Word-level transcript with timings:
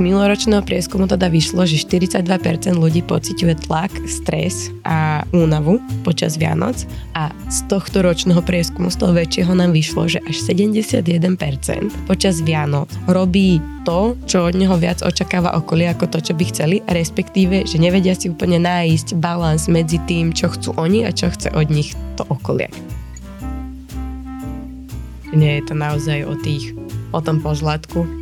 z 0.00 0.08
minuloročného 0.08 0.64
prieskumu 0.64 1.04
teda 1.04 1.28
vyšlo, 1.28 1.68
že 1.68 1.76
42% 1.76 2.24
ľudí 2.72 3.04
pociťuje 3.04 3.68
tlak, 3.68 3.92
stres 4.08 4.72
a 4.80 5.28
únavu 5.36 5.76
počas 6.08 6.40
Vianoc 6.40 6.88
a 7.12 7.28
z 7.52 7.68
tohto 7.68 8.00
ročného 8.00 8.40
prieskumu, 8.40 8.88
z 8.88 8.96
toho 8.96 9.12
väčšieho 9.12 9.52
nám 9.52 9.76
vyšlo, 9.76 10.08
že 10.08 10.24
až 10.24 10.40
71% 10.40 11.20
počas 12.08 12.40
Vianoc 12.40 12.88
robí 13.12 13.60
to, 13.84 14.16
čo 14.24 14.48
od 14.48 14.56
neho 14.56 14.72
viac 14.80 15.04
očakáva 15.04 15.52
okolie 15.52 15.92
ako 15.92 16.08
to, 16.08 16.24
čo 16.24 16.32
by 16.32 16.48
chceli, 16.48 16.80
respektíve, 16.88 17.68
že 17.68 17.76
nevedia 17.76 18.16
si 18.16 18.32
úplne 18.32 18.56
nájsť 18.56 19.20
balans 19.20 19.68
medzi 19.68 20.00
tým, 20.08 20.32
čo 20.32 20.48
chcú 20.48 20.80
oni 20.80 21.04
a 21.04 21.12
čo 21.12 21.28
chce 21.28 21.52
od 21.52 21.68
nich 21.68 21.92
to 22.16 22.24
okolie. 22.32 22.72
Nie 25.36 25.60
je 25.60 25.68
to 25.68 25.74
naozaj 25.76 26.24
o 26.24 26.40
tých, 26.40 26.72
o 27.12 27.20
tom 27.20 27.44
pozlatku, 27.44 28.19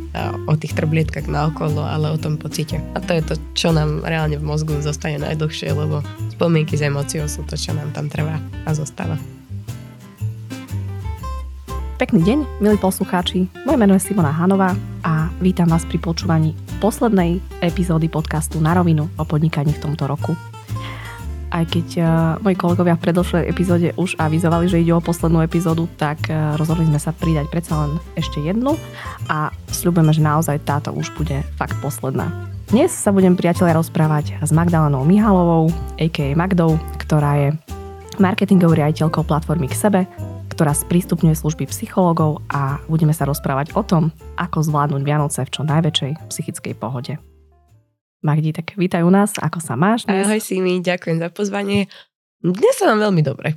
o 0.49 0.53
tých 0.57 0.73
trblietkach 0.73 1.29
na 1.29 1.49
okolo, 1.53 1.85
ale 1.85 2.09
o 2.09 2.17
tom 2.17 2.35
pocite. 2.35 2.81
A 2.93 2.99
to 2.99 3.13
je 3.13 3.23
to, 3.23 3.33
čo 3.53 3.69
nám 3.69 4.01
reálne 4.01 4.37
v 4.37 4.45
mozgu 4.45 4.81
zostane 4.81 5.21
najdlhšie, 5.21 5.69
lebo 5.73 6.01
spomienky 6.33 6.75
s 6.77 6.85
emóciou 6.85 7.29
sú 7.29 7.45
to, 7.45 7.53
čo 7.53 7.77
nám 7.77 7.93
tam 7.93 8.09
trvá 8.09 8.41
a 8.65 8.73
zostáva. 8.73 9.19
Pekný 11.99 12.23
deň, 12.23 12.63
milí 12.63 12.79
poslucháči. 12.79 13.51
Moje 13.67 13.75
meno 13.75 13.91
je 13.91 14.07
Simona 14.07 14.31
Hanová 14.31 14.71
a 15.03 15.27
vítam 15.43 15.67
vás 15.67 15.83
pri 15.83 15.99
počúvaní 15.99 16.55
poslednej 16.79 17.43
epizódy 17.59 18.07
podcastu 18.07 18.63
Na 18.63 18.71
rovinu 18.71 19.11
o 19.19 19.23
podnikaní 19.27 19.75
v 19.75 19.83
tomto 19.83 20.07
roku 20.07 20.31
aj 21.49 21.65
keď 21.69 21.87
uh, 21.99 22.07
moji 22.41 22.55
kolegovia 22.55 22.95
v 22.97 23.03
predlšej 23.09 23.43
epizóde 23.49 23.89
už 23.97 24.17
avizovali, 24.21 24.69
že 24.69 24.81
ide 24.81 24.93
o 24.93 25.01
poslednú 25.01 25.41
epizódu, 25.41 25.89
tak 25.97 26.21
uh, 26.29 26.55
rozhodli 26.55 26.85
sme 26.85 27.01
sa 27.01 27.13
pridať 27.13 27.49
predsa 27.49 27.85
len 27.85 27.91
ešte 28.13 28.41
jednu 28.41 28.77
a 29.29 29.49
sľubujeme, 29.73 30.13
že 30.13 30.21
naozaj 30.21 30.61
táto 30.65 30.93
už 30.93 31.13
bude 31.17 31.41
fakt 31.57 31.77
posledná. 31.81 32.29
Dnes 32.69 32.93
sa 32.93 33.09
budem 33.09 33.33
priateľe 33.33 33.73
rozprávať 33.81 34.45
s 34.45 34.53
Magdalenou 34.53 35.01
Mihalovou, 35.01 35.73
a.k.a. 35.97 36.37
Magdou, 36.37 36.77
ktorá 37.01 37.33
je 37.41 37.49
marketingovou 38.21 38.77
riaditeľkou 38.77 39.25
platformy 39.25 39.65
k 39.65 39.79
sebe, 39.79 40.01
ktorá 40.53 40.75
sprístupňuje 40.75 41.39
služby 41.39 41.65
psychológov 41.71 42.43
a 42.51 42.77
budeme 42.91 43.15
sa 43.15 43.25
rozprávať 43.25 43.73
o 43.73 43.81
tom, 43.81 44.13
ako 44.35 44.61
zvládnuť 44.61 45.01
Vianoce 45.01 45.41
v 45.47 45.53
čo 45.55 45.63
najväčšej 45.63 46.29
psychickej 46.29 46.73
pohode. 46.75 47.15
Magdi, 48.19 48.51
tak 48.51 48.75
vítaj 48.75 49.07
u 49.07 49.11
nás, 49.15 49.39
ako 49.39 49.63
sa 49.63 49.79
máš 49.79 50.03
dnes? 50.03 50.27
Ahoj 50.27 50.43
Simi, 50.43 50.83
ďakujem 50.83 51.23
za 51.23 51.31
pozvanie. 51.31 51.87
Dnes 52.43 52.75
sa 52.75 52.91
mám 52.91 53.07
veľmi 53.07 53.23
dobre. 53.23 53.55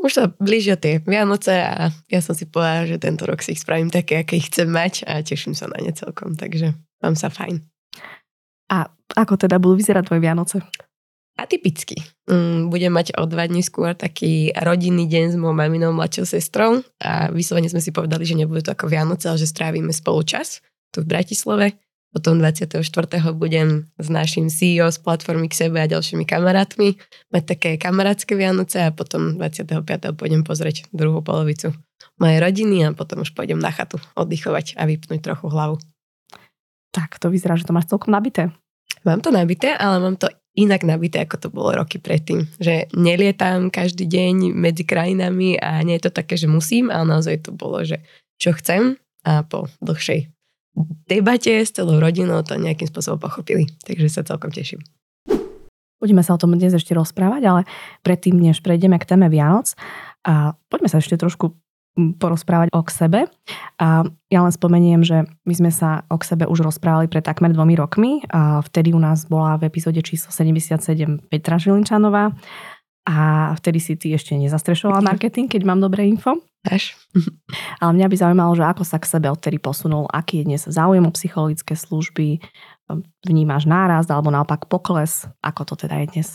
Už 0.00 0.16
sa 0.16 0.24
blížia 0.40 0.80
tie 0.80 1.04
Vianoce 1.04 1.60
a 1.60 1.92
ja 2.08 2.20
som 2.24 2.32
si 2.32 2.48
povedala, 2.48 2.88
že 2.88 2.96
tento 2.96 3.28
rok 3.28 3.44
si 3.44 3.52
ich 3.52 3.60
spravím 3.60 3.92
také, 3.92 4.24
aké 4.24 4.40
ich 4.40 4.48
chcem 4.48 4.64
mať 4.72 5.04
a 5.04 5.20
teším 5.20 5.52
sa 5.52 5.68
na 5.68 5.76
ne 5.84 5.92
celkom, 5.92 6.32
takže 6.32 6.72
mám 7.04 7.20
sa 7.20 7.28
fajn. 7.28 7.60
A 8.72 8.88
ako 9.12 9.36
teda 9.36 9.60
budú 9.60 9.76
vyzerať 9.76 10.08
tvoje 10.08 10.24
Vianoce? 10.24 10.56
Atypicky. 11.36 12.00
Mm, 12.32 12.72
budem 12.72 12.96
mať 12.96 13.12
o 13.20 13.28
dva 13.28 13.44
dní 13.44 13.60
skôr 13.60 13.92
taký 13.92 14.56
rodinný 14.56 15.04
deň 15.04 15.24
s 15.32 15.36
mojou 15.36 15.52
maminou 15.52 15.92
mladšou 15.92 16.24
sestrou 16.24 16.80
a 16.96 17.28
vyslovene 17.28 17.68
sme 17.68 17.84
si 17.84 17.92
povedali, 17.92 18.24
že 18.24 18.40
nebude 18.40 18.64
to 18.64 18.72
ako 18.72 18.88
Vianoce, 18.88 19.28
ale 19.28 19.36
že 19.36 19.52
strávime 19.52 19.92
spolu 19.92 20.24
čas 20.24 20.64
tu 20.92 21.04
v 21.04 21.12
Bratislave 21.12 21.81
potom 22.12 22.36
24. 22.36 22.76
budem 23.32 23.88
s 23.96 24.08
našim 24.12 24.52
CEO 24.52 24.92
z 24.92 25.00
platformy 25.00 25.48
k 25.48 25.66
sebe 25.66 25.80
a 25.80 25.88
ďalšími 25.88 26.28
kamarátmi 26.28 27.00
mať 27.32 27.42
také 27.56 27.70
kamarátske 27.80 28.36
Vianoce 28.36 28.84
a 28.84 28.92
potom 28.92 29.40
25. 29.40 30.12
pôjdem 30.12 30.44
pozrieť 30.44 30.92
druhú 30.92 31.24
polovicu 31.24 31.72
mojej 32.20 32.38
rodiny 32.38 32.84
a 32.84 32.92
potom 32.92 33.24
už 33.24 33.32
pôjdem 33.32 33.56
na 33.56 33.72
chatu 33.72 33.96
oddychovať 34.12 34.76
a 34.76 34.84
vypnúť 34.84 35.24
trochu 35.24 35.48
hlavu. 35.48 35.80
Tak, 36.92 37.16
to 37.16 37.32
vyzerá, 37.32 37.56
že 37.56 37.64
to 37.64 37.72
máš 37.72 37.88
celkom 37.88 38.12
nabité. 38.12 38.52
Mám 39.08 39.24
to 39.24 39.32
nabité, 39.32 39.72
ale 39.72 39.96
mám 39.96 40.20
to 40.20 40.28
inak 40.52 40.84
nabité, 40.84 41.24
ako 41.24 41.36
to 41.40 41.48
bolo 41.48 41.72
roky 41.80 41.96
predtým. 41.96 42.44
Že 42.60 42.92
nelietam 42.92 43.72
každý 43.72 44.04
deň 44.04 44.52
medzi 44.52 44.84
krajinami 44.84 45.56
a 45.56 45.80
nie 45.80 45.96
je 45.96 46.12
to 46.12 46.12
také, 46.12 46.36
že 46.36 46.44
musím, 46.44 46.92
ale 46.92 47.08
naozaj 47.08 47.48
to 47.48 47.56
bolo, 47.56 47.80
že 47.80 48.04
čo 48.36 48.52
chcem 48.52 49.00
a 49.24 49.40
po 49.48 49.72
dlhšej 49.80 50.28
debate 51.08 51.62
s 51.62 51.72
celou 51.72 52.00
rodinou 52.00 52.40
to 52.42 52.56
nejakým 52.56 52.88
spôsobom 52.88 53.20
pochopili. 53.20 53.68
Takže 53.84 54.08
sa 54.08 54.22
celkom 54.24 54.48
teším. 54.48 54.80
Budeme 56.02 56.26
sa 56.26 56.34
o 56.34 56.40
tom 56.40 56.58
dnes 56.58 56.74
ešte 56.74 56.98
rozprávať, 56.98 57.42
ale 57.46 57.60
predtým, 58.02 58.34
než 58.34 58.58
prejdeme 58.58 58.98
k 58.98 59.06
téme 59.06 59.30
Vianoc, 59.30 59.78
a 60.26 60.54
poďme 60.66 60.90
sa 60.90 60.98
ešte 60.98 61.14
trošku 61.14 61.54
porozprávať 61.92 62.72
o 62.72 62.80
k 62.80 62.90
sebe. 62.90 63.20
A 63.76 64.06
ja 64.32 64.40
len 64.40 64.52
spomeniem, 64.54 65.04
že 65.04 65.28
my 65.44 65.54
sme 65.54 65.68
sa 65.68 66.08
o 66.08 66.16
k 66.16 66.24
sebe 66.24 66.48
už 66.48 66.64
rozprávali 66.64 67.04
pred 67.04 67.20
takmer 67.20 67.52
dvomi 67.52 67.76
rokmi. 67.76 68.24
A 68.32 68.64
vtedy 68.64 68.96
u 68.96 69.00
nás 69.02 69.28
bola 69.28 69.60
v 69.60 69.68
epizóde 69.68 70.00
číslo 70.00 70.32
77 70.32 71.28
Petra 71.28 71.60
Žilinčanová 71.60 72.32
a 73.02 73.50
vtedy 73.58 73.78
si 73.82 73.98
ty 73.98 74.14
ešte 74.14 74.38
nezastrešovala 74.38 75.02
marketing, 75.02 75.50
keď 75.50 75.62
mám 75.66 75.82
dobré 75.82 76.06
info. 76.06 76.38
Až. 76.62 76.94
Ale 77.82 77.98
mňa 77.98 78.06
by 78.06 78.16
zaujímalo, 78.16 78.52
že 78.54 78.62
ako 78.62 78.86
sa 78.86 79.02
k 79.02 79.10
sebe 79.10 79.26
odtedy 79.26 79.58
posunul, 79.58 80.06
aký 80.06 80.42
je 80.42 80.46
dnes 80.46 80.62
záujem 80.62 81.02
o 81.02 81.10
psychologické 81.10 81.74
služby, 81.74 82.38
vnímaš 83.26 83.66
nárast 83.66 84.10
alebo 84.10 84.30
naopak 84.30 84.70
pokles, 84.70 85.26
ako 85.42 85.74
to 85.74 85.74
teda 85.86 86.06
je 86.06 86.06
dnes? 86.14 86.28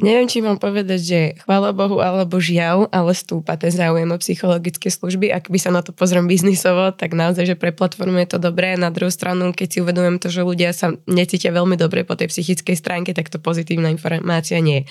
Neviem, 0.00 0.24
či 0.24 0.40
mám 0.40 0.56
povedať, 0.56 1.00
že 1.04 1.20
chvála 1.44 1.76
Bohu 1.76 2.00
alebo 2.00 2.40
žiaľ, 2.40 2.88
ale 2.88 3.12
stúpa 3.12 3.60
ten 3.60 3.68
záujem 3.68 4.08
o 4.08 4.18
psychologické 4.18 4.88
služby. 4.88 5.28
Ak 5.28 5.52
by 5.52 5.58
sa 5.60 5.68
na 5.68 5.84
to 5.84 5.92
pozriem 5.92 6.24
biznisovo, 6.24 6.90
tak 6.96 7.12
naozaj, 7.12 7.44
že 7.44 7.60
pre 7.60 7.76
platformu 7.76 8.18
je 8.24 8.34
to 8.34 8.38
dobré. 8.40 8.74
Na 8.80 8.88
druhú 8.88 9.12
stranu, 9.12 9.52
keď 9.52 9.68
si 9.68 9.78
uvedomujem 9.84 10.16
to, 10.16 10.32
že 10.32 10.48
ľudia 10.48 10.72
sa 10.72 10.96
necítia 11.04 11.52
veľmi 11.52 11.76
dobre 11.76 12.08
po 12.08 12.16
tej 12.16 12.32
psychickej 12.32 12.72
stránke, 12.72 13.12
tak 13.12 13.28
to 13.28 13.36
pozitívna 13.36 13.92
informácia 13.92 14.58
nie 14.64 14.82
je 14.82 14.84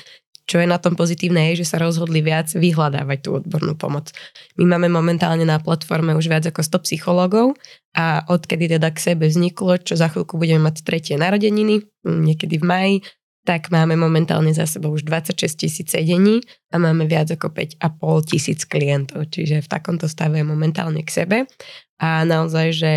čo 0.52 0.60
je 0.60 0.68
na 0.68 0.76
tom 0.76 1.00
pozitívne, 1.00 1.56
je, 1.56 1.64
že 1.64 1.72
sa 1.72 1.80
rozhodli 1.80 2.20
viac 2.20 2.52
vyhľadávať 2.52 3.20
tú 3.24 3.40
odbornú 3.40 3.80
pomoc. 3.80 4.12
My 4.60 4.76
máme 4.76 4.92
momentálne 4.92 5.48
na 5.48 5.64
platforme 5.64 6.12
už 6.12 6.28
viac 6.28 6.44
ako 6.44 6.60
100 6.60 6.84
psychológov 6.92 7.56
a 7.96 8.28
odkedy 8.28 8.76
teda 8.76 8.92
k 8.92 9.16
sebe 9.16 9.32
vzniklo, 9.32 9.80
čo 9.80 9.96
za 9.96 10.12
chvíľku 10.12 10.36
budeme 10.36 10.68
mať 10.68 10.84
tretie 10.84 11.16
narodeniny, 11.16 11.88
niekedy 12.04 12.60
v 12.60 12.68
maji, 12.68 12.96
tak 13.48 13.72
máme 13.72 13.96
momentálne 13.96 14.52
za 14.52 14.68
sebou 14.68 14.92
už 14.92 15.08
26 15.08 15.56
tisíc 15.56 15.88
sedení 15.88 16.44
a 16.70 16.78
máme 16.78 17.08
viac 17.08 17.32
ako 17.32 17.56
5,5 17.56 18.30
tisíc 18.30 18.60
klientov, 18.68 19.32
čiže 19.32 19.64
v 19.64 19.72
takomto 19.72 20.12
stave 20.12 20.44
momentálne 20.44 21.00
k 21.02 21.10
sebe 21.10 21.38
a 21.98 22.28
naozaj, 22.28 22.68
že 22.76 22.92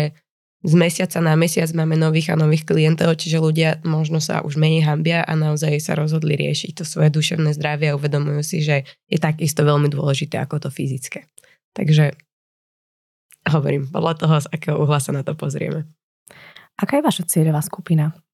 z 0.65 0.73
mesiaca 0.73 1.21
na 1.21 1.37
mesiac 1.37 1.69
máme 1.77 1.93
nových 1.93 2.33
a 2.33 2.35
nových 2.35 2.65
klientov, 2.65 3.21
čiže 3.21 3.37
ľudia 3.37 3.69
možno 3.85 4.17
sa 4.17 4.41
už 4.41 4.57
menej 4.57 4.81
hambia 4.81 5.21
a 5.21 5.37
naozaj 5.37 5.77
sa 5.77 5.93
rozhodli 5.93 6.33
riešiť 6.33 6.81
to 6.81 6.83
svoje 6.83 7.13
duševné 7.13 7.53
zdravie 7.53 7.93
a 7.93 7.97
uvedomujú 7.97 8.41
si, 8.41 8.65
že 8.65 8.89
je 9.05 9.21
takisto 9.21 9.61
veľmi 9.61 9.93
dôležité 9.93 10.41
ako 10.41 10.65
to 10.65 10.69
fyzické. 10.73 11.29
Takže 11.77 12.17
hovorím, 13.53 13.85
podľa 13.93 14.13
toho, 14.17 14.35
z 14.41 14.47
akého 14.49 14.81
uhla 14.81 14.97
sa 14.97 15.13
na 15.13 15.21
to 15.21 15.37
pozrieme. 15.37 15.85
Aká 16.81 16.97
je 16.97 17.05
vaša 17.05 17.23
cieľová 17.29 17.61
skupina? 17.61 18.24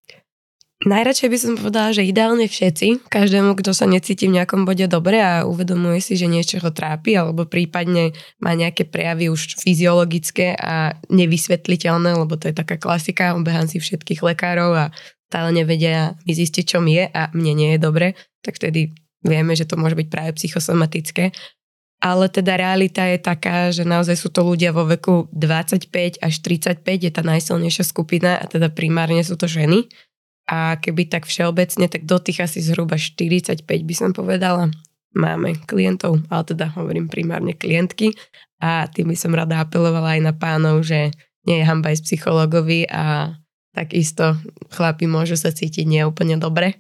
Najradšej 0.82 1.30
by 1.30 1.38
som 1.38 1.54
povedala, 1.54 1.94
že 1.94 2.10
ideálne 2.10 2.50
všetci, 2.50 3.06
každému, 3.06 3.54
kto 3.54 3.70
sa 3.70 3.86
necíti 3.86 4.26
v 4.26 4.42
nejakom 4.42 4.66
bode 4.66 4.90
dobre 4.90 5.22
a 5.22 5.46
uvedomuje 5.46 6.02
si, 6.02 6.18
že 6.18 6.26
niečo 6.26 6.58
ho 6.58 6.74
trápi 6.74 7.14
alebo 7.14 7.46
prípadne 7.46 8.18
má 8.42 8.58
nejaké 8.58 8.90
prejavy 8.90 9.30
už 9.30 9.62
fyziologické 9.62 10.58
a 10.58 10.98
nevysvetliteľné, 11.14 12.18
lebo 12.18 12.34
to 12.34 12.50
je 12.50 12.58
taká 12.58 12.82
klasika, 12.82 13.38
obehám 13.38 13.70
si 13.70 13.78
všetkých 13.78 14.26
lekárov 14.26 14.74
a 14.74 14.86
stále 15.30 15.54
nevedia 15.54 16.18
mi 16.26 16.34
zistiť, 16.34 16.66
čo 16.66 16.82
mi 16.82 16.98
je 16.98 17.06
a 17.14 17.30
mne 17.38 17.54
nie 17.54 17.70
je 17.78 17.80
dobre, 17.80 18.18
tak 18.42 18.58
vtedy 18.58 18.90
vieme, 19.22 19.54
že 19.54 19.70
to 19.70 19.78
môže 19.78 19.94
byť 19.94 20.08
práve 20.10 20.34
psychosomatické. 20.34 21.30
Ale 22.02 22.26
teda 22.34 22.58
realita 22.58 23.06
je 23.06 23.22
taká, 23.22 23.70
že 23.70 23.86
naozaj 23.86 24.18
sú 24.18 24.34
to 24.34 24.42
ľudia 24.42 24.74
vo 24.74 24.90
veku 24.90 25.30
25 25.30 26.26
až 26.26 26.34
35, 26.42 26.82
je 26.82 27.12
tá 27.14 27.22
najsilnejšia 27.22 27.86
skupina 27.86 28.42
a 28.42 28.50
teda 28.50 28.74
primárne 28.74 29.22
sú 29.22 29.38
to 29.38 29.46
ženy 29.46 29.86
a 30.52 30.76
keby 30.76 31.08
tak 31.08 31.24
všeobecne, 31.24 31.88
tak 31.88 32.04
do 32.04 32.20
tých 32.20 32.44
asi 32.44 32.60
zhruba 32.60 33.00
45 33.00 33.64
by 33.64 33.96
som 33.96 34.12
povedala, 34.12 34.68
máme 35.16 35.56
klientov, 35.64 36.20
ale 36.28 36.44
teda 36.44 36.72
hovorím 36.76 37.08
primárne 37.08 37.56
klientky 37.56 38.16
a 38.60 38.88
tým 38.88 39.12
by 39.12 39.18
som 39.18 39.32
rada 39.32 39.64
apelovala 39.64 40.20
aj 40.20 40.22
na 40.24 40.34
pánov, 40.36 40.84
že 40.84 41.12
nie 41.48 41.64
je 41.64 41.68
hamba 41.68 41.92
aj 41.92 42.04
psychologovi 42.04 42.88
a 42.88 43.36
takisto 43.72 44.36
chlapi 44.72 45.08
môžu 45.08 45.40
sa 45.40 45.52
cítiť 45.52 45.88
neúplne 45.88 46.36
dobre 46.36 46.80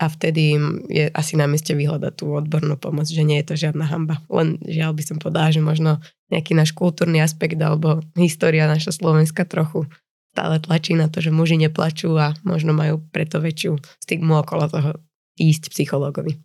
a 0.00 0.08
vtedy 0.08 0.56
je 0.88 1.04
asi 1.12 1.36
na 1.36 1.44
mieste 1.44 1.76
vyhľadať 1.76 2.12
tú 2.16 2.32
odbornú 2.32 2.80
pomoc, 2.80 3.04
že 3.04 3.22
nie 3.24 3.40
je 3.44 3.52
to 3.52 3.60
žiadna 3.68 3.84
hamba. 3.88 4.24
Len 4.32 4.56
žiaľ 4.64 4.96
by 4.96 5.02
som 5.04 5.16
povedala, 5.20 5.52
že 5.52 5.60
možno 5.60 6.00
nejaký 6.32 6.56
náš 6.56 6.72
kultúrny 6.72 7.20
aspekt 7.20 7.60
alebo 7.60 8.00
história 8.16 8.64
naša 8.64 8.96
Slovenska 8.96 9.44
trochu 9.44 9.84
stále 10.32 10.56
tlačí 10.58 10.96
na 10.96 11.12
to, 11.12 11.20
že 11.20 11.28
muži 11.28 11.60
neplačú 11.60 12.16
a 12.16 12.32
možno 12.42 12.72
majú 12.72 13.04
preto 13.12 13.38
väčšiu 13.38 13.76
stigmu 14.00 14.40
okolo 14.40 14.64
toho 14.72 14.90
ísť 15.36 15.68
psychológovi. 15.68 16.40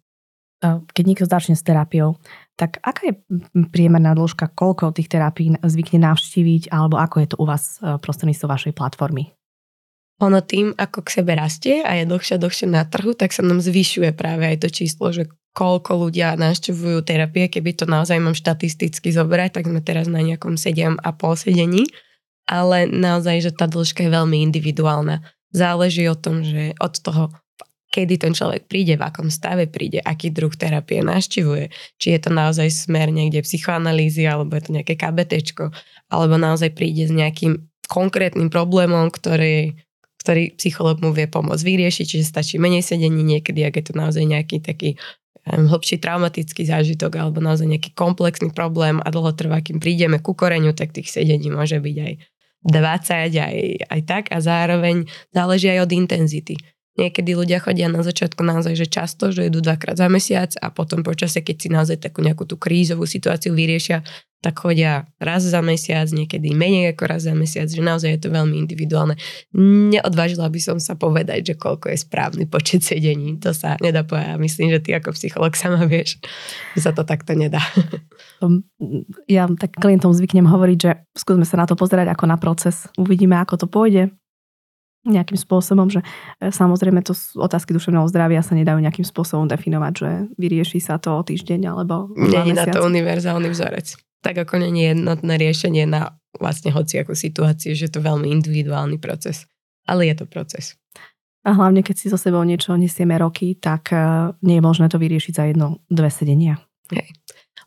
Keď 0.65 1.03
niekto 1.05 1.29
začne 1.29 1.53
s 1.53 1.61
terapiou, 1.61 2.17
tak 2.57 2.81
aká 2.81 3.13
je 3.13 3.13
priemerná 3.69 4.17
dĺžka, 4.17 4.57
koľko 4.57 4.89
tých 4.89 5.07
terapí 5.07 5.53
zvykne 5.61 6.01
navštíviť, 6.01 6.73
alebo 6.73 6.97
ako 6.97 7.15
je 7.21 7.27
to 7.29 7.37
u 7.37 7.45
vás 7.45 7.77
e, 7.77 8.01
prostredníctvom 8.01 8.49
vašej 8.49 8.73
platformy? 8.73 9.37
ono 10.17 10.41
tým, 10.41 10.73
ako 10.73 11.05
k 11.05 11.21
sebe 11.21 11.37
rastie 11.37 11.85
a 11.85 11.93
je 11.93 12.09
dlhšie 12.09 12.37
a 12.37 12.41
dlhšie 12.41 12.67
na 12.69 12.83
trhu, 12.89 13.13
tak 13.13 13.29
sa 13.33 13.45
nám 13.45 13.61
zvyšuje 13.61 14.17
práve 14.17 14.49
aj 14.49 14.65
to 14.65 14.69
číslo, 14.73 15.13
že 15.13 15.29
koľko 15.53 16.09
ľudia 16.09 16.37
navštevujú 16.37 17.05
terapie. 17.05 17.49
Keby 17.49 17.77
to 17.77 17.85
naozaj 17.85 18.17
mám 18.17 18.33
štatisticky 18.33 19.13
zobrať, 19.13 19.61
tak 19.61 19.69
sme 19.69 19.81
teraz 19.81 20.09
na 20.09 20.21
nejakom 20.25 20.57
7,5 20.57 21.01
sedení. 21.37 21.85
Ale 22.47 22.87
naozaj, 22.87 23.43
že 23.43 23.51
tá 23.51 23.67
dĺžka 23.67 24.07
je 24.07 24.11
veľmi 24.11 24.39
individuálna. 24.47 25.21
Záleží 25.51 26.07
o 26.07 26.15
tom, 26.15 26.47
že 26.47 26.71
od 26.79 26.95
toho, 27.03 27.35
kedy 27.91 28.19
ten 28.19 28.31
človek 28.31 28.71
príde, 28.71 28.95
v 28.95 29.03
akom 29.03 29.27
stave 29.27 29.67
príde, 29.67 29.99
aký 29.99 30.31
druh 30.31 30.51
terapie 30.55 31.03
navštevuje. 31.03 31.71
Či 31.99 32.07
je 32.15 32.19
to 32.23 32.31
naozaj 32.31 32.71
smer 32.71 33.11
niekde 33.11 33.43
psychoanalýzy, 33.43 34.23
alebo 34.27 34.55
je 34.55 34.63
to 34.63 34.71
nejaké 34.75 34.95
KBT, 34.95 35.43
alebo 36.07 36.39
naozaj 36.39 36.71
príde 36.71 37.07
s 37.07 37.11
nejakým 37.11 37.67
konkrétnym 37.87 38.47
problémom, 38.51 39.11
ktorý 39.11 39.75
ktorý 40.17 40.59
psychológ 40.59 40.99
mu 40.99 41.15
vie 41.15 41.23
pomôcť 41.23 41.63
vyriešiť, 41.63 42.03
čiže 42.03 42.25
stačí 42.27 42.59
menej 42.59 42.83
sedení 42.83 43.23
niekedy, 43.23 43.63
ak 43.63 43.79
je 43.79 43.83
to 43.87 43.93
naozaj 43.95 44.27
nejaký 44.27 44.59
taký 44.59 44.99
hlbší 45.47 46.03
traumatický 46.03 46.67
zážitok 46.67 47.15
alebo 47.15 47.39
naozaj 47.39 47.63
nejaký 47.63 47.95
komplexný 47.95 48.51
problém 48.51 48.99
a 48.99 49.07
dlho 49.07 49.31
trvá, 49.31 49.63
kým 49.63 49.79
prídeme 49.79 50.19
ku 50.19 50.35
koreňu, 50.35 50.75
tak 50.75 50.91
tých 50.91 51.07
sedení 51.07 51.47
môže 51.47 51.79
byť 51.79 51.95
aj 52.03 52.13
20, 52.65 53.37
aj, 53.37 53.57
aj 53.89 54.01
tak 54.07 54.23
a 54.33 54.41
zároveň 54.41 55.05
záleží 55.35 55.69
aj 55.69 55.85
od 55.85 55.91
intenzity. 55.93 56.55
Niekedy 56.97 57.37
ľudia 57.37 57.61
chodia 57.61 57.85
na 57.93 58.01
začiatku 58.01 58.41
naozaj, 58.41 58.73
že 58.73 58.89
často, 58.89 59.29
že 59.29 59.47
idú 59.47 59.61
dvakrát 59.61 60.01
za 60.01 60.09
mesiac 60.09 60.49
a 60.57 60.73
potom 60.73 61.05
počasie, 61.05 61.45
keď 61.45 61.55
si 61.55 61.67
naozaj 61.69 61.97
takú 62.01 62.25
nejakú 62.25 62.49
tú 62.49 62.57
krízovú 62.57 63.05
situáciu 63.05 63.53
vyriešia, 63.53 64.01
tak 64.37 64.61
chodia 64.61 65.09
raz 65.17 65.41
za 65.45 65.65
mesiac, 65.65 66.05
niekedy 66.13 66.53
menej 66.53 66.93
ako 66.93 67.03
raz 67.09 67.25
za 67.25 67.33
mesiac, 67.33 67.65
že 67.65 67.81
naozaj 67.81 68.17
je 68.17 68.21
to 68.21 68.29
veľmi 68.29 68.53
individuálne. 68.53 69.17
Neodvážila 69.57 70.45
by 70.49 70.61
som 70.61 70.77
sa 70.77 70.93
povedať, 70.93 71.53
že 71.53 71.53
koľko 71.57 71.89
je 71.89 71.97
správny 72.01 72.45
počet 72.45 72.85
sedení. 72.85 73.41
To 73.41 73.49
sa 73.53 73.81
nedá 73.81 74.05
povedať. 74.05 74.37
Myslím, 74.37 74.69
že 74.69 74.81
ty 74.81 74.93
ako 74.93 75.17
psycholog 75.17 75.57
sama 75.57 75.89
vieš, 75.89 76.21
že 76.77 76.85
sa 76.85 76.93
to 76.93 77.01
takto 77.01 77.33
nedá. 77.33 77.61
Ja 79.25 79.49
tak 79.57 79.73
klientom 79.77 80.13
zvyknem 80.13 80.45
hovoriť, 80.45 80.77
že 80.77 80.91
skúsme 81.17 81.45
sa 81.45 81.57
na 81.57 81.65
to 81.65 81.73
pozerať 81.73 82.13
ako 82.13 82.25
na 82.29 82.37
proces. 82.37 82.85
Uvidíme, 82.93 83.41
ako 83.41 83.65
to 83.65 83.67
pôjde 83.69 84.13
nejakým 85.07 85.39
spôsobom, 85.39 85.87
že 85.87 86.03
e, 86.37 86.51
samozrejme 86.51 86.99
to 87.01 87.15
otázky 87.39 87.71
duševného 87.71 88.05
zdravia 88.11 88.43
sa 88.43 88.53
nedajú 88.53 88.77
nejakým 88.83 89.07
spôsobom 89.07 89.47
definovať, 89.47 89.93
že 89.95 90.09
vyrieši 90.35 90.83
sa 90.83 90.99
to 90.99 91.15
o 91.15 91.21
týždeň 91.23 91.71
alebo 91.71 92.11
Nie 92.13 92.43
je 92.43 92.53
na 92.53 92.67
to 92.67 92.83
univerzálny 92.83 93.47
vzorec. 93.47 93.95
Tak 94.21 94.35
ako 94.43 94.59
nie 94.59 94.83
je 94.83 94.93
jednotné 94.97 95.33
riešenie 95.39 95.87
na 95.87 96.19
vlastne 96.35 96.75
hociakú 96.75 97.15
situáciu, 97.15 97.73
že 97.73 97.87
je 97.87 97.93
to 97.97 98.01
veľmi 98.03 98.27
individuálny 98.29 98.99
proces. 98.99 99.47
Ale 99.87 100.05
je 100.05 100.19
to 100.19 100.25
proces. 100.27 100.75
A 101.47 101.55
hlavne, 101.55 101.79
keď 101.79 101.95
si 101.95 102.11
so 102.11 102.19
sebou 102.19 102.43
niečo 102.43 102.75
nesieme 102.75 103.15
roky, 103.15 103.55
tak 103.55 103.95
e, 103.95 104.35
nie 104.43 104.59
je 104.59 104.63
možné 104.67 104.91
to 104.91 104.99
vyriešiť 104.99 105.33
za 105.33 105.43
jedno, 105.47 105.79
dve 105.87 106.11
sedenia. 106.11 106.59
Hej. 106.91 107.07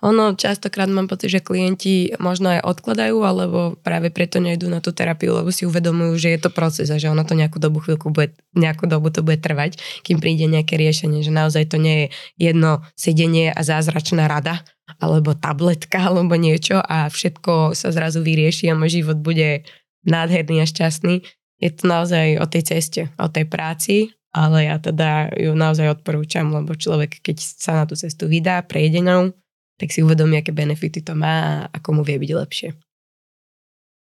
Ono 0.00 0.32
častokrát 0.32 0.88
mám 0.88 1.12
pocit, 1.12 1.28
že 1.28 1.44
klienti 1.44 2.16
možno 2.16 2.56
aj 2.56 2.64
odkladajú, 2.64 3.20
alebo 3.20 3.58
práve 3.84 4.08
preto 4.08 4.40
nejdú 4.40 4.72
na 4.72 4.80
tú 4.80 4.96
terapiu, 4.96 5.36
lebo 5.36 5.52
si 5.52 5.68
uvedomujú, 5.68 6.16
že 6.16 6.28
je 6.32 6.40
to 6.40 6.50
proces 6.50 6.88
a 6.88 6.96
že 6.96 7.12
ono 7.12 7.20
to 7.20 7.36
nejakú 7.36 7.60
dobu 7.60 7.84
chvíľku 7.84 8.08
bude, 8.08 8.32
nejakú 8.56 8.88
dobu 8.88 9.12
to 9.12 9.20
bude 9.20 9.44
trvať, 9.44 9.76
kým 10.00 10.16
príde 10.16 10.48
nejaké 10.48 10.80
riešenie, 10.80 11.20
že 11.20 11.28
naozaj 11.28 11.68
to 11.68 11.76
nie 11.76 12.08
je 12.08 12.52
jedno 12.52 12.80
sedenie 12.96 13.52
a 13.52 13.60
zázračná 13.60 14.24
rada, 14.24 14.64
alebo 14.98 15.36
tabletka, 15.36 16.08
alebo 16.08 16.32
niečo 16.34 16.80
a 16.80 17.06
všetko 17.12 17.76
sa 17.76 17.92
zrazu 17.92 18.24
vyrieši 18.24 18.72
a 18.72 18.78
môj 18.78 19.04
život 19.04 19.20
bude 19.20 19.68
nádherný 20.08 20.64
a 20.64 20.66
šťastný. 20.66 21.20
Je 21.60 21.70
to 21.76 21.84
naozaj 21.84 22.40
o 22.40 22.48
tej 22.48 22.62
ceste, 22.64 23.12
o 23.20 23.28
tej 23.28 23.44
práci, 23.44 24.16
ale 24.32 24.64
ja 24.64 24.80
teda 24.80 25.34
ju 25.36 25.52
naozaj 25.52 26.00
odporúčam, 26.00 26.48
lebo 26.48 26.72
človek, 26.72 27.20
keď 27.20 27.36
sa 27.36 27.82
na 27.82 27.84
tú 27.84 27.98
cestu 27.98 28.30
vydá, 28.30 28.64
prejde 28.64 29.04
ňou, 29.04 29.36
tak 29.80 29.88
si 29.88 30.04
uvedomí, 30.04 30.36
aké 30.36 30.52
benefity 30.52 31.00
to 31.00 31.16
má 31.16 31.64
a 31.64 31.72
ako 31.72 32.00
mu 32.00 32.02
vie 32.04 32.20
byť 32.20 32.32
lepšie. 32.36 32.68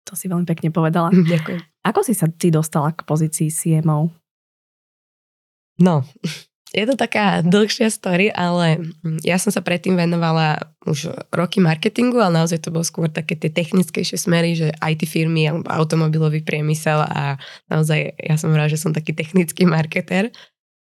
To 0.10 0.18
si 0.18 0.26
veľmi 0.26 0.50
pekne 0.50 0.74
povedala. 0.74 1.14
Ďakujem. 1.34 1.62
Ako 1.86 2.02
si 2.02 2.18
sa 2.18 2.26
ty 2.26 2.50
dostala 2.50 2.98
k 2.98 3.06
pozícii 3.06 3.54
CMO? 3.54 4.10
No, 5.78 6.02
je 6.74 6.84
to 6.84 6.98
taká 7.00 7.46
dlhšia 7.46 7.94
story, 7.94 8.34
ale 8.34 8.92
ja 9.24 9.40
som 9.40 9.54
sa 9.54 9.62
predtým 9.62 9.96
venovala 9.96 10.74
už 10.84 11.14
roky 11.30 11.62
marketingu, 11.62 12.20
ale 12.20 12.44
naozaj 12.44 12.66
to 12.66 12.74
bol 12.74 12.82
skôr 12.82 13.08
také 13.08 13.40
tie 13.40 13.54
technickejšie 13.54 14.18
smery, 14.20 14.58
že 14.58 14.74
IT 14.82 15.06
firmy 15.06 15.48
alebo 15.48 15.70
automobilový 15.70 16.44
priemysel 16.44 17.06
a 17.06 17.38
naozaj 17.72 18.20
ja 18.20 18.36
som 18.36 18.52
rád, 18.52 18.74
že 18.74 18.82
som 18.82 18.92
taký 18.92 19.14
technický 19.16 19.64
marketer. 19.64 20.34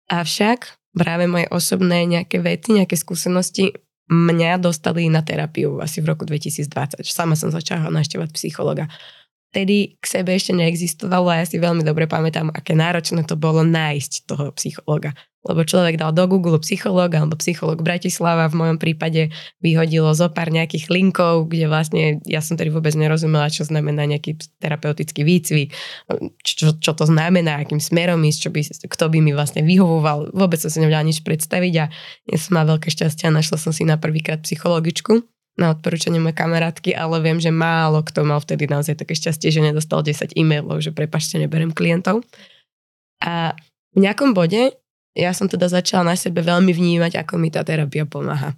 Avšak 0.07 0.79
práve 0.97 1.29
moje 1.29 1.45
osobné 1.53 2.09
nejaké 2.09 2.41
vety, 2.41 2.81
nejaké 2.81 2.97
skúsenosti 2.97 3.77
mňa 4.07 4.63
dostali 4.63 5.11
na 5.11 5.23
terapiu 5.23 5.83
asi 5.83 5.99
v 5.99 6.15
roku 6.15 6.23
2020. 6.23 7.03
Sama 7.03 7.35
som 7.35 7.51
začala 7.51 7.91
naštevať 7.91 8.31
psychologa. 8.35 8.87
Vtedy 9.57 9.97
k 9.97 10.05
sebe 10.05 10.37
ešte 10.37 10.53
neexistovalo 10.53 11.33
a 11.33 11.41
ja 11.41 11.49
si 11.49 11.57
veľmi 11.57 11.81
dobre 11.81 12.05
pamätám, 12.05 12.53
aké 12.53 12.77
náročné 12.77 13.25
to 13.25 13.41
bolo 13.41 13.65
nájsť 13.65 14.29
toho 14.29 14.53
psychologa 14.53 15.17
lebo 15.47 15.63
človek 15.63 15.97
dal 15.97 16.11
do 16.11 16.27
Google 16.27 16.59
psychológ 16.59 17.15
alebo 17.15 17.39
psychológ 17.39 17.81
Bratislava, 17.81 18.51
v 18.51 18.59
mojom 18.59 18.79
prípade 18.83 19.31
vyhodilo 19.63 20.11
zo 20.13 20.27
pár 20.27 20.51
nejakých 20.51 20.91
linkov, 20.91 21.47
kde 21.49 21.71
vlastne 21.71 22.03
ja 22.27 22.43
som 22.43 22.59
tedy 22.59 22.75
vôbec 22.75 22.93
nerozumela, 22.99 23.47
čo 23.47 23.63
znamená 23.63 24.05
nejaký 24.11 24.43
terapeutický 24.59 25.23
výcvik, 25.23 25.71
čo, 26.43 26.75
čo 26.75 26.93
to 26.93 27.07
znamená, 27.07 27.63
akým 27.63 27.79
smerom 27.79 28.19
ísť, 28.27 28.41
čo 28.43 28.51
by, 28.51 28.61
kto 28.91 29.05
by 29.07 29.19
mi 29.23 29.33
vlastne 29.33 29.63
vyhovoval. 29.63 30.35
Vôbec 30.35 30.59
som 30.59 30.69
si 30.69 30.83
nevedela 30.83 31.07
nič 31.07 31.23
predstaviť 31.23 31.75
a 31.79 31.85
ja 32.27 32.37
som 32.37 32.59
mala 32.59 32.77
veľké 32.77 32.91
šťastie 32.91 33.31
a 33.31 33.37
našla 33.37 33.57
som 33.57 33.71
si 33.71 33.87
na 33.87 33.97
prvýkrát 33.97 34.43
psychologičku 34.43 35.36
na 35.57 35.73
odporúčanie 35.73 36.21
mojej 36.21 36.37
kamarátky, 36.37 36.93
ale 36.93 37.17
viem, 37.25 37.41
že 37.41 37.49
málo 37.49 38.05
kto 38.05 38.29
mal 38.29 38.41
vtedy 38.45 38.69
naozaj 38.69 39.01
také 39.01 39.17
šťastie, 39.17 39.49
že 39.49 39.65
nedostal 39.65 40.05
10 40.05 40.37
e-mailov, 40.37 40.85
že 40.85 40.93
prepašte, 40.93 41.41
neberem 41.41 41.73
klientov. 41.73 42.21
A 43.25 43.57
v 43.97 43.99
nejakom 44.05 44.37
bode 44.37 44.77
ja 45.17 45.33
som 45.33 45.49
teda 45.49 45.73
začala 45.73 46.13
na 46.13 46.17
sebe 46.17 46.45
veľmi 46.45 46.77
vnímať, 46.77 47.17
ako 47.25 47.41
mi 47.41 47.49
tá 47.49 47.65
terapia 47.65 48.05
pomáha. 48.05 48.53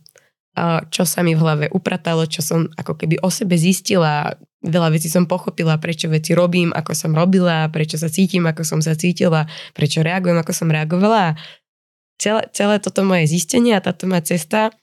A 0.58 0.82
čo 0.90 1.06
sa 1.06 1.22
mi 1.22 1.38
v 1.38 1.42
hlave 1.46 1.66
upratalo, 1.70 2.26
čo 2.26 2.42
som 2.42 2.66
ako 2.74 2.98
keby 2.98 3.22
o 3.22 3.30
sebe 3.30 3.54
zistila, 3.54 4.34
veľa 4.66 4.90
vecí 4.90 5.06
som 5.06 5.30
pochopila, 5.30 5.78
prečo 5.78 6.10
veci 6.10 6.34
robím, 6.34 6.74
ako 6.74 6.92
som 6.98 7.14
robila, 7.14 7.70
prečo 7.70 7.94
sa 7.94 8.10
cítim, 8.10 8.42
ako 8.50 8.66
som 8.66 8.82
sa 8.82 8.98
cítila, 8.98 9.46
prečo 9.70 10.02
reagujem, 10.02 10.34
ako 10.42 10.50
som 10.50 10.66
reagovala. 10.66 11.38
Celé, 12.18 12.42
celé 12.50 12.82
toto 12.82 13.06
moje 13.06 13.30
zistenie 13.30 13.78
a 13.78 13.84
táto 13.84 14.10
moja 14.10 14.26
cesta 14.34 14.74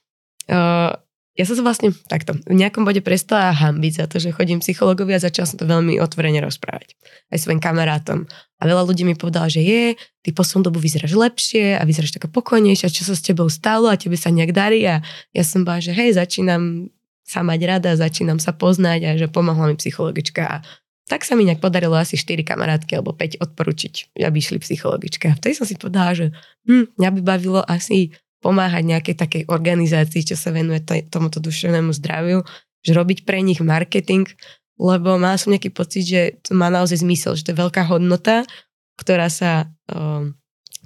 uh, 0.48 0.96
ja 1.36 1.44
som 1.44 1.52
sa 1.52 1.62
vlastne 1.62 1.92
takto 2.08 2.32
v 2.48 2.56
nejakom 2.56 2.88
bode 2.88 3.04
prestala 3.04 3.52
hambiť 3.52 3.92
za 3.92 4.04
to, 4.08 4.16
že 4.16 4.32
chodím 4.32 4.64
psychologovi 4.64 5.12
a 5.12 5.20
začala 5.20 5.44
som 5.44 5.60
to 5.60 5.68
veľmi 5.68 6.00
otvorene 6.00 6.40
rozprávať 6.40 6.96
aj 7.28 7.38
svojim 7.44 7.60
kamarátom. 7.60 8.24
A 8.56 8.62
veľa 8.64 8.88
ľudí 8.88 9.04
mi 9.04 9.12
povedalo, 9.12 9.52
že 9.52 9.60
je, 9.60 10.00
ty 10.24 10.32
poslednú 10.32 10.72
dobu 10.72 10.80
vyzeráš 10.80 11.12
lepšie 11.12 11.76
a 11.76 11.84
vyzeráš 11.84 12.16
taká 12.16 12.32
pokojnejšia, 12.32 12.88
čo 12.88 13.04
sa 13.04 13.12
s 13.12 13.20
tebou 13.20 13.52
stalo 13.52 13.92
a 13.92 14.00
tebe 14.00 14.16
sa 14.16 14.32
nejak 14.32 14.56
darí 14.56 14.80
a 14.88 15.04
ja 15.36 15.44
som 15.44 15.60
bola, 15.60 15.76
že 15.76 15.92
hej, 15.92 16.16
začínam 16.16 16.88
sa 17.20 17.44
mať 17.44 17.60
rada, 17.68 17.90
začínam 17.92 18.40
sa 18.40 18.56
poznať 18.56 19.00
a 19.04 19.10
že 19.20 19.26
pomohla 19.28 19.68
mi 19.68 19.76
psychologička 19.76 20.42
a 20.48 20.56
tak 21.06 21.22
sa 21.22 21.38
mi 21.38 21.46
nejak 21.46 21.62
podarilo 21.62 21.94
asi 21.94 22.18
4 22.18 22.42
kamarátky 22.42 22.98
alebo 22.98 23.14
5 23.14 23.38
odporučiť, 23.38 24.18
aby 24.26 24.36
išli 24.42 24.58
psychologička. 24.58 25.30
A 25.30 25.38
vtedy 25.38 25.54
som 25.54 25.62
si 25.62 25.78
povedala, 25.78 26.18
že 26.18 26.34
hm, 26.66 26.98
mňa 26.98 27.10
by 27.14 27.20
bavilo 27.22 27.62
asi 27.62 28.10
pomáhať 28.44 28.84
nejakej 28.84 29.16
takej 29.16 29.42
organizácii, 29.48 30.22
čo 30.22 30.36
sa 30.36 30.52
venuje 30.52 30.82
tomuto 31.08 31.40
duševnému 31.40 31.90
zdraviu, 31.96 32.44
že 32.84 32.92
robiť 32.94 33.26
pre 33.26 33.42
nich 33.42 33.58
marketing, 33.58 34.28
lebo 34.76 35.16
má 35.16 35.34
som 35.40 35.56
nejaký 35.56 35.72
pocit, 35.72 36.04
že 36.04 36.22
to 36.44 36.52
má 36.52 36.68
naozaj 36.68 37.00
zmysel, 37.00 37.34
že 37.34 37.48
to 37.48 37.52
je 37.56 37.62
veľká 37.64 37.88
hodnota, 37.88 38.44
ktorá 39.00 39.32
sa, 39.32 39.72
um, 39.88 40.36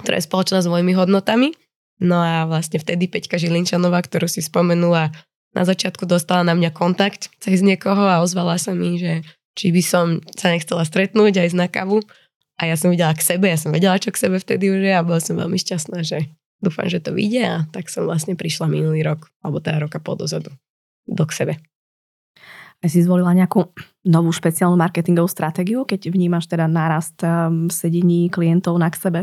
ktorá 0.02 0.18
je 0.18 0.26
spoločná 0.26 0.58
s 0.62 0.70
mojimi 0.70 0.94
hodnotami. 0.94 1.52
No 2.00 2.16
a 2.16 2.48
vlastne 2.48 2.80
vtedy 2.80 3.10
Peťka 3.10 3.36
Žilinčanová, 3.36 4.00
ktorú 4.00 4.30
si 4.30 4.40
spomenula, 4.40 5.12
na 5.50 5.66
začiatku 5.66 6.06
dostala 6.06 6.46
na 6.46 6.54
mňa 6.54 6.70
kontakt 6.70 7.28
cez 7.42 7.58
niekoho 7.60 8.06
a 8.06 8.22
ozvala 8.22 8.54
sa 8.56 8.70
mi, 8.70 8.96
že 9.02 9.26
či 9.58 9.74
by 9.74 9.82
som 9.82 10.06
sa 10.38 10.54
nechcela 10.54 10.86
stretnúť 10.86 11.42
aj 11.42 11.48
na 11.58 11.66
kavu. 11.66 12.00
A 12.60 12.70
ja 12.70 12.76
som 12.78 12.92
videla 12.92 13.16
k 13.16 13.24
sebe, 13.24 13.50
ja 13.50 13.58
som 13.58 13.74
vedela, 13.74 13.98
čo 13.98 14.14
k 14.14 14.20
sebe 14.20 14.38
vtedy 14.38 14.70
už 14.70 14.80
je 14.84 14.92
a 14.94 15.02
bola 15.02 15.18
som 15.18 15.34
veľmi 15.34 15.58
šťastná, 15.58 16.06
že 16.06 16.30
dúfam, 16.60 16.86
že 16.86 17.00
to 17.00 17.16
vyjde 17.16 17.42
a 17.42 17.56
tak 17.72 17.88
som 17.88 18.06
vlastne 18.06 18.36
prišla 18.36 18.68
minulý 18.68 19.02
rok, 19.02 19.32
alebo 19.40 19.58
teda 19.58 19.80
roka 19.82 19.98
po 19.98 20.14
dozadu, 20.14 20.52
do 21.08 21.24
k 21.24 21.32
sebe. 21.32 21.54
A 22.80 22.88
si 22.88 23.04
zvolila 23.04 23.36
nejakú 23.36 23.68
novú 24.08 24.32
špeciálnu 24.32 24.76
marketingovú 24.80 25.28
stratégiu, 25.28 25.84
keď 25.84 26.08
vnímaš 26.08 26.48
teda 26.48 26.64
nárast 26.64 27.20
um, 27.20 27.68
sedení 27.68 28.32
klientov 28.32 28.80
na 28.80 28.88
k 28.88 28.96
sebe? 28.96 29.20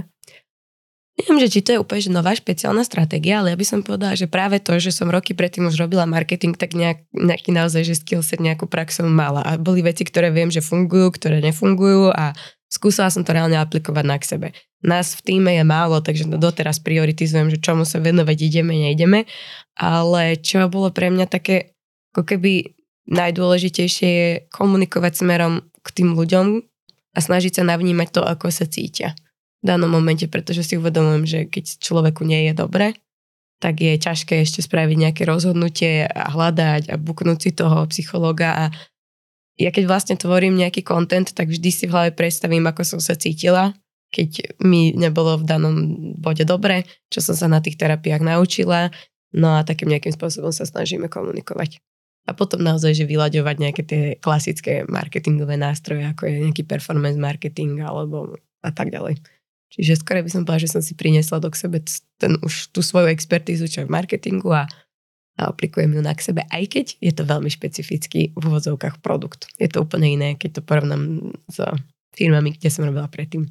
Neviem, 1.18 1.42
že 1.42 1.58
či 1.58 1.66
to 1.66 1.74
je 1.74 1.82
úplne 1.82 2.02
že 2.06 2.14
nová 2.14 2.38
špeciálna 2.38 2.86
stratégia, 2.86 3.42
ale 3.42 3.50
ja 3.50 3.58
by 3.58 3.66
som 3.66 3.82
povedala, 3.82 4.14
že 4.14 4.30
práve 4.30 4.62
to, 4.62 4.78
že 4.78 4.94
som 4.94 5.10
roky 5.10 5.34
predtým 5.34 5.66
už 5.66 5.74
robila 5.82 6.06
marketing, 6.06 6.54
tak 6.54 6.78
nejak, 6.78 7.10
nejaký 7.10 7.50
naozaj, 7.50 7.90
že 7.90 7.98
skillset, 7.98 8.38
nejakú 8.38 8.70
prax 8.70 9.02
som 9.02 9.10
mala. 9.10 9.42
A 9.42 9.58
boli 9.58 9.82
veci, 9.82 10.06
ktoré 10.06 10.30
viem, 10.30 10.54
že 10.54 10.62
fungujú, 10.62 11.18
ktoré 11.18 11.42
nefungujú 11.42 12.14
a 12.14 12.38
skúsila 12.68 13.12
som 13.12 13.24
to 13.24 13.36
reálne 13.36 13.56
aplikovať 13.56 14.06
na 14.06 14.18
k 14.20 14.28
sebe. 14.28 14.48
Nás 14.86 15.18
v 15.18 15.22
týme 15.26 15.52
je 15.58 15.66
málo, 15.66 16.00
takže 16.04 16.30
doteraz 16.38 16.78
prioritizujem, 16.84 17.50
že 17.50 17.58
čomu 17.58 17.84
sa 17.84 17.98
venovať 17.98 18.38
ideme, 18.46 18.78
nejdeme, 18.78 19.26
ale 19.74 20.38
čo 20.38 20.70
bolo 20.70 20.94
pre 20.94 21.10
mňa 21.10 21.26
také, 21.26 21.74
ako 22.14 22.24
keby 22.24 22.78
najdôležitejšie 23.08 24.10
je 24.10 24.30
komunikovať 24.52 25.24
smerom 25.24 25.66
k 25.82 25.88
tým 25.96 26.14
ľuďom 26.14 26.62
a 27.16 27.20
snažiť 27.20 27.58
sa 27.58 27.64
navnímať 27.66 28.10
to, 28.14 28.22
ako 28.22 28.52
sa 28.52 28.68
cítia 28.68 29.16
v 29.64 29.74
danom 29.74 29.90
momente, 29.90 30.30
pretože 30.30 30.62
si 30.62 30.78
uvedomujem, 30.78 31.26
že 31.26 31.40
keď 31.50 31.82
človeku 31.82 32.22
nie 32.22 32.52
je 32.52 32.54
dobre, 32.54 32.94
tak 33.58 33.82
je 33.82 33.98
ťažké 33.98 34.46
ešte 34.46 34.62
spraviť 34.62 34.98
nejaké 35.10 35.24
rozhodnutie 35.26 36.06
a 36.06 36.30
hľadať 36.30 36.94
a 36.94 36.96
buknúť 37.02 37.40
si 37.42 37.52
toho 37.58 37.90
psychologa 37.90 38.54
a 38.54 38.66
ja 39.58 39.74
keď 39.74 39.84
vlastne 39.90 40.16
tvorím 40.16 40.54
nejaký 40.54 40.86
kontent, 40.86 41.34
tak 41.34 41.50
vždy 41.50 41.70
si 41.74 41.86
v 41.90 41.94
hlave 41.94 42.12
predstavím, 42.14 42.70
ako 42.70 42.86
som 42.86 43.00
sa 43.02 43.18
cítila, 43.18 43.74
keď 44.14 44.62
mi 44.64 44.94
nebolo 44.94 45.42
v 45.42 45.48
danom 45.50 45.76
bode 46.16 46.46
dobre, 46.48 46.88
čo 47.12 47.20
som 47.20 47.36
sa 47.36 47.48
na 47.50 47.60
tých 47.60 47.76
terapiách 47.76 48.24
naučila, 48.24 48.94
no 49.36 49.58
a 49.58 49.66
takým 49.66 49.92
nejakým 49.92 50.16
spôsobom 50.16 50.54
sa 50.54 50.64
snažíme 50.64 51.12
komunikovať. 51.12 51.82
A 52.28 52.36
potom 52.36 52.60
naozaj, 52.60 52.92
že 52.92 53.10
vyľaďovať 53.10 53.56
nejaké 53.56 53.82
tie 53.88 54.02
klasické 54.20 54.84
marketingové 54.88 55.56
nástroje, 55.56 56.04
ako 56.04 56.28
je 56.28 56.44
nejaký 56.44 56.64
performance 56.68 57.16
marketing 57.16 57.80
alebo 57.82 58.36
a 58.62 58.72
tak 58.72 58.92
ďalej. 58.92 59.20
Čiže 59.72 60.00
skôr 60.00 60.24
by 60.24 60.32
som 60.32 60.44
povedala, 60.48 60.64
že 60.64 60.72
som 60.72 60.84
si 60.84 60.96
priniesla 60.96 61.44
do 61.44 61.52
sebe 61.52 61.84
ten, 62.20 62.40
už 62.40 62.72
tú 62.72 62.80
svoju 62.80 63.12
expertízu, 63.12 63.68
čo 63.68 63.84
je 63.84 63.88
v 63.88 63.96
marketingu 63.96 64.52
a, 64.52 64.68
a 65.38 65.54
aplikujem 65.54 65.94
ju 65.94 66.02
na 66.02 66.18
k 66.18 66.26
sebe, 66.26 66.42
aj 66.50 66.64
keď 66.68 66.86
je 66.98 67.14
to 67.14 67.24
veľmi 67.24 67.48
špecifický 67.48 68.34
v 68.34 68.44
úvodzovkách 68.44 69.00
produkt. 69.06 69.48
Je 69.62 69.70
to 69.70 69.86
úplne 69.86 70.10
iné, 70.18 70.30
keď 70.34 70.60
to 70.60 70.62
porovnám 70.66 71.32
s 71.48 71.62
firmami, 72.18 72.58
kde 72.58 72.70
som 72.74 72.90
robila 72.90 73.06
predtým. 73.06 73.46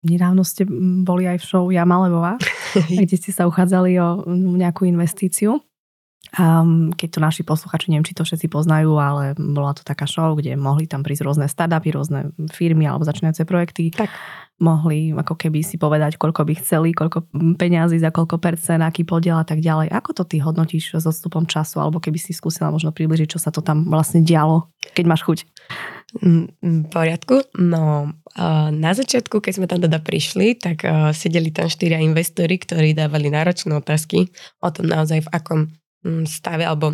Nedávno 0.00 0.40
ste 0.48 0.64
boli 1.04 1.28
aj 1.28 1.44
v 1.44 1.44
show 1.44 1.68
Jama 1.68 2.08
Levová, 2.08 2.34
kde 3.04 3.16
ste 3.20 3.30
sa 3.36 3.44
uchádzali 3.44 4.00
o 4.00 4.24
nejakú 4.56 4.88
investíciu. 4.88 5.60
Um, 6.38 6.94
keď 6.94 7.18
to 7.18 7.20
naši 7.20 7.42
posluchači, 7.42 7.90
neviem, 7.90 8.06
či 8.06 8.14
to 8.14 8.22
všetci 8.22 8.46
poznajú, 8.46 8.94
ale 9.02 9.34
bola 9.34 9.74
to 9.74 9.82
taká 9.82 10.06
show, 10.06 10.30
kde 10.38 10.54
mohli 10.54 10.86
tam 10.86 11.02
prísť 11.02 11.26
rôzne 11.26 11.46
startupy, 11.50 11.90
rôzne 11.90 12.30
firmy 12.54 12.86
alebo 12.86 13.02
začínajúce 13.02 13.42
projekty. 13.42 13.90
Tak. 13.90 14.06
Mohli 14.62 15.10
ako 15.16 15.34
keby 15.34 15.64
si 15.66 15.74
povedať, 15.80 16.20
koľko 16.20 16.46
by 16.46 16.54
chceli, 16.62 16.94
koľko 16.94 17.26
peňazí, 17.58 17.98
za 17.98 18.14
koľko 18.14 18.38
percent, 18.38 18.84
aký 18.84 19.02
podiel 19.02 19.40
a 19.40 19.46
tak 19.48 19.58
ďalej. 19.58 19.90
Ako 19.90 20.14
to 20.14 20.22
ty 20.22 20.38
hodnotíš 20.38 21.00
s 21.00 21.04
odstupom 21.08 21.48
času? 21.50 21.82
Alebo 21.82 21.98
keby 21.98 22.20
si 22.20 22.30
skúsila 22.30 22.70
možno 22.70 22.92
približiť, 22.94 23.26
čo 23.26 23.40
sa 23.42 23.50
to 23.50 23.64
tam 23.64 23.88
vlastne 23.88 24.22
dialo, 24.22 24.70
keď 24.94 25.04
máš 25.10 25.24
chuť? 25.26 25.38
Mm, 26.20 26.46
v 26.60 26.88
poriadku. 26.92 27.42
No, 27.56 28.12
na 28.70 28.92
začiatku, 28.92 29.40
keď 29.40 29.52
sme 29.56 29.66
tam 29.66 29.80
teda 29.80 29.98
prišli, 29.98 30.60
tak 30.60 30.84
sedeli 31.16 31.50
tam 31.50 31.66
štyria 31.66 31.98
investori, 31.98 32.60
ktorí 32.60 32.92
dávali 32.92 33.32
náročné 33.32 33.74
otázky 33.74 34.28
o 34.60 34.68
tom 34.70 34.86
naozaj 34.86 35.26
v 35.26 35.32
akom 35.34 35.60
Mm, 35.64 35.76
stave, 36.24 36.64
alebo 36.64 36.92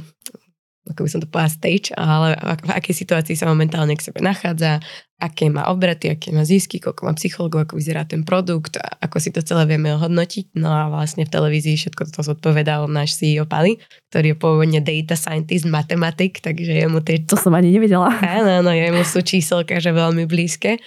ako 0.87 1.03
by 1.03 1.11
som 1.11 1.21
to 1.23 1.27
povedala 1.27 1.51
stage, 1.51 1.91
ale 1.99 2.39
v 2.63 2.71
akej 2.71 2.95
situácii 2.95 3.35
sa 3.35 3.51
momentálne 3.51 3.99
k 3.99 4.07
sebe 4.07 4.23
nachádza, 4.23 4.79
aké 5.19 5.51
má 5.51 5.67
obraty, 5.67 6.15
aké 6.15 6.31
má 6.31 6.47
zisky, 6.47 6.79
koľko 6.79 7.11
má 7.11 7.13
psychologov, 7.19 7.67
ako 7.67 7.75
vyzerá 7.75 8.07
ten 8.07 8.23
produkt, 8.23 8.79
ako 9.03 9.19
si 9.19 9.35
to 9.35 9.43
celé 9.43 9.67
vieme 9.67 9.91
ohodnotiť. 9.99 10.55
No 10.55 10.71
a 10.71 10.87
vlastne 10.87 11.27
v 11.27 11.33
televízii 11.35 11.75
všetko 11.75 12.15
to 12.15 12.23
zodpovedal 12.23 12.87
náš 12.87 13.19
CEO 13.19 13.51
Pali, 13.51 13.83
ktorý 14.15 14.33
je 14.35 14.39
pôvodne 14.39 14.79
data 14.79 15.19
scientist, 15.19 15.67
matematik, 15.67 16.39
takže 16.39 16.71
jemu 16.71 17.03
tie... 17.03 17.19
To 17.27 17.35
som 17.35 17.57
ani 17.59 17.75
nevedela. 17.75 18.07
Áno, 18.23 18.63
no, 18.63 18.71
jemu 18.71 19.03
sú 19.03 19.27
číselka, 19.27 19.83
že 19.83 19.91
veľmi 19.91 20.23
blízke. 20.31 20.79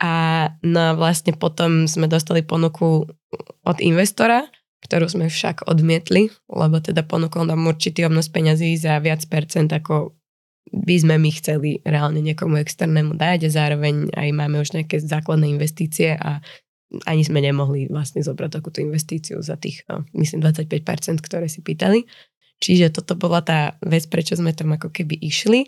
A 0.00 0.48
no 0.64 0.96
vlastne 0.96 1.36
potom 1.36 1.84
sme 1.84 2.08
dostali 2.08 2.40
ponuku 2.40 3.04
od 3.68 3.78
investora, 3.84 4.48
ktorú 4.86 5.10
sme 5.10 5.26
však 5.26 5.66
odmietli, 5.66 6.30
lebo 6.46 6.78
teda 6.78 7.02
ponúkol 7.02 7.50
nám 7.50 7.66
určitý 7.66 8.06
obnos 8.06 8.30
peňazí 8.30 8.78
za 8.78 9.02
viac 9.02 9.26
percent, 9.26 9.74
ako 9.74 10.14
by 10.70 10.96
sme 10.98 11.14
my 11.18 11.30
chceli 11.34 11.82
reálne 11.82 12.22
niekomu 12.22 12.58
externému 12.62 13.18
dať 13.18 13.46
a 13.46 13.54
zároveň 13.54 14.14
aj 14.14 14.28
máme 14.34 14.62
už 14.62 14.78
nejaké 14.78 14.98
základné 15.02 15.50
investície 15.50 16.14
a 16.14 16.42
ani 17.06 17.26
sme 17.26 17.42
nemohli 17.42 17.90
vlastne 17.90 18.22
zobrať 18.22 18.62
takúto 18.62 18.78
investíciu 18.78 19.42
za 19.42 19.58
tých, 19.58 19.82
no, 19.90 20.06
myslím, 20.14 20.42
25%, 20.42 21.18
ktoré 21.18 21.50
si 21.50 21.60
pýtali. 21.62 22.06
Čiže 22.62 22.94
toto 22.94 23.18
bola 23.18 23.42
tá 23.42 23.76
vec, 23.84 24.06
prečo 24.08 24.38
sme 24.38 24.54
tam 24.54 24.72
ako 24.78 24.88
keby 24.94 25.18
išli. 25.18 25.66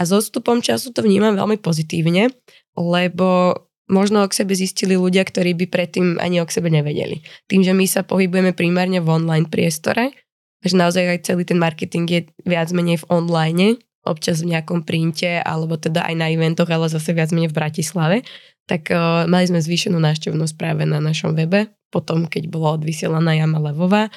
A 0.00 0.08
s 0.08 0.14
odstupom 0.14 0.64
času 0.64 0.94
to 0.94 1.04
vnímam 1.04 1.36
veľmi 1.36 1.60
pozitívne, 1.60 2.32
lebo 2.78 3.52
možno 3.90 4.22
o 4.22 4.30
sebe 4.30 4.54
zistili 4.54 4.94
ľudia, 4.94 5.26
ktorí 5.26 5.58
by 5.58 5.66
predtým 5.66 6.06
ani 6.22 6.38
o 6.38 6.46
sebe 6.46 6.70
nevedeli. 6.70 7.26
Tým, 7.50 7.66
že 7.66 7.74
my 7.74 7.84
sa 7.90 8.06
pohybujeme 8.06 8.54
primárne 8.54 9.02
v 9.02 9.10
online 9.10 9.50
priestore, 9.50 10.14
že 10.62 10.78
naozaj 10.78 11.18
aj 11.18 11.20
celý 11.26 11.42
ten 11.42 11.58
marketing 11.58 12.06
je 12.06 12.20
viac 12.46 12.70
menej 12.70 13.02
v 13.02 13.08
online, 13.10 13.68
občas 14.06 14.40
v 14.40 14.56
nejakom 14.56 14.86
printe, 14.86 15.42
alebo 15.42 15.76
teda 15.76 16.06
aj 16.08 16.14
na 16.16 16.32
eventoch, 16.32 16.70
ale 16.70 16.88
zase 16.88 17.12
viac 17.12 17.34
menej 17.34 17.52
v 17.52 17.58
Bratislave, 17.58 18.16
tak 18.64 18.88
uh, 18.94 19.26
mali 19.26 19.44
sme 19.50 19.60
zvýšenú 19.60 19.98
návštevnosť 19.98 20.54
práve 20.56 20.86
na 20.86 21.02
našom 21.02 21.34
webe, 21.34 21.68
potom 21.90 22.30
keď 22.30 22.48
bola 22.48 22.78
odvysielaná 22.78 23.34
Jama 23.34 23.58
Levová 23.58 24.08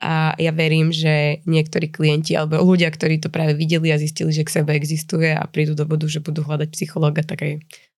a 0.00 0.32
ja 0.40 0.50
verím, 0.50 0.90
že 0.90 1.44
niektorí 1.44 1.92
klienti 1.92 2.32
alebo 2.32 2.64
ľudia, 2.64 2.88
ktorí 2.88 3.20
to 3.20 3.28
práve 3.28 3.52
videli 3.52 3.92
a 3.92 4.00
zistili, 4.00 4.32
že 4.32 4.48
k 4.48 4.60
sebe 4.60 4.72
existuje 4.72 5.30
a 5.30 5.44
prídu 5.44 5.76
do 5.76 5.84
bodu, 5.84 6.08
že 6.08 6.24
budú 6.24 6.40
hľadať 6.40 6.68
psychologa, 6.72 7.20
tak 7.20 7.44
aj 7.44 7.52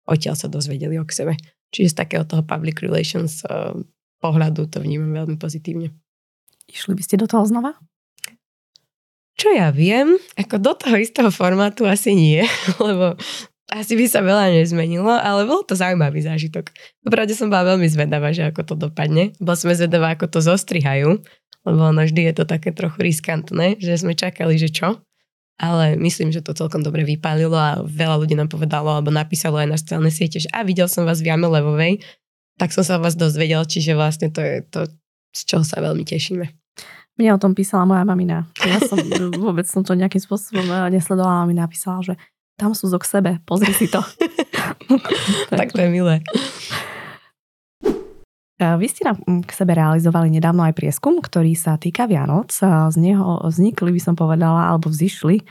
odtiaľ 0.06 0.34
sa 0.34 0.48
dozvedeli 0.50 0.98
o 0.98 1.04
sebe. 1.08 1.38
Čiže 1.72 1.96
z 1.96 1.98
takého 2.04 2.24
toho 2.28 2.44
public 2.44 2.84
relations 2.84 3.42
uh, 3.48 3.72
pohľadu 4.20 4.68
to 4.68 4.84
vnímam 4.84 5.24
veľmi 5.24 5.36
pozitívne. 5.40 5.90
Išli 6.68 6.94
by 6.94 7.02
ste 7.02 7.16
do 7.18 7.26
toho 7.26 7.42
znova? 7.48 7.74
Čo 9.34 9.48
ja 9.56 9.72
viem, 9.72 10.20
ako 10.36 10.60
do 10.60 10.72
toho 10.76 10.96
istého 11.00 11.32
formátu 11.32 11.88
asi 11.88 12.12
nie, 12.12 12.44
lebo 12.86 13.16
asi 13.72 13.96
by 13.96 14.04
sa 14.04 14.20
veľa 14.20 14.52
nezmenilo, 14.52 15.08
ale 15.08 15.48
bol 15.48 15.64
to 15.64 15.72
zaujímavý 15.72 16.20
zážitok. 16.20 16.68
Popravde 17.00 17.32
som 17.32 17.48
bola 17.48 17.72
veľmi 17.72 17.88
zvedavá, 17.88 18.28
že 18.36 18.52
ako 18.52 18.68
to 18.68 18.74
dopadne. 18.76 19.32
Bol 19.40 19.56
sme 19.56 19.72
zvedavá, 19.72 20.12
ako 20.12 20.28
to 20.28 20.44
zostrihajú, 20.44 21.24
lebo 21.64 21.80
ono 21.80 22.04
vždy 22.04 22.28
je 22.28 22.34
to 22.36 22.44
také 22.44 22.76
trochu 22.76 23.00
riskantné, 23.00 23.80
že 23.80 23.96
sme 23.96 24.12
čakali, 24.12 24.60
že 24.60 24.68
čo 24.68 25.00
ale 25.60 25.96
myslím, 26.00 26.32
že 26.32 26.44
to 26.44 26.56
celkom 26.56 26.80
dobre 26.80 27.04
vypálilo 27.04 27.54
a 27.54 27.80
veľa 27.84 28.16
ľudí 28.22 28.34
nám 28.36 28.50
povedalo 28.50 28.88
alebo 28.98 29.12
napísalo 29.12 29.60
aj 29.60 29.68
na 29.68 29.76
sociálne 29.78 30.12
siete, 30.12 30.42
že 30.42 30.48
a 30.50 30.64
videl 30.66 30.88
som 30.88 31.04
vás 31.04 31.20
v 31.20 31.32
Jame 31.32 31.48
Levovej, 31.48 32.02
tak 32.56 32.74
som 32.74 32.84
sa 32.84 33.00
vás 33.00 33.16
dozvedel, 33.16 33.62
čiže 33.64 33.96
vlastne 33.96 34.28
to 34.28 34.40
je 34.42 34.64
to, 34.68 34.88
z 35.32 35.40
čoho 35.48 35.64
sa 35.64 35.80
veľmi 35.80 36.04
tešíme. 36.04 36.46
Mne 37.20 37.36
o 37.36 37.42
tom 37.42 37.52
písala 37.52 37.84
moja 37.84 38.04
mamina. 38.08 38.48
Ja 38.64 38.80
som 38.80 38.96
vôbec 39.44 39.68
som 39.68 39.84
to 39.84 39.92
nejakým 39.92 40.20
spôsobom 40.20 40.64
eh, 40.64 40.96
nesledovala 40.96 41.44
a 41.44 41.48
mi 41.48 41.56
napísala, 41.56 42.00
že 42.00 42.14
tam 42.56 42.76
sú 42.76 42.88
zo 42.88 43.00
k 43.00 43.08
sebe, 43.08 43.30
pozri 43.44 43.72
si 43.72 43.88
to. 43.88 44.00
tak 45.50 45.72
to 45.72 45.80
je 45.82 45.90
milé. 45.90 46.22
Vy 48.62 48.86
ste 48.86 49.02
nám 49.02 49.18
k 49.42 49.50
sebe 49.50 49.74
realizovali 49.74 50.30
nedávno 50.30 50.62
aj 50.62 50.78
prieskum, 50.78 51.18
ktorý 51.18 51.58
sa 51.58 51.74
týka 51.74 52.06
Vianoc. 52.06 52.54
Z 52.54 52.94
neho 52.94 53.42
vznikli, 53.42 53.90
by 53.90 53.98
som 53.98 54.14
povedala, 54.14 54.70
alebo 54.70 54.86
vzýšli, 54.86 55.42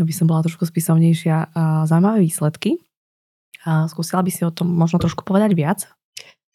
aby 0.00 0.12
som 0.16 0.24
bola 0.24 0.40
trošku 0.40 0.64
spisovnejšia, 0.64 1.52
zaujímavé 1.84 2.24
výsledky. 2.24 2.80
Skúsila 3.64 4.24
by 4.24 4.30
si 4.32 4.48
o 4.48 4.52
tom 4.52 4.72
možno 4.72 4.96
trošku 4.96 5.28
povedať 5.28 5.52
viac? 5.52 5.84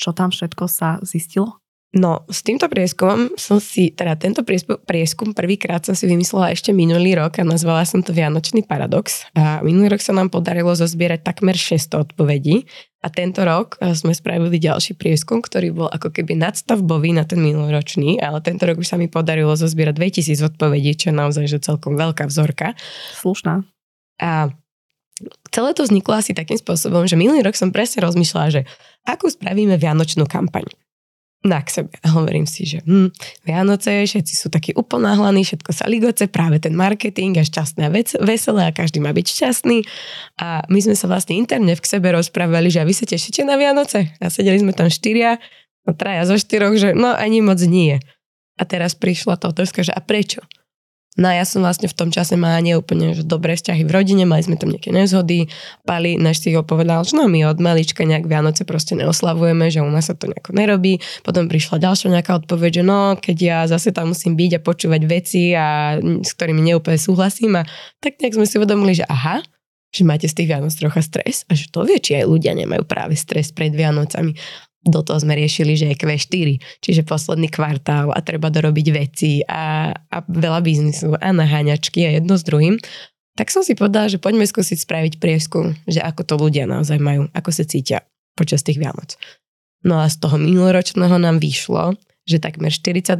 Čo 0.01 0.17
tam 0.17 0.33
všetko 0.33 0.65
sa 0.65 0.97
zistilo? 1.05 1.61
No, 1.89 2.21
s 2.29 2.45
týmto 2.45 2.69
prieskumom 2.69 3.33
som 3.33 3.57
si, 3.57 3.89
teda 3.89 4.13
tento 4.13 4.45
prieskum 4.85 5.33
prvýkrát 5.33 5.81
som 5.81 5.97
si 5.97 6.05
vymyslela 6.05 6.53
ešte 6.53 6.69
minulý 6.69 7.17
rok 7.17 7.41
a 7.41 7.43
nazvala 7.47 7.81
som 7.81 8.05
to 8.05 8.13
Vianočný 8.13 8.61
paradox. 8.61 9.25
A 9.33 9.65
minulý 9.65 9.97
rok 9.97 10.01
sa 10.05 10.13
nám 10.13 10.29
podarilo 10.29 10.69
zozbierať 10.77 11.25
takmer 11.25 11.57
600 11.57 11.97
odpovedí 11.97 12.69
a 13.01 13.09
tento 13.09 13.41
rok 13.41 13.81
e, 13.81 13.97
sme 13.97 14.13
spravili 14.13 14.61
ďalší 14.61 15.01
prieskum, 15.01 15.41
ktorý 15.41 15.73
bol 15.73 15.89
ako 15.89 16.13
keby 16.13 16.37
nadstavbový 16.37 17.09
na 17.09 17.25
ten 17.25 17.41
minuloročný, 17.41 18.21
ale 18.21 18.37
tento 18.45 18.69
rok 18.69 18.77
už 18.77 18.85
sa 18.85 19.01
mi 19.01 19.09
podarilo 19.09 19.57
zozbierať 19.57 19.97
2000 19.97 20.45
odpovedí, 20.45 20.93
čo 20.93 21.09
je 21.09 21.17
naozaj 21.17 21.49
že 21.49 21.57
celkom 21.57 21.97
veľká 21.97 22.29
vzorka. 22.29 22.77
Slušná. 23.17 23.65
A 24.21 24.53
celé 25.49 25.69
to 25.73 25.81
vzniklo 25.81 26.21
asi 26.21 26.37
takým 26.37 26.61
spôsobom, 26.61 27.09
že 27.09 27.17
minulý 27.17 27.41
rok 27.41 27.57
som 27.57 27.73
presne 27.73 28.05
rozmýšľala, 28.05 28.61
že 28.61 28.61
akú 29.09 29.25
spravíme 29.25 29.73
vianočnú 29.73 30.29
kampaň 30.29 30.69
na 31.39 31.63
k 31.63 31.71
sebe. 31.71 31.95
A 32.03 32.11
hovorím 32.11 32.43
si, 32.43 32.67
že 32.67 32.83
hm, 32.83 33.15
Vianoce, 33.47 34.03
všetci 34.03 34.33
sú 34.35 34.51
takí 34.51 34.75
uponáhlaní, 34.75 35.47
všetko 35.47 35.71
sa 35.71 35.87
ligoce, 35.87 36.27
práve 36.27 36.59
ten 36.59 36.75
marketing 36.75 37.39
a 37.39 37.47
šťastné 37.47 37.87
a 37.87 37.91
vec, 37.91 38.11
veselé 38.19 38.67
a 38.67 38.75
každý 38.75 38.99
má 38.99 39.15
byť 39.15 39.25
šťastný. 39.25 39.87
A 40.43 40.67
my 40.67 40.79
sme 40.83 40.95
sa 40.99 41.07
vlastne 41.07 41.39
interne 41.39 41.79
v 41.79 41.81
k 41.81 41.87
sebe 41.87 42.11
rozprávali, 42.11 42.67
že 42.67 42.83
a 42.83 42.87
vy 42.87 42.91
sa 42.91 43.07
tešíte 43.07 43.47
na 43.47 43.55
Vianoce? 43.55 44.11
A 44.19 44.27
sedeli 44.27 44.59
sme 44.59 44.75
tam 44.75 44.91
štyria, 44.91 45.39
no 45.87 45.95
traja 45.95 46.27
zo 46.27 46.35
štyroch, 46.35 46.75
že 46.75 46.91
no 46.91 47.15
ani 47.15 47.39
moc 47.39 47.63
nie. 47.63 48.03
A 48.59 48.67
teraz 48.67 48.91
prišla 48.91 49.39
tá 49.39 49.47
otázka, 49.47 49.79
že 49.87 49.95
a 49.95 50.03
prečo? 50.03 50.43
No 51.17 51.25
a 51.25 51.33
ja 51.33 51.43
som 51.43 51.65
vlastne 51.65 51.89
v 51.89 51.97
tom 51.97 52.13
čase 52.13 52.37
mala 52.37 52.61
neúplne 52.61 53.17
že 53.17 53.25
dobré 53.25 53.57
vzťahy 53.57 53.81
v 53.81 53.91
rodine, 53.91 54.23
mali 54.29 54.45
sme 54.45 54.61
tam 54.61 54.69
nejaké 54.69 54.93
nezhody. 54.93 55.49
Pali 55.81 56.21
náš 56.21 56.45
ho 56.45 56.61
povedal, 56.61 57.01
že 57.01 57.17
no 57.17 57.25
my 57.25 57.49
od 57.49 57.57
malička 57.57 58.05
nejak 58.05 58.29
Vianoce 58.29 58.61
proste 58.63 58.93
neoslavujeme, 58.93 59.73
že 59.73 59.81
u 59.81 59.89
nás 59.89 60.07
sa 60.07 60.15
to 60.15 60.29
nejako 60.29 60.53
nerobí. 60.53 61.01
Potom 61.25 61.49
prišla 61.49 61.81
ďalšia 61.81 62.13
nejaká 62.13 62.37
odpoveď, 62.45 62.81
že 62.81 62.83
no 62.85 63.17
keď 63.17 63.37
ja 63.41 63.59
zase 63.65 63.89
tam 63.89 64.13
musím 64.13 64.37
byť 64.37 64.61
a 64.61 64.63
počúvať 64.63 65.01
veci, 65.09 65.51
a, 65.57 65.97
s 65.99 66.31
ktorými 66.37 66.61
neúplne 66.61 67.01
súhlasím. 67.01 67.57
A 67.57 67.67
tak 67.99 68.21
nejak 68.21 68.37
sme 68.37 68.45
si 68.45 68.61
uvedomili, 68.61 68.93
že 68.93 69.03
aha, 69.09 69.41
že 69.89 70.05
máte 70.05 70.29
z 70.29 70.37
tých 70.37 70.53
Vianoc 70.53 70.71
trocha 70.77 71.01
stres 71.01 71.49
a 71.49 71.57
že 71.57 71.73
to 71.73 71.81
vie, 71.89 71.97
či 71.97 72.21
aj 72.21 72.29
ľudia 72.29 72.53
nemajú 72.53 72.85
práve 72.85 73.17
stres 73.17 73.49
pred 73.49 73.73
Vianocami 73.73 74.37
do 74.89 75.05
toho 75.05 75.21
sme 75.21 75.37
riešili, 75.37 75.77
že 75.77 75.93
je 75.93 75.95
Q4, 75.95 76.59
čiže 76.81 77.07
posledný 77.07 77.47
kvartál 77.47 78.11
a 78.11 78.19
treba 78.19 78.49
dorobiť 78.49 78.87
veci 78.91 79.45
a, 79.45 79.93
a 79.93 80.17
veľa 80.25 80.59
biznisu 80.65 81.15
a 81.15 81.29
naháňačky 81.29 82.09
a 82.09 82.17
jedno 82.17 82.35
s 82.35 82.43
druhým. 82.43 82.75
Tak 83.37 83.53
som 83.53 83.63
si 83.63 83.77
povedala, 83.77 84.11
že 84.11 84.19
poďme 84.19 84.43
skúsiť 84.43 84.83
spraviť 84.83 85.13
prieskum, 85.23 85.77
že 85.87 86.03
ako 86.03 86.21
to 86.27 86.35
ľudia 86.35 86.67
naozaj 86.67 86.99
majú, 86.99 87.31
ako 87.31 87.49
sa 87.55 87.63
cítia 87.63 88.03
počas 88.35 88.65
tých 88.65 88.81
Vianoc. 88.81 89.15
No 89.87 90.03
a 90.03 90.11
z 90.11 90.19
toho 90.19 90.35
minuloročného 90.35 91.15
nám 91.15 91.39
vyšlo, 91.39 91.95
že 92.27 92.43
takmer 92.43 92.69
42% 92.69 93.15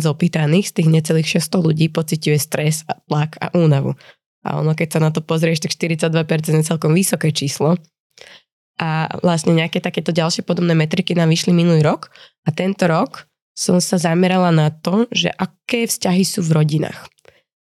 z 0.00 0.06
opýtaných 0.08 0.72
z 0.72 0.74
tých 0.80 0.88
necelých 0.88 1.28
600 1.44 1.66
ľudí 1.70 1.86
pociťuje 1.92 2.38
stres, 2.40 2.88
a 2.88 2.96
tlak 3.04 3.36
a 3.36 3.52
únavu. 3.52 3.94
A 4.40 4.56
ono, 4.56 4.72
keď 4.72 4.96
sa 4.96 5.00
na 5.04 5.12
to 5.12 5.20
pozrieš, 5.20 5.60
tak 5.60 5.76
42% 5.76 6.08
je 6.56 6.64
celkom 6.64 6.96
vysoké 6.96 7.30
číslo 7.30 7.76
a 8.80 9.12
vlastne 9.20 9.52
nejaké 9.52 9.84
takéto 9.84 10.08
ďalšie 10.08 10.40
podobné 10.40 10.72
metriky 10.72 11.12
nám 11.12 11.28
vyšli 11.28 11.52
minulý 11.52 11.84
rok 11.84 12.08
a 12.48 12.50
tento 12.50 12.88
rok 12.88 13.28
som 13.52 13.76
sa 13.76 14.00
zamerala 14.00 14.48
na 14.48 14.72
to, 14.72 15.04
že 15.12 15.28
aké 15.36 15.84
vzťahy 15.84 16.24
sú 16.24 16.40
v 16.40 16.56
rodinách. 16.56 17.12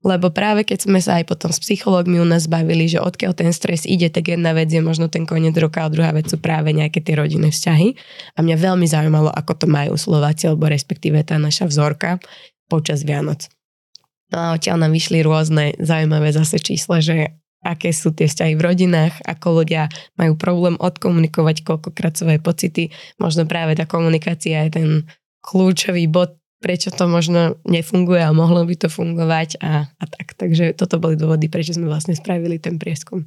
Lebo 0.03 0.33
práve 0.33 0.67
keď 0.67 0.89
sme 0.89 0.99
sa 0.99 1.21
aj 1.21 1.31
potom 1.31 1.47
s 1.53 1.63
psychológmi 1.63 2.19
u 2.19 2.27
nás 2.27 2.49
bavili, 2.49 2.91
že 2.91 2.99
odkiaľ 2.99 3.31
ten 3.37 3.53
stres 3.55 3.87
ide, 3.87 4.11
tak 4.11 4.35
jedna 4.35 4.51
vec 4.51 4.67
je 4.67 4.83
možno 4.83 5.07
ten 5.07 5.23
koniec 5.23 5.55
roka 5.55 5.85
a 5.85 5.87
druhá 5.87 6.11
vec 6.11 6.27
sú 6.27 6.41
práve 6.41 6.75
nejaké 6.75 6.99
tie 6.99 7.15
rodinné 7.15 7.53
vzťahy. 7.55 7.95
A 8.35 8.43
mňa 8.43 8.57
veľmi 8.57 8.83
zaujímalo, 8.83 9.31
ako 9.31 9.63
to 9.63 9.67
majú 9.69 9.95
Slováci, 9.95 10.51
alebo 10.51 10.67
respektíve 10.67 11.23
tá 11.23 11.39
naša 11.39 11.71
vzorka 11.71 12.19
počas 12.67 13.07
Vianoc. 13.07 13.47
No 14.33 14.37
a 14.41 14.47
odtiaľ 14.59 14.81
nám 14.83 14.91
vyšli 14.91 15.23
rôzne 15.23 15.77
zaujímavé 15.79 16.35
zase 16.35 16.59
čísla, 16.59 16.99
že 16.99 17.39
aké 17.63 17.95
sú 17.95 18.11
tie 18.11 18.27
vzťahy 18.27 18.53
v 18.59 18.65
rodinách, 18.67 19.15
ako 19.23 19.63
ľudia 19.63 19.87
majú 20.19 20.35
problém 20.35 20.75
odkomunikovať 20.77 21.63
koľkokrát 21.63 22.13
svoje 22.13 22.37
pocity. 22.43 22.91
Možno 23.17 23.47
práve 23.47 23.79
tá 23.79 23.87
komunikácia 23.87 24.67
je 24.67 24.71
ten 24.75 24.87
kľúčový 25.39 26.11
bod, 26.11 26.35
prečo 26.59 26.91
to 26.91 27.07
možno 27.07 27.59
nefunguje 27.67 28.23
a 28.23 28.35
mohlo 28.35 28.63
by 28.63 28.75
to 28.75 28.87
fungovať 28.87 29.59
a, 29.63 29.87
a 29.87 30.03
tak. 30.07 30.35
Takže 30.35 30.75
toto 30.75 30.99
boli 30.99 31.15
dôvody, 31.15 31.47
prečo 31.47 31.75
sme 31.75 31.87
vlastne 31.87 32.15
spravili 32.15 32.59
ten 32.59 32.79
prieskum. 32.79 33.23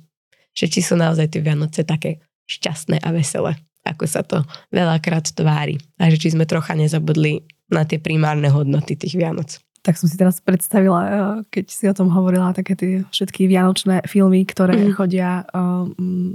Že 0.56 0.66
či 0.72 0.80
sú 0.80 0.94
naozaj 0.96 1.32
tie 1.32 1.44
Vianoce 1.44 1.84
také 1.84 2.24
šťastné 2.48 3.04
a 3.04 3.12
veselé, 3.12 3.60
ako 3.84 4.04
sa 4.08 4.24
to 4.24 4.40
veľakrát 4.72 5.28
tvári. 5.36 5.76
A 6.00 6.08
že 6.08 6.16
či 6.16 6.32
sme 6.32 6.48
trocha 6.48 6.72
nezabudli 6.72 7.44
na 7.68 7.84
tie 7.84 8.00
primárne 8.00 8.48
hodnoty 8.48 8.96
tých 8.96 9.18
Vianoc 9.20 9.60
tak 9.86 9.94
som 9.94 10.10
si 10.10 10.18
teraz 10.18 10.42
predstavila, 10.42 11.00
eh, 11.06 11.14
keď 11.46 11.64
si 11.70 11.86
o 11.86 11.94
tom 11.94 12.10
hovorila, 12.10 12.50
také 12.50 12.74
tie 12.74 13.06
všetky 13.06 13.46
vianočné 13.46 14.02
filmy, 14.10 14.42
ktoré 14.42 14.74
mm. 14.74 14.98
chodia 14.98 15.46
eh, 15.46 15.86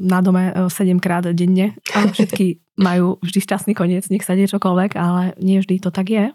na 0.07 0.23
dome 0.23 0.55
7 0.55 0.71
eh, 0.71 0.95
krát 1.03 1.27
denne 1.35 1.75
a 1.91 2.07
všetky 2.07 2.63
majú 2.87 3.19
vždy 3.19 3.39
šťastný 3.43 3.75
koniec, 3.75 4.07
nech 4.07 4.23
sa 4.23 4.39
deje 4.39 4.55
čokoľvek, 4.55 4.95
ale 4.95 5.35
nie 5.43 5.59
vždy 5.59 5.83
to 5.83 5.91
tak 5.91 6.07
je. 6.07 6.31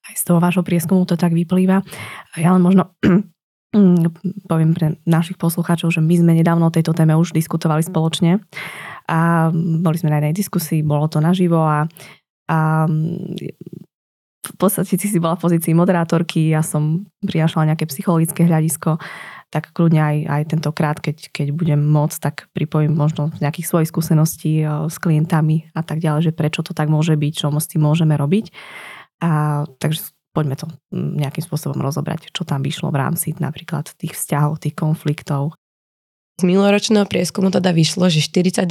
Aj 0.00 0.14
z 0.18 0.22
toho 0.26 0.42
vášho 0.42 0.66
prieskumu 0.66 1.06
to 1.06 1.14
tak 1.14 1.30
vyplýva. 1.30 1.86
Ja 2.34 2.50
len 2.50 2.66
možno 2.66 2.90
poviem 4.50 4.74
pre 4.74 4.98
našich 5.06 5.38
poslucháčov, 5.38 5.94
že 5.94 6.02
my 6.02 6.18
sme 6.18 6.32
nedávno 6.34 6.66
o 6.66 6.74
tejto 6.74 6.90
téme 6.90 7.14
už 7.14 7.30
diskutovali 7.30 7.86
spoločne 7.86 8.42
a 9.06 9.54
boli 9.54 9.96
sme 10.02 10.10
na 10.10 10.18
jednej 10.18 10.34
diskusii, 10.34 10.82
bolo 10.82 11.06
to 11.06 11.22
naživo 11.22 11.62
a, 11.62 11.86
a 12.50 12.90
v 14.50 14.56
podstate 14.58 14.98
si 14.98 15.18
bola 15.22 15.38
v 15.38 15.46
pozícii 15.46 15.72
moderátorky, 15.72 16.50
ja 16.50 16.60
som 16.66 17.06
prinášala 17.22 17.70
nejaké 17.72 17.86
psychologické 17.86 18.44
hľadisko, 18.44 18.98
tak 19.50 19.74
kľudne 19.74 19.98
aj, 19.98 20.16
aj 20.30 20.42
tentokrát, 20.54 20.96
keď, 21.02 21.34
keď 21.34 21.50
budem 21.50 21.82
môcť, 21.82 22.18
tak 22.22 22.34
pripojím 22.54 22.94
možno 22.94 23.34
nejakých 23.42 23.66
svojich 23.66 23.90
skúseností 23.90 24.62
eh, 24.62 24.86
s 24.86 24.96
klientami 25.02 25.70
a 25.74 25.82
tak 25.82 25.98
ďalej, 25.98 26.30
že 26.30 26.36
prečo 26.36 26.62
to 26.62 26.70
tak 26.74 26.86
môže 26.86 27.18
byť, 27.18 27.32
čo 27.34 27.50
s 27.50 27.70
tým 27.70 27.82
môžeme 27.82 28.14
robiť. 28.14 28.54
A, 29.20 29.62
takže 29.76 30.16
poďme 30.32 30.56
to 30.56 30.70
mm, 30.94 31.20
nejakým 31.20 31.44
spôsobom 31.44 31.76
rozobrať, 31.82 32.30
čo 32.30 32.46
tam 32.46 32.62
vyšlo 32.62 32.94
v 32.94 33.00
rámci 33.02 33.34
napríklad 33.36 33.90
tých 33.98 34.16
vzťahov, 34.16 34.62
tých 34.62 34.78
konfliktov. 34.78 35.58
Z 36.40 36.48
minuloročného 36.48 37.04
prieskumu 37.04 37.52
teda 37.52 37.68
vyšlo, 37.68 38.08
že 38.08 38.24
42% 38.24 38.64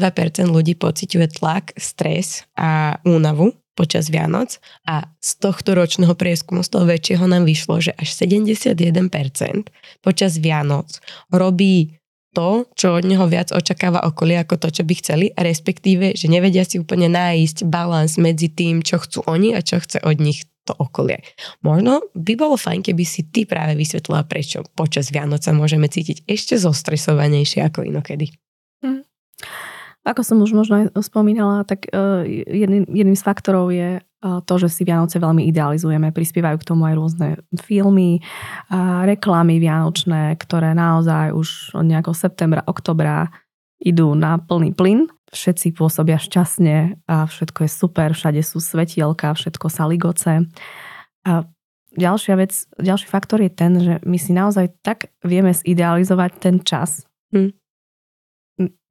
ľudí 0.49 0.73
pociťuje 0.73 1.27
tlak, 1.37 1.77
stres 1.77 2.49
a 2.57 2.97
únavu 3.05 3.53
počas 3.79 4.11
Vianoc 4.11 4.59
a 4.83 5.07
z 5.23 5.31
tohto 5.39 5.71
ročného 5.79 6.11
prieskumu, 6.19 6.59
z 6.67 6.75
toho 6.75 6.83
väčšieho 6.83 7.23
nám 7.23 7.47
vyšlo, 7.47 7.79
že 7.79 7.95
až 7.95 8.11
71% 8.11 9.71
počas 10.03 10.35
Vianoc 10.43 10.99
robí 11.31 11.95
to, 12.35 12.67
čo 12.77 12.99
od 12.99 13.07
neho 13.07 13.25
viac 13.25 13.49
očakáva 13.49 14.05
okolie 14.05 14.37
ako 14.37 14.61
to, 14.61 14.67
čo 14.69 14.83
by 14.85 14.93
chceli, 15.01 15.25
respektíve, 15.33 16.13
že 16.13 16.29
nevedia 16.29 16.61
si 16.61 16.77
úplne 16.77 17.09
nájsť 17.09 17.65
balans 17.65 18.21
medzi 18.21 18.51
tým, 18.53 18.85
čo 18.85 19.01
chcú 19.01 19.25
oni 19.25 19.57
a 19.57 19.65
čo 19.65 19.81
chce 19.81 20.03
od 20.05 20.19
nich 20.21 20.45
to 20.69 20.77
okolie. 20.77 21.17
Možno 21.65 22.05
by 22.13 22.33
bolo 22.37 22.53
fajn, 22.53 22.85
keby 22.85 23.01
si 23.01 23.25
ty 23.33 23.49
práve 23.49 23.73
vysvetlila, 23.73 24.29
prečo 24.29 24.61
počas 24.77 25.09
Vianoca 25.09 25.49
môžeme 25.49 25.89
cítiť 25.89 26.29
ešte 26.29 26.61
zostresovanejšie 26.61 27.65
ako 27.65 27.89
inokedy. 27.89 28.29
Hm. 28.85 29.01
Ako 30.07 30.23
som 30.23 30.39
už 30.39 30.55
možno 30.55 30.87
spomínala, 31.03 31.67
tak 31.67 31.91
e, 31.91 32.23
jedným, 32.47 32.87
jedným 32.87 33.17
z 33.19 33.23
faktorov 33.23 33.67
je 33.75 33.99
e, 33.99 34.01
to, 34.47 34.53
že 34.55 34.71
si 34.71 34.87
Vianoce 34.87 35.19
veľmi 35.19 35.43
idealizujeme. 35.51 36.15
Prispievajú 36.15 36.55
k 36.55 36.67
tomu 36.71 36.87
aj 36.87 36.95
rôzne 36.95 37.27
filmy, 37.59 38.23
reklamy 39.03 39.59
vianočné, 39.59 40.39
ktoré 40.39 40.71
naozaj 40.71 41.35
už 41.35 41.75
od 41.75 41.85
nejakého 41.85 42.15
septembra, 42.15 42.63
oktobra 42.63 43.27
idú 43.83 44.15
na 44.15 44.39
plný 44.39 44.71
plyn. 44.71 45.11
Všetci 45.35 45.75
pôsobia 45.75 46.17
šťastne 46.17 47.05
a 47.05 47.27
všetko 47.27 47.67
je 47.67 47.71
super, 47.71 48.15
všade 48.15 48.41
sú 48.41 48.63
svetielka, 48.63 49.35
všetko 49.35 49.67
sa 49.67 49.83
ligoce. 49.85 50.47
A 51.27 51.43
ďalšia 51.93 52.35
vec, 52.39 52.55
ďalší 52.79 53.07
faktor 53.11 53.43
je 53.43 53.51
ten, 53.51 53.71
že 53.77 53.93
my 54.07 54.17
si 54.17 54.31
naozaj 54.31 54.79
tak 54.79 55.11
vieme 55.21 55.51
zidealizovať 55.51 56.31
ten 56.39 56.55
čas, 56.63 57.03
hm 57.35 57.51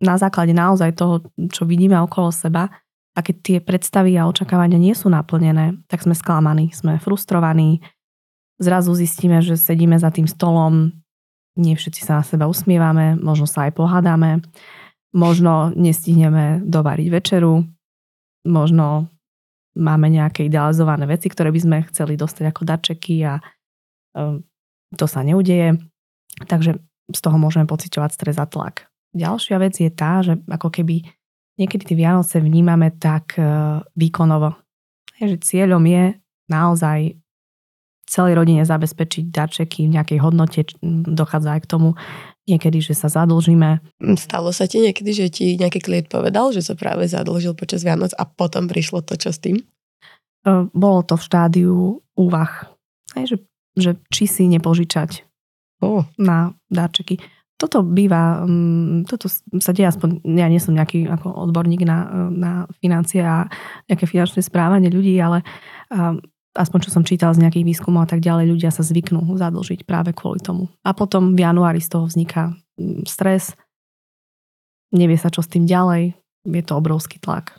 na 0.00 0.14
základe 0.16 0.56
naozaj 0.56 0.96
toho, 0.96 1.28
čo 1.52 1.68
vidíme 1.68 1.96
okolo 2.00 2.32
seba, 2.32 2.72
a 3.18 3.18
keď 3.18 3.36
tie 3.42 3.58
predstavy 3.58 4.14
a 4.14 4.30
očakávania 4.30 4.78
nie 4.78 4.94
sú 4.94 5.10
naplnené, 5.10 5.74
tak 5.90 6.06
sme 6.06 6.14
sklamaní, 6.14 6.70
sme 6.70 7.02
frustrovaní. 7.02 7.82
Zrazu 8.62 8.94
zistíme, 8.94 9.42
že 9.42 9.58
sedíme 9.58 9.98
za 9.98 10.14
tým 10.14 10.30
stolom, 10.30 10.94
nie 11.58 11.74
všetci 11.74 12.06
sa 12.06 12.22
na 12.22 12.24
seba 12.24 12.46
usmievame, 12.46 13.18
možno 13.18 13.50
sa 13.50 13.66
aj 13.66 13.74
pohádame, 13.74 14.38
možno 15.10 15.74
nestihneme 15.74 16.62
dovariť 16.62 17.08
večeru, 17.10 17.66
možno 18.46 19.10
máme 19.74 20.06
nejaké 20.06 20.46
idealizované 20.46 21.10
veci, 21.10 21.26
ktoré 21.26 21.50
by 21.50 21.60
sme 21.60 21.76
chceli 21.90 22.14
dostať 22.14 22.44
ako 22.54 22.62
darčeky 22.62 23.26
a 23.26 23.42
um, 24.14 24.46
to 24.94 25.10
sa 25.10 25.26
neudeje. 25.26 25.74
Takže 26.46 26.78
z 27.10 27.20
toho 27.22 27.34
môžeme 27.34 27.66
pociťovať 27.66 28.10
stres 28.14 28.38
a 28.38 28.46
tlak. 28.46 28.86
Ďalšia 29.18 29.56
vec 29.58 29.74
je 29.74 29.90
tá, 29.90 30.22
že 30.22 30.38
ako 30.46 30.70
keby 30.70 31.02
niekedy 31.58 31.82
tie 31.82 31.96
Vianoce 31.98 32.38
vnímame 32.38 32.94
tak 32.94 33.34
e, 33.34 33.42
výkonovo. 33.98 34.54
Je, 35.18 35.34
že 35.34 35.42
cieľom 35.42 35.82
je 35.82 36.14
naozaj 36.46 37.18
celej 38.08 38.40
rodine 38.40 38.64
zabezpečiť 38.64 39.28
darčeky 39.28 39.84
v 39.84 39.94
nejakej 39.98 40.18
hodnote, 40.22 40.64
dochádza 41.04 41.58
aj 41.58 41.60
k 41.66 41.70
tomu 41.70 41.88
niekedy, 42.48 42.80
že 42.80 42.96
sa 42.96 43.12
zadlžíme. 43.12 43.84
Stalo 44.16 44.54
sa 44.54 44.64
ti 44.64 44.80
niekedy, 44.80 45.10
že 45.12 45.26
ti 45.28 45.58
nejaký 45.60 45.84
klient 45.84 46.08
povedal, 46.08 46.54
že 46.54 46.64
sa 46.64 46.72
práve 46.72 47.04
zadlžil 47.04 47.52
počas 47.52 47.84
Vianoc 47.84 48.16
a 48.16 48.24
potom 48.24 48.64
prišlo 48.70 49.04
to, 49.04 49.20
čo 49.20 49.34
s 49.34 49.42
tým? 49.42 49.60
E, 49.60 49.64
bolo 50.72 51.04
to 51.04 51.18
v 51.18 51.26
štádiu 51.26 51.74
úvah. 52.16 52.72
Hej, 53.18 53.24
že, 53.28 53.36
že 53.76 53.90
či 54.08 54.24
si 54.24 54.44
nepožičať 54.48 55.26
oh. 55.82 56.06
na 56.16 56.54
darčeky 56.72 57.20
toto 57.58 57.82
býva, 57.82 58.46
mm, 58.46 59.10
toto 59.10 59.26
sa 59.58 59.72
deje 59.74 59.90
aspoň, 59.90 60.22
ja 60.22 60.46
nie 60.46 60.62
som 60.62 60.78
nejaký 60.78 61.10
ako 61.10 61.50
odborník 61.50 61.82
na, 61.82 62.30
na 62.30 62.52
financie 62.78 63.18
a 63.20 63.50
nejaké 63.90 64.06
finančné 64.06 64.46
správanie 64.46 64.88
ľudí, 64.94 65.18
ale 65.18 65.42
aspoň 66.54 66.78
čo 66.86 66.94
som 66.94 67.02
čítal 67.02 67.34
z 67.34 67.42
nejakých 67.42 67.66
výskumov 67.66 68.06
a 68.06 68.10
tak 68.10 68.22
ďalej, 68.22 68.54
ľudia 68.54 68.70
sa 68.70 68.86
zvyknú 68.86 69.26
zadlžiť 69.34 69.82
práve 69.82 70.14
kvôli 70.14 70.38
tomu. 70.38 70.70
A 70.86 70.94
potom 70.94 71.34
v 71.34 71.42
januári 71.42 71.82
z 71.82 71.98
toho 71.98 72.06
vzniká 72.06 72.54
mm, 72.78 73.10
stres, 73.10 73.58
nevie 74.94 75.18
sa 75.18 75.28
čo 75.28 75.42
s 75.42 75.50
tým 75.50 75.66
ďalej, 75.66 76.14
je 76.46 76.62
to 76.62 76.78
obrovský 76.78 77.18
tlak. 77.18 77.58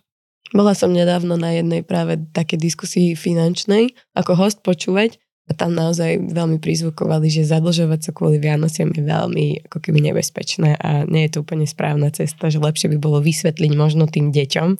Bola 0.50 0.74
som 0.74 0.90
nedávno 0.90 1.38
na 1.38 1.54
jednej 1.54 1.86
práve 1.86 2.18
také 2.34 2.58
diskusii 2.58 3.14
finančnej, 3.14 3.94
ako 4.18 4.32
host 4.34 4.66
počúvať 4.66 5.22
A 5.50 5.52
tam 5.58 5.74
naozaj 5.74 6.30
veľmi 6.30 6.62
prizvukovali, 6.62 7.26
že 7.34 7.50
zadlžovať 7.50 8.00
sa 8.06 8.12
kvôli 8.14 8.38
Vianociam 8.38 8.94
je 8.94 9.02
veľmi 9.02 9.66
ako 9.66 9.82
keby 9.82 10.14
nebezpečné 10.14 10.78
a 10.78 11.10
nie 11.10 11.26
je 11.26 11.34
to 11.34 11.42
úplne 11.42 11.66
správna 11.66 12.14
cesta, 12.14 12.54
že 12.54 12.62
lepšie 12.62 12.94
by 12.94 12.98
bolo 13.02 13.18
vysvetliť 13.18 13.72
možno 13.74 14.06
tým 14.06 14.30
deťom, 14.30 14.78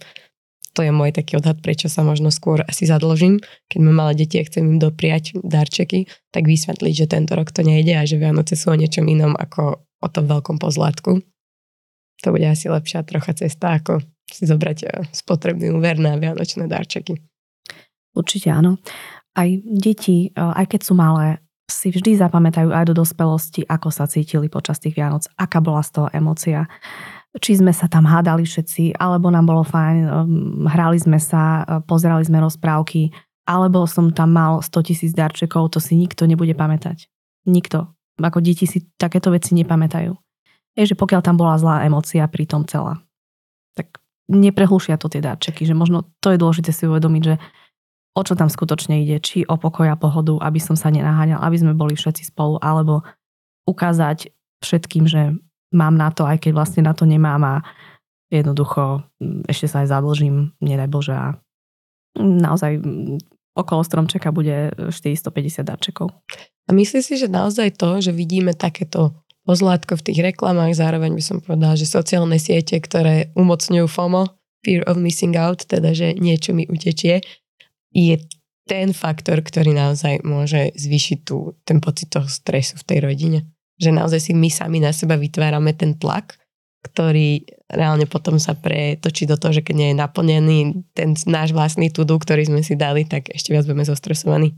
to 0.80 0.86
je 0.86 0.96
môj 0.96 1.12
taký 1.12 1.36
odhad, 1.36 1.60
prečo 1.60 1.90
sa 1.90 2.06
možno 2.06 2.30
skôr 2.30 2.62
asi 2.64 2.86
zadlžím. 2.86 3.42
Keď 3.68 3.80
mám 3.84 4.06
malé 4.06 4.24
deti 4.24 4.40
a 4.40 4.48
chcem 4.48 4.64
im 4.64 4.80
dopriať 4.80 5.36
darčeky, 5.42 6.08
tak 6.32 6.46
vysvetliť, 6.46 6.94
že 6.94 7.12
tento 7.12 7.34
rok 7.34 7.52
to 7.52 7.66
nejde 7.66 7.92
a 7.98 8.08
že 8.08 8.22
Vianoce 8.22 8.54
sú 8.54 8.72
o 8.72 8.80
niečom 8.80 9.04
inom 9.10 9.34
ako 9.36 9.82
o 9.82 10.08
tom 10.08 10.26
veľkom 10.30 10.62
pozlátku. 10.62 11.20
To 12.24 12.28
bude 12.32 12.48
asi 12.48 12.72
lepšia 12.72 13.04
trocha 13.04 13.36
cesta, 13.36 13.76
ako 13.76 14.00
si 14.30 14.48
zobrať 14.48 14.78
eh, 14.86 14.90
spotrebný 15.12 15.74
úver 15.74 15.98
na 15.98 16.16
vianočné 16.16 16.70
darčeky. 16.70 17.18
Určite 18.16 18.48
áno 18.48 18.80
aj 19.36 19.50
deti, 19.66 20.30
e, 20.30 20.40
aj 20.40 20.66
keď 20.70 20.82
sú 20.86 20.94
malé, 20.98 21.42
si 21.70 21.94
vždy 21.94 22.18
zapamätajú 22.18 22.74
aj 22.74 22.86
do 22.90 22.98
dospelosti, 22.98 23.62
ako 23.70 23.94
sa 23.94 24.10
cítili 24.10 24.50
počas 24.50 24.82
tých 24.82 24.98
Vianoc, 24.98 25.30
aká 25.38 25.62
bola 25.62 25.86
z 25.86 26.02
toho 26.02 26.08
emocia. 26.10 26.66
Či 27.38 27.62
sme 27.62 27.70
sa 27.70 27.86
tam 27.86 28.10
hádali 28.10 28.42
všetci, 28.42 28.98
alebo 28.98 29.30
nám 29.30 29.46
bolo 29.46 29.62
fajn, 29.62 29.98
e, 30.02 30.10
hrali 30.66 30.98
sme 30.98 31.22
sa, 31.22 31.62
e, 31.62 31.86
pozerali 31.86 32.26
sme 32.26 32.42
rozprávky, 32.42 33.14
alebo 33.46 33.86
som 33.86 34.10
tam 34.14 34.34
mal 34.34 34.62
100 34.62 34.82
tisíc 34.86 35.12
darčekov, 35.14 35.74
to 35.74 35.82
si 35.82 35.98
nikto 35.98 36.26
nebude 36.26 36.54
pamätať. 36.54 37.10
Nikto. 37.50 37.90
Ako 38.20 38.44
deti 38.44 38.68
si 38.70 38.86
takéto 38.98 39.32
veci 39.34 39.56
nepamätajú. 39.58 40.12
Je, 40.78 40.86
pokiaľ 40.94 41.22
tam 41.26 41.36
bola 41.36 41.58
zlá 41.58 41.84
emocia 41.84 42.30
pri 42.30 42.46
tom 42.46 42.64
celá, 42.64 43.02
tak 43.74 44.00
neprehlušia 44.30 45.02
to 45.02 45.10
tie 45.10 45.20
darčeky, 45.20 45.66
že 45.66 45.74
možno 45.74 46.06
to 46.22 46.30
je 46.32 46.38
dôležité 46.38 46.70
si 46.70 46.86
uvedomiť, 46.86 47.24
že 47.26 47.36
o 48.18 48.22
čo 48.26 48.34
tam 48.34 48.50
skutočne 48.50 49.06
ide, 49.06 49.22
či 49.22 49.46
o 49.46 49.56
pokoj 49.56 49.88
a 49.90 50.00
pohodu, 50.00 50.38
aby 50.42 50.58
som 50.58 50.74
sa 50.74 50.90
nenaháňal, 50.90 51.40
aby 51.40 51.58
sme 51.58 51.74
boli 51.78 51.94
všetci 51.94 52.34
spolu, 52.34 52.58
alebo 52.60 53.06
ukázať 53.70 54.34
všetkým, 54.66 55.06
že 55.06 55.38
mám 55.72 55.96
na 55.96 56.10
to, 56.10 56.26
aj 56.26 56.42
keď 56.42 56.52
vlastne 56.58 56.82
na 56.84 56.98
to 56.98 57.06
nemám 57.06 57.42
a 57.46 57.56
jednoducho 58.34 59.06
mm, 59.22 59.50
ešte 59.50 59.70
sa 59.70 59.86
aj 59.86 59.94
zadlžím, 59.94 60.54
nedaj 60.62 60.90
Bože 60.90 61.14
a 61.14 61.38
naozaj 62.18 62.82
mm, 62.82 63.22
okolo 63.54 63.82
stromčeka 63.86 64.34
bude 64.34 64.74
450 64.90 65.66
darčekov. 65.66 66.14
A 66.66 66.74
myslíš 66.74 67.04
si, 67.06 67.16
že 67.18 67.28
naozaj 67.30 67.78
to, 67.78 68.02
že 68.02 68.14
vidíme 68.14 68.54
takéto 68.54 69.14
pozlátko 69.46 69.98
v 69.98 70.06
tých 70.06 70.20
reklamách, 70.22 70.78
zároveň 70.78 71.18
by 71.18 71.24
som 71.26 71.38
povedala, 71.42 71.74
že 71.74 71.90
sociálne 71.90 72.38
siete, 72.38 72.78
ktoré 72.78 73.34
umocňujú 73.34 73.90
FOMO, 73.90 74.30
Fear 74.62 74.86
of 74.86 75.02
Missing 75.02 75.34
Out, 75.40 75.66
teda 75.66 75.96
že 75.96 76.14
niečo 76.14 76.54
mi 76.54 76.70
utečie, 76.70 77.24
je 77.94 78.22
ten 78.70 78.94
faktor, 78.94 79.42
ktorý 79.42 79.74
naozaj 79.74 80.22
môže 80.22 80.70
zvýšiť 80.78 81.20
tú, 81.26 81.58
ten 81.66 81.82
pocit 81.82 82.14
toho 82.14 82.30
stresu 82.30 82.78
v 82.78 82.86
tej 82.86 83.00
rodine. 83.02 83.40
Že 83.82 83.98
naozaj 83.98 84.30
si 84.30 84.34
my 84.38 84.50
sami 84.54 84.78
na 84.78 84.94
seba 84.94 85.18
vytvárame 85.18 85.74
ten 85.74 85.98
tlak, 85.98 86.38
ktorý 86.86 87.50
reálne 87.66 88.06
potom 88.06 88.38
sa 88.38 88.54
pretočí 88.54 89.26
do 89.26 89.36
toho, 89.36 89.58
že 89.58 89.66
keď 89.66 89.76
nie 89.76 89.90
je 89.92 89.98
naplnený 89.98 90.58
ten 90.94 91.18
náš 91.26 91.52
vlastný 91.52 91.90
tudu, 91.90 92.16
ktorý 92.22 92.46
sme 92.46 92.62
si 92.62 92.78
dali, 92.78 93.10
tak 93.10 93.34
ešte 93.34 93.52
viac 93.52 93.66
budeme 93.66 93.84
zostresovaní. 93.84 94.54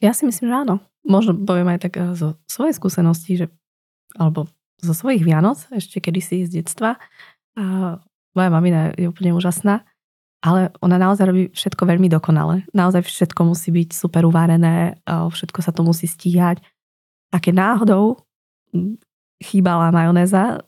Ja 0.00 0.16
si 0.16 0.24
myslím, 0.24 0.50
že 0.50 0.56
áno. 0.56 0.76
Možno 1.04 1.36
poviem 1.36 1.68
aj 1.76 1.80
tak 1.84 2.00
eh, 2.00 2.16
zo 2.16 2.40
svojej 2.48 2.74
skúsenosti, 2.74 3.44
že, 3.44 3.46
alebo 4.16 4.48
zo 4.80 4.96
svojich 4.96 5.22
Vianoc, 5.22 5.64
ešte 5.70 6.00
kedysi 6.00 6.48
z 6.48 6.60
detstva. 6.60 6.96
A 7.54 7.96
moja 8.34 8.50
mamina 8.50 8.90
je 8.98 9.06
úplne 9.06 9.36
úžasná 9.36 9.86
ale 10.44 10.68
ona 10.84 11.00
naozaj 11.00 11.24
robí 11.24 11.42
všetko 11.56 11.88
veľmi 11.88 12.12
dokonale. 12.12 12.68
Naozaj 12.76 13.08
všetko 13.08 13.48
musí 13.48 13.72
byť 13.72 13.96
super 13.96 14.28
uvarené, 14.28 15.00
všetko 15.08 15.64
sa 15.64 15.72
to 15.72 15.80
musí 15.80 16.04
stíhať. 16.04 16.60
A 17.32 17.40
keď 17.40 17.54
náhodou 17.56 18.20
chýbala 19.40 19.88
majonéza, 19.88 20.60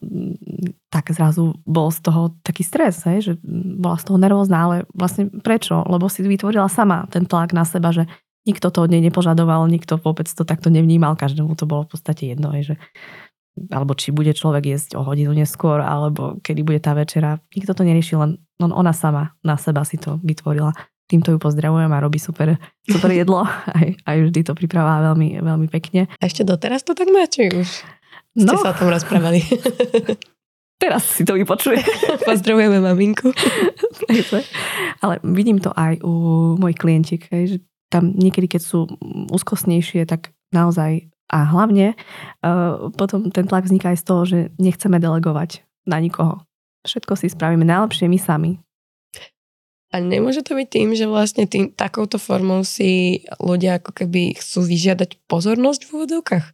tak 0.88 1.12
zrazu 1.12 1.60
bol 1.68 1.92
z 1.92 2.00
toho 2.08 2.32
taký 2.40 2.64
stres, 2.64 3.04
hej, 3.04 3.18
že 3.20 3.32
bola 3.76 4.00
z 4.00 4.04
toho 4.08 4.16
nervózna, 4.16 4.58
ale 4.64 4.76
vlastne 4.96 5.28
prečo? 5.28 5.84
Lebo 5.84 6.08
si 6.08 6.24
vytvorila 6.24 6.72
sama 6.72 7.04
ten 7.12 7.28
tlak 7.28 7.52
na 7.52 7.68
seba, 7.68 7.92
že 7.92 8.08
nikto 8.48 8.70
to 8.70 8.86
od 8.86 8.90
nej 8.90 9.02
nepožadoval, 9.04 9.68
nikto 9.68 10.00
vôbec 10.00 10.30
to 10.30 10.46
takto 10.46 10.72
nevnímal, 10.72 11.18
každému 11.18 11.52
to 11.58 11.66
bolo 11.66 11.84
v 11.84 11.90
podstate 11.92 12.32
jedno, 12.32 12.54
hej, 12.54 12.72
že 12.72 12.74
alebo 13.72 13.96
či 13.96 14.12
bude 14.12 14.32
človek 14.36 14.64
jesť 14.68 15.00
o 15.00 15.04
hodinu 15.04 15.32
neskôr, 15.32 15.80
alebo 15.80 16.36
kedy 16.44 16.60
bude 16.62 16.80
tá 16.80 16.92
večera. 16.92 17.40
Nikto 17.56 17.72
to 17.72 17.82
nerieši, 17.82 18.14
len, 18.20 18.36
len 18.60 18.72
ona 18.72 18.92
sama 18.92 19.36
na 19.40 19.56
seba 19.56 19.82
si 19.82 19.96
to 19.96 20.20
vytvorila. 20.20 20.76
Týmto 21.06 21.30
ju 21.30 21.38
pozdravujem 21.38 21.90
a 21.90 22.02
robí 22.02 22.18
super, 22.18 22.58
super 22.84 23.10
jedlo. 23.20 23.46
Aj, 23.48 23.88
aj 24.06 24.16
vždy 24.28 24.40
to 24.46 24.52
pripravá 24.52 25.00
veľmi, 25.12 25.40
veľmi 25.40 25.68
pekne. 25.70 26.10
A 26.20 26.22
ešte 26.26 26.44
doteraz 26.44 26.82
to 26.84 26.92
tak 26.92 27.08
máte 27.08 27.48
už? 27.50 27.68
Ste 28.36 28.52
no. 28.52 28.60
sa 28.60 28.74
o 28.74 28.78
tom 28.78 28.92
rozprávali. 28.92 29.40
Teraz 30.82 31.08
si 31.08 31.24
to 31.24 31.40
vypočuje. 31.40 31.80
Pozdravujeme 32.28 32.84
maminku. 32.84 33.32
Ale 35.00 35.14
vidím 35.24 35.56
to 35.56 35.72
aj 35.72 36.04
u 36.04 36.12
mojich 36.60 36.76
klientiek, 36.76 37.22
že 37.24 37.64
tam 37.88 38.12
niekedy, 38.12 38.44
keď 38.44 38.60
sú 38.60 38.84
úzkostnejšie, 39.32 40.04
tak 40.04 40.36
naozaj 40.52 41.08
a 41.26 41.38
hlavne 41.42 41.98
uh, 42.42 42.90
potom 42.94 43.30
ten 43.34 43.46
tlak 43.46 43.66
vzniká 43.66 43.94
aj 43.94 43.98
z 43.98 44.04
toho, 44.06 44.22
že 44.26 44.38
nechceme 44.62 45.02
delegovať 45.02 45.66
na 45.86 45.98
nikoho. 45.98 46.42
Všetko 46.86 47.18
si 47.18 47.26
spravíme 47.26 47.66
najlepšie 47.66 48.06
my 48.06 48.18
sami. 48.18 48.52
A 49.94 50.02
nemôže 50.02 50.42
to 50.42 50.58
byť 50.58 50.68
tým, 50.70 50.88
že 50.98 51.06
vlastne 51.06 51.46
tým, 51.46 51.70
takouto 51.70 52.18
formou 52.18 52.66
si 52.66 53.22
ľudia 53.38 53.78
ako 53.78 54.02
keby 54.02 54.34
chcú 54.38 54.66
vyžiadať 54.66 55.24
pozornosť 55.30 55.86
v 55.86 55.90
úvodovkách? 55.94 56.46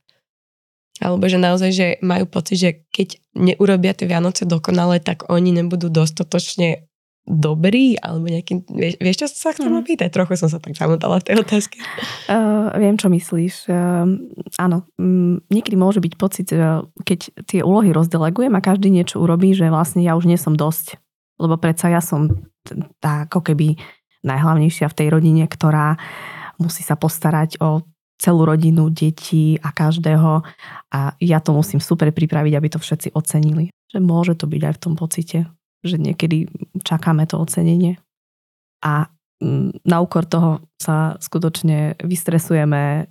Alebo 1.00 1.24
že 1.26 1.40
naozaj, 1.40 1.70
že 1.72 1.86
majú 2.04 2.28
pocit, 2.28 2.56
že 2.60 2.70
keď 2.92 3.18
neurobia 3.34 3.96
tie 3.96 4.06
Vianoce 4.06 4.44
dokonale, 4.44 5.00
tak 5.00 5.26
oni 5.32 5.50
nebudú 5.50 5.88
dostatočne 5.88 6.86
dobrý, 7.22 7.94
alebo 8.02 8.26
nejaký, 8.26 8.66
vieš, 8.66 8.94
vieš 8.98 9.16
čo 9.22 9.26
sa 9.30 9.54
chcem 9.54 9.70
mm. 9.70 9.86
pýtať? 9.86 10.10
Trochu 10.10 10.34
som 10.34 10.50
sa 10.50 10.58
tak 10.58 10.74
zamotala 10.74 11.22
v 11.22 11.26
tej 11.30 11.34
otázke. 11.38 11.78
Uh, 12.26 12.74
viem, 12.82 12.98
čo 12.98 13.06
myslíš. 13.06 13.70
Uh, 13.70 14.18
áno, 14.58 14.82
um, 14.98 15.38
niekedy 15.46 15.78
môže 15.78 16.02
byť 16.02 16.14
pocit, 16.18 16.50
uh, 16.50 16.82
keď 17.06 17.46
tie 17.46 17.60
úlohy 17.62 17.94
rozdelegujem 17.94 18.52
a 18.58 18.64
každý 18.64 18.90
niečo 18.90 19.22
urobí, 19.22 19.54
že 19.54 19.70
vlastne 19.70 20.02
ja 20.02 20.18
už 20.18 20.26
nie 20.26 20.38
som 20.38 20.58
dosť. 20.58 20.98
Lebo 21.38 21.54
predsa 21.58 21.90
ja 21.90 22.02
som 22.02 22.26
tá 22.98 23.26
ako 23.26 23.42
keby 23.42 23.78
najhlavnejšia 24.22 24.86
v 24.90 24.96
tej 24.98 25.08
rodine, 25.10 25.44
ktorá 25.46 25.98
musí 26.58 26.86
sa 26.86 26.94
postarať 26.94 27.58
o 27.58 27.82
celú 28.22 28.46
rodinu, 28.46 28.86
deti 28.86 29.58
a 29.58 29.74
každého 29.74 30.46
a 30.94 31.00
ja 31.18 31.38
to 31.42 31.50
musím 31.50 31.82
super 31.82 32.14
pripraviť, 32.14 32.54
aby 32.54 32.68
to 32.70 32.78
všetci 32.78 33.18
ocenili. 33.18 33.74
Že 33.90 33.98
môže 33.98 34.34
to 34.38 34.46
byť 34.46 34.62
aj 34.62 34.74
v 34.78 34.82
tom 34.82 34.94
pocite 34.94 35.50
že 35.82 35.98
niekedy 35.98 36.46
čakáme 36.86 37.26
to 37.26 37.42
ocenenie 37.42 37.98
a 38.82 39.10
mm, 39.42 39.86
na 39.86 39.96
úkor 40.02 40.26
toho 40.26 40.62
sa 40.78 41.18
skutočne 41.18 41.98
vystresujeme, 42.02 43.06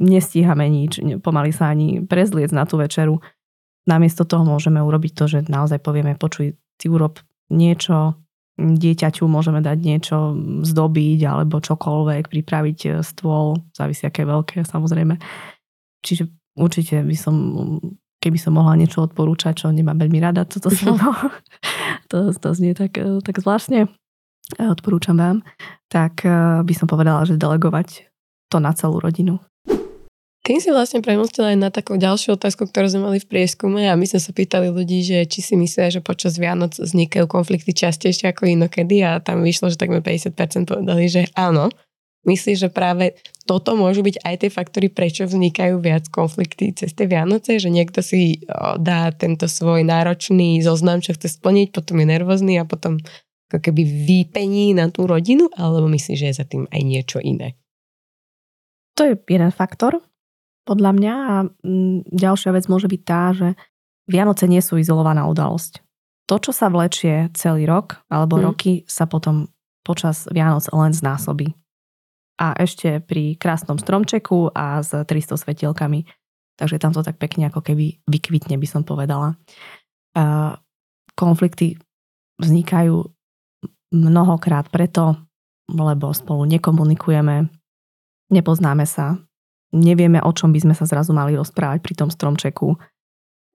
nestíhame 0.00 0.68
nič, 0.68 1.00
pomaly 1.20 1.52
sa 1.52 1.72
ani 1.72 2.04
prezliec 2.04 2.52
na 2.52 2.68
tú 2.68 2.80
večeru. 2.80 3.20
Namiesto 3.88 4.28
toho 4.28 4.44
môžeme 4.44 4.80
urobiť 4.82 5.12
to, 5.16 5.24
že 5.28 5.38
naozaj 5.48 5.80
povieme, 5.80 6.18
počuj, 6.18 6.56
ty 6.76 6.86
urob 6.90 7.20
niečo, 7.48 8.18
dieťaťu 8.56 9.28
môžeme 9.28 9.60
dať 9.60 9.78
niečo 9.78 10.16
zdobiť 10.64 11.20
alebo 11.28 11.60
čokoľvek, 11.60 12.32
pripraviť 12.32 12.78
e, 12.88 12.90
stôl, 13.04 13.60
závisí 13.76 14.08
aké 14.08 14.24
veľké 14.24 14.64
samozrejme. 14.64 15.20
Čiže 16.00 16.32
určite 16.56 17.04
by 17.04 17.16
som 17.16 17.36
keby 18.26 18.42
som 18.42 18.58
mohla 18.58 18.74
niečo 18.74 19.06
odporúčať, 19.06 19.62
čo 19.62 19.70
nemám 19.70 20.02
veľmi 20.02 20.18
rada, 20.18 20.42
toto 20.42 20.66
slovo, 20.74 21.14
to, 22.10 22.34
to 22.34 22.48
znie 22.58 22.74
tak, 22.74 22.98
eh, 22.98 23.22
tak 23.22 23.38
zvláštne, 23.38 23.86
odporúčam 24.58 25.14
vám, 25.14 25.46
tak 25.86 26.26
eh, 26.26 26.66
by 26.66 26.74
som 26.74 26.90
povedala, 26.90 27.22
že 27.22 27.38
delegovať 27.38 28.10
to 28.50 28.58
na 28.58 28.74
celú 28.74 28.98
rodinu. 28.98 29.38
Tým 30.46 30.62
si 30.62 30.70
vlastne 30.70 31.02
premostila 31.02 31.50
aj 31.50 31.58
na 31.58 31.70
takú 31.74 31.98
ďalšiu 31.98 32.38
otázku, 32.38 32.70
ktorú 32.70 32.86
sme 32.86 33.02
mali 33.10 33.18
v 33.18 33.26
prieskume 33.26 33.82
a 33.90 33.98
my 33.98 34.06
sme 34.06 34.22
sa 34.22 34.30
pýtali 34.30 34.70
ľudí, 34.70 35.02
že 35.02 35.26
či 35.26 35.42
si 35.42 35.58
myslia, 35.58 35.90
že 35.90 35.98
počas 35.98 36.38
Vianoc 36.38 36.78
vznikajú 36.78 37.26
konflikty 37.26 37.74
častejšie 37.74 38.30
ako 38.30 38.54
inokedy 38.54 39.02
a 39.02 39.18
tam 39.18 39.42
vyšlo, 39.42 39.74
že 39.74 39.78
takmer 39.78 40.06
50% 40.06 40.70
povedali, 40.70 41.10
že 41.10 41.26
áno. 41.34 41.74
Myslíš, 42.26 42.66
že 42.66 42.70
práve 42.74 43.14
toto 43.46 43.78
môžu 43.78 44.02
byť 44.02 44.18
aj 44.26 44.34
tie 44.42 44.50
faktory, 44.50 44.90
prečo 44.90 45.30
vznikajú 45.30 45.78
viac 45.78 46.10
konflikty 46.10 46.74
cez 46.74 46.90
tie 46.90 47.06
Vianoce, 47.06 47.62
že 47.62 47.70
niekto 47.70 48.02
si 48.02 48.42
dá 48.82 49.14
tento 49.14 49.46
svoj 49.46 49.86
náročný 49.86 50.58
zoznam, 50.58 50.98
čo 50.98 51.14
chce 51.14 51.38
splniť, 51.38 51.70
potom 51.70 52.02
je 52.02 52.06
nervózny 52.10 52.58
a 52.58 52.66
potom 52.66 52.98
ako 53.46 53.70
keby 53.70 53.82
výpení 53.86 54.74
na 54.74 54.90
tú 54.90 55.06
rodinu, 55.06 55.46
alebo 55.54 55.86
myslíš, 55.86 56.18
že 56.18 56.26
je 56.34 56.38
za 56.42 56.46
tým 56.50 56.66
aj 56.66 56.82
niečo 56.82 57.22
iné? 57.22 57.54
To 58.98 59.06
je 59.06 59.14
jeden 59.14 59.54
faktor, 59.54 60.02
podľa 60.66 60.90
mňa. 60.98 61.14
A 61.14 61.34
mm, 61.46 62.10
ďalšia 62.10 62.50
vec 62.50 62.66
môže 62.66 62.90
byť 62.90 63.02
tá, 63.06 63.30
že 63.32 63.48
Vianoce 64.10 64.50
nie 64.50 64.58
sú 64.58 64.76
izolovaná 64.76 65.30
udalosť. 65.30 65.80
To, 66.26 66.42
čo 66.42 66.50
sa 66.50 66.66
vlečie 66.66 67.30
celý 67.38 67.70
rok 67.70 68.02
alebo 68.10 68.34
hmm. 68.36 68.44
roky, 68.50 68.72
sa 68.90 69.06
potom 69.06 69.46
počas 69.86 70.26
Vianoc 70.26 70.66
len 70.74 70.90
znásobí. 70.90 71.54
A 72.36 72.52
ešte 72.60 73.00
pri 73.00 73.36
krásnom 73.40 73.80
stromčeku 73.80 74.52
a 74.52 74.84
s 74.84 74.92
300 74.92 75.40
svetielkami. 75.40 76.04
Takže 76.56 76.80
tam 76.80 76.92
to 76.92 77.04
tak 77.04 77.20
pekne 77.20 77.48
ako 77.48 77.60
keby 77.60 78.00
vykvitne, 78.08 78.56
by 78.56 78.68
som 78.68 78.84
povedala. 78.84 79.36
Konflikty 81.16 81.76
vznikajú 82.40 83.04
mnohokrát 83.92 84.68
preto, 84.68 85.16
lebo 85.68 86.12
spolu 86.12 86.44
nekomunikujeme, 86.48 87.48
nepoznáme 88.32 88.84
sa, 88.88 89.20
nevieme, 89.72 90.20
o 90.20 90.30
čom 90.32 90.52
by 90.52 90.60
sme 90.68 90.74
sa 90.76 90.84
zrazu 90.88 91.16
mali 91.16 91.36
rozprávať 91.36 91.80
pri 91.80 91.94
tom 91.96 92.08
stromčeku. 92.12 92.76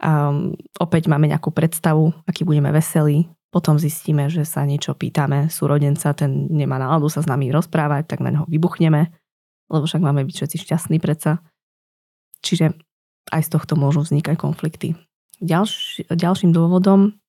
Um, 0.01 0.57
opäť 0.81 1.05
máme 1.05 1.29
nejakú 1.29 1.53
predstavu, 1.53 2.09
aký 2.25 2.41
budeme 2.41 2.73
veselí, 2.73 3.29
potom 3.51 3.75
zistíme, 3.75 4.31
že 4.31 4.47
sa 4.47 4.63
niečo 4.63 4.95
pýtame 4.95 5.51
súrodenca, 5.51 6.15
ten 6.15 6.47
nemá 6.47 6.79
náladu 6.79 7.11
sa 7.11 7.19
s 7.19 7.27
nami 7.27 7.51
rozprávať, 7.51 8.07
tak 8.07 8.23
na 8.23 8.31
neho 8.31 8.47
vybuchneme, 8.47 9.11
lebo 9.67 9.83
však 9.83 9.99
máme 9.99 10.23
byť 10.23 10.35
všetci 10.39 10.57
šťastní 10.63 10.97
predsa. 11.03 11.43
Čiže 12.39 12.73
aj 13.29 13.41
z 13.43 13.49
tohto 13.51 13.75
môžu 13.75 14.07
vznikať 14.07 14.39
konflikty. 14.39 14.95
Ďalš, 15.43 16.07
ďalším 16.09 16.55
dôvodom 16.55 17.19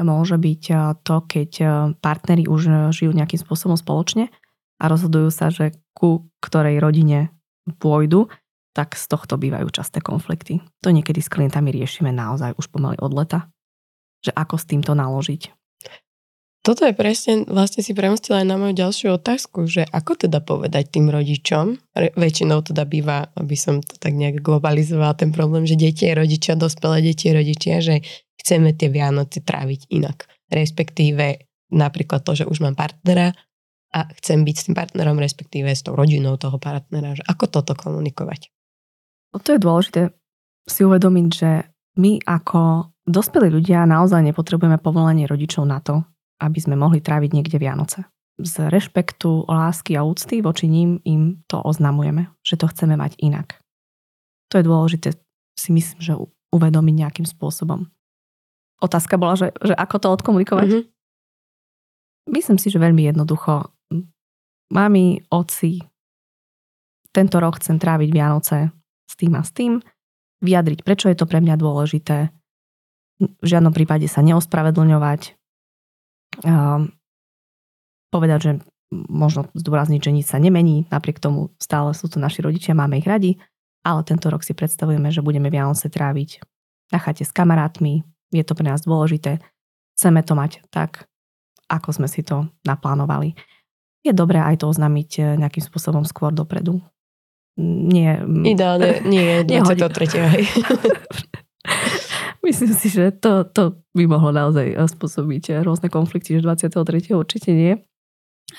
môže 0.00 0.40
byť 0.40 0.62
eh, 0.72 0.78
to, 1.04 1.16
keď 1.28 1.50
eh, 1.60 1.70
partneri 2.00 2.48
už 2.48 2.62
eh, 2.66 2.74
žijú 2.88 3.12
nejakým 3.12 3.36
spôsobom 3.36 3.76
spoločne 3.76 4.32
a 4.80 4.84
rozhodujú 4.88 5.28
sa, 5.28 5.52
že 5.52 5.76
ku 5.92 6.32
ktorej 6.40 6.80
rodine 6.80 7.28
pôjdu, 7.76 8.32
tak 8.72 8.96
z 8.96 9.04
tohto 9.04 9.36
bývajú 9.36 9.68
časté 9.68 10.00
konflikty. 10.00 10.64
To 10.80 10.88
niekedy 10.88 11.20
s 11.20 11.28
klientami 11.28 11.68
riešime 11.76 12.08
naozaj 12.08 12.56
už 12.56 12.72
pomaly 12.72 12.96
od 13.04 13.12
leta 13.12 13.51
že 14.22 14.32
ako 14.32 14.54
s 14.56 14.64
týmto 14.70 14.94
naložiť. 14.94 15.50
Toto 16.62 16.86
je 16.86 16.94
presne, 16.94 17.42
vlastne 17.50 17.82
si 17.82 17.90
premostila 17.90 18.38
aj 18.38 18.46
na 18.46 18.54
moju 18.54 18.78
ďalšiu 18.78 19.18
otázku, 19.18 19.66
že 19.66 19.82
ako 19.82 20.14
teda 20.14 20.38
povedať 20.38 20.94
tým 20.94 21.10
rodičom, 21.10 21.74
re, 21.90 22.14
väčšinou 22.14 22.62
teda 22.62 22.86
býva, 22.86 23.34
aby 23.34 23.58
som 23.58 23.82
to 23.82 23.98
tak 23.98 24.14
nejak 24.14 24.38
globalizovala, 24.38 25.18
ten 25.18 25.34
problém, 25.34 25.66
že 25.66 25.74
deti 25.74 26.06
je 26.06 26.14
rodičia, 26.14 26.54
dospelé 26.54 27.02
deti 27.02 27.26
je 27.26 27.34
rodičia, 27.34 27.82
že 27.82 28.06
chceme 28.38 28.78
tie 28.78 28.94
Vianoce 28.94 29.42
tráviť 29.42 29.90
inak. 29.90 30.30
Respektíve 30.54 31.50
napríklad 31.74 32.22
to, 32.22 32.38
že 32.38 32.46
už 32.46 32.62
mám 32.62 32.78
partnera 32.78 33.34
a 33.90 34.06
chcem 34.22 34.46
byť 34.46 34.54
s 34.54 34.64
tým 34.70 34.76
partnerom, 34.78 35.18
respektíve 35.18 35.66
s 35.66 35.82
tou 35.82 35.98
rodinou 35.98 36.38
toho 36.38 36.62
partnera, 36.62 37.18
že 37.18 37.26
ako 37.26 37.50
toto 37.58 37.74
komunikovať. 37.74 38.54
No 39.34 39.42
to 39.42 39.58
je 39.58 39.60
dôležité 39.60 40.00
si 40.70 40.86
uvedomiť, 40.86 41.26
že 41.34 41.50
my 41.98 42.22
ako 42.22 42.91
Dospelí 43.02 43.50
ľudia 43.50 43.82
naozaj 43.82 44.22
nepotrebujeme 44.30 44.78
povolenie 44.78 45.26
rodičov 45.26 45.66
na 45.66 45.82
to, 45.82 46.06
aby 46.38 46.58
sme 46.62 46.78
mohli 46.78 47.02
tráviť 47.02 47.30
niekde 47.34 47.58
Vianoce. 47.58 48.06
Z 48.38 48.70
rešpektu, 48.70 49.46
lásky 49.50 49.98
a 49.98 50.06
úcty 50.06 50.40
voči 50.40 50.70
ním 50.70 51.02
im 51.02 51.42
to 51.50 51.58
oznamujeme, 51.58 52.30
že 52.46 52.56
to 52.58 52.70
chceme 52.70 52.94
mať 52.94 53.18
inak. 53.18 53.58
To 54.50 54.58
je 54.58 54.64
dôležité 54.66 55.08
si 55.58 55.70
myslím, 55.74 56.00
že 56.00 56.14
uvedomiť 56.52 56.94
nejakým 56.94 57.26
spôsobom. 57.28 57.88
Otázka 58.82 59.20
bola, 59.20 59.38
že, 59.38 59.54
že 59.62 59.74
ako 59.76 59.96
to 59.98 60.08
odkomunikovať? 60.10 60.68
Mm-hmm. 60.68 60.84
Myslím 62.34 62.58
si, 62.58 62.70
že 62.70 62.82
veľmi 62.82 63.02
jednoducho. 63.06 63.70
Mami, 64.72 65.22
oci, 65.28 65.82
tento 67.12 67.36
rok 67.38 67.60
chcem 67.60 67.76
tráviť 67.76 68.08
Vianoce 68.08 68.72
s 69.04 69.14
tým 69.14 69.36
a 69.36 69.42
s 69.44 69.52
tým, 69.52 69.78
vyjadriť, 70.40 70.80
prečo 70.82 71.12
je 71.12 71.16
to 71.18 71.28
pre 71.28 71.44
mňa 71.44 71.54
dôležité, 71.60 72.32
v 73.22 73.46
žiadnom 73.46 73.70
prípade 73.70 74.10
sa 74.10 74.24
neospravedlňovať, 74.24 75.38
povedať, 78.10 78.38
že 78.42 78.52
možno 78.92 79.48
zdôrazniť, 79.56 80.00
že 80.04 80.12
nič 80.12 80.26
sa 80.28 80.36
nemení, 80.36 80.84
napriek 80.92 81.16
tomu 81.16 81.54
stále 81.56 81.96
sú 81.96 82.12
to 82.12 82.20
naši 82.20 82.44
rodičia, 82.44 82.76
máme 82.76 83.00
ich 83.00 83.08
radi, 83.08 83.40
ale 83.82 84.04
tento 84.04 84.28
rok 84.28 84.44
si 84.44 84.52
predstavujeme, 84.52 85.08
že 85.08 85.24
budeme 85.24 85.48
Vianoce 85.48 85.88
tráviť 85.88 86.44
na 86.92 86.98
chate 87.00 87.24
s 87.24 87.32
kamarátmi, 87.32 88.04
je 88.30 88.44
to 88.44 88.52
pre 88.52 88.68
nás 88.68 88.84
dôležité, 88.84 89.40
chceme 89.96 90.20
to 90.20 90.36
mať 90.36 90.60
tak, 90.68 91.08
ako 91.72 91.88
sme 91.96 92.08
si 92.08 92.20
to 92.20 92.52
naplánovali. 92.68 93.32
Je 94.04 94.12
dobré 94.12 94.42
aj 94.42 94.60
to 94.60 94.68
oznámiť 94.68 95.10
eh, 95.18 95.24
nejakým 95.40 95.64
spôsobom 95.64 96.04
skôr 96.04 96.34
dopredu. 96.34 96.82
Nie, 97.56 98.24
Ideálne 98.24 99.04
nie 99.04 99.44
23. 99.48 99.78
Myslím 102.42 102.74
si, 102.74 102.90
že 102.90 103.14
to, 103.14 103.46
to 103.46 103.78
by 103.94 104.04
mohlo 104.10 104.34
naozaj 104.34 104.74
eh, 104.74 104.76
spôsobiť 104.76 105.44
eh, 105.54 105.56
rôzne 105.62 105.86
konflikty, 105.86 106.34
že 106.34 106.42
23. 106.42 107.14
určite 107.14 107.54
nie. 107.54 107.78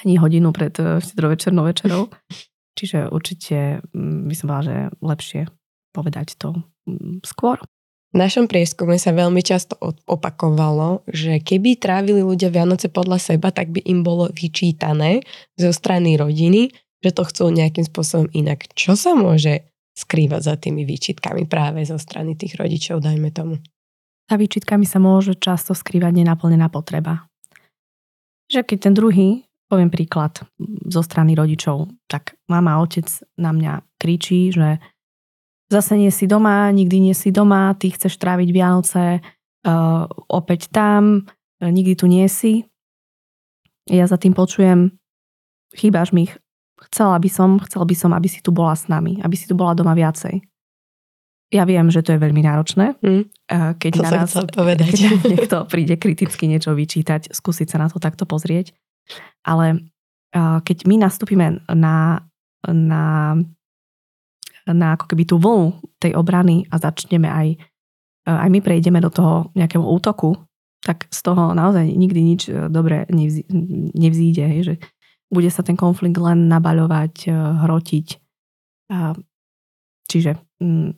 Ani 0.01 0.15
hodinu 0.15 0.55
pred 0.55 0.71
eh, 0.79 1.03
štedrovečernou 1.03 1.67
večerou. 1.67 2.07
Čiže 2.79 3.11
určite 3.11 3.83
mm, 3.91 4.31
by 4.31 4.35
som 4.35 4.45
bola, 4.49 4.63
že 4.63 4.77
lepšie 5.03 5.41
povedať 5.93 6.39
to 6.39 6.63
mm, 6.87 7.21
skôr. 7.27 7.59
V 8.13 8.21
našom 8.21 8.45
prieskume 8.45 8.93
sa 9.01 9.09
veľmi 9.09 9.41
často 9.41 9.73
opakovalo, 10.05 11.01
že 11.09 11.41
keby 11.41 11.81
trávili 11.81 12.21
ľudia 12.21 12.53
Vianoce 12.53 12.85
podľa 12.85 13.17
seba, 13.17 13.49
tak 13.49 13.73
by 13.73 13.81
im 13.89 14.05
bolo 14.05 14.29
vyčítané 14.29 15.25
zo 15.57 15.73
strany 15.73 16.13
rodiny, 16.13 16.69
že 17.01 17.09
to 17.09 17.25
chcú 17.25 17.49
nejakým 17.49 17.81
spôsobom 17.89 18.29
inak. 18.37 18.69
Čo 18.77 18.93
sa 18.93 19.17
môže 19.17 19.65
skrývať 19.93 20.41
za 20.41 20.55
tými 20.57 20.83
výčitkami 20.83 21.45
práve 21.45 21.85
zo 21.85 22.01
strany 22.01 22.33
tých 22.33 22.57
rodičov, 22.57 23.01
dajme 23.01 23.29
tomu? 23.29 23.61
Za 24.27 24.35
výčitkami 24.39 24.87
sa 24.87 24.97
môže 24.97 25.37
často 25.37 25.77
skrývať 25.77 26.23
nenaplnená 26.23 26.71
potreba. 26.73 27.29
Že 28.49 28.65
keď 28.65 28.77
ten 28.79 28.93
druhý, 28.97 29.29
poviem 29.69 29.93
príklad 29.93 30.41
zo 30.89 31.01
strany 31.05 31.37
rodičov, 31.37 31.89
tak 32.09 32.37
mama 32.49 32.81
otec 32.81 33.05
na 33.37 33.53
mňa 33.53 33.73
kričí, 34.01 34.53
že 34.53 34.81
zase 35.69 35.97
nie 35.97 36.13
si 36.13 36.29
doma, 36.29 36.69
nikdy 36.69 37.09
nie 37.09 37.15
si 37.17 37.33
doma, 37.33 37.73
ty 37.77 37.89
chceš 37.89 38.17
tráviť 38.21 38.49
Vianoce 38.53 39.05
uh, 39.19 40.05
opäť 40.29 40.69
tam, 40.69 41.25
uh, 41.25 41.69
nikdy 41.69 41.93
tu 41.97 42.05
nie 42.05 42.29
si. 42.29 42.65
Ja 43.89 44.07
za 44.07 44.15
tým 44.15 44.37
počujem, 44.37 44.95
chýbaš 45.75 46.15
mi, 46.15 46.29
chcela 46.93 47.17
by 47.17 47.25
som, 47.25 47.57
chcel 47.65 47.81
by 47.89 47.95
som, 47.97 48.13
aby 48.13 48.29
si 48.29 48.45
tu 48.45 48.53
bola 48.53 48.77
s 48.77 48.85
nami, 48.85 49.17
aby 49.25 49.33
si 49.33 49.49
tu 49.49 49.57
bola 49.57 49.73
doma 49.73 49.97
viacej. 49.97 50.45
Ja 51.49 51.65
viem, 51.65 51.89
že 51.89 52.05
to 52.05 52.13
je 52.13 52.21
veľmi 52.21 52.45
náročné. 52.45 52.97
Mm. 53.01 53.29
Keď 53.81 53.91
to 53.97 54.03
na 54.05 54.11
nás. 54.13 54.33
Keď 54.33 55.01
niekto 55.33 55.57
príde 55.65 55.97
kriticky 55.97 56.45
niečo 56.45 56.77
vyčítať, 56.77 57.33
skúsiť 57.33 57.67
sa 57.73 57.81
na 57.81 57.89
to 57.89 57.97
takto 57.97 58.29
pozrieť. 58.29 58.77
Ale 59.41 59.89
keď 60.37 60.77
my 60.89 60.95
nastúpime 60.97 61.61
na, 61.69 62.25
na, 62.65 63.37
na 64.65 64.87
ako 64.97 65.05
keby 65.13 65.23
tú 65.29 65.37
vlnu 65.37 65.77
tej 66.01 66.17
obrany 66.17 66.65
a 66.73 66.81
začneme 66.81 67.29
aj, 67.29 67.47
aj 68.25 68.49
my 68.49 68.59
prejdeme 68.65 68.97
do 68.97 69.13
toho 69.13 69.53
nejakého 69.53 69.85
útoku, 69.85 70.33
tak 70.81 71.05
z 71.13 71.19
toho 71.21 71.53
naozaj 71.55 71.85
nikdy 71.85 72.19
nič 72.19 72.41
e, 72.51 72.67
dobre 72.67 73.07
nevzíde. 73.95 74.43
Hej, 74.43 74.61
že 74.67 74.73
bude 75.33 75.49
sa 75.49 75.65
ten 75.65 75.73
konflikt 75.73 76.15
len 76.21 76.45
nabaľovať, 76.45 77.13
e, 77.25 77.31
hrotiť. 77.33 78.07
Čiže 80.05 80.31
mm, 80.61 80.89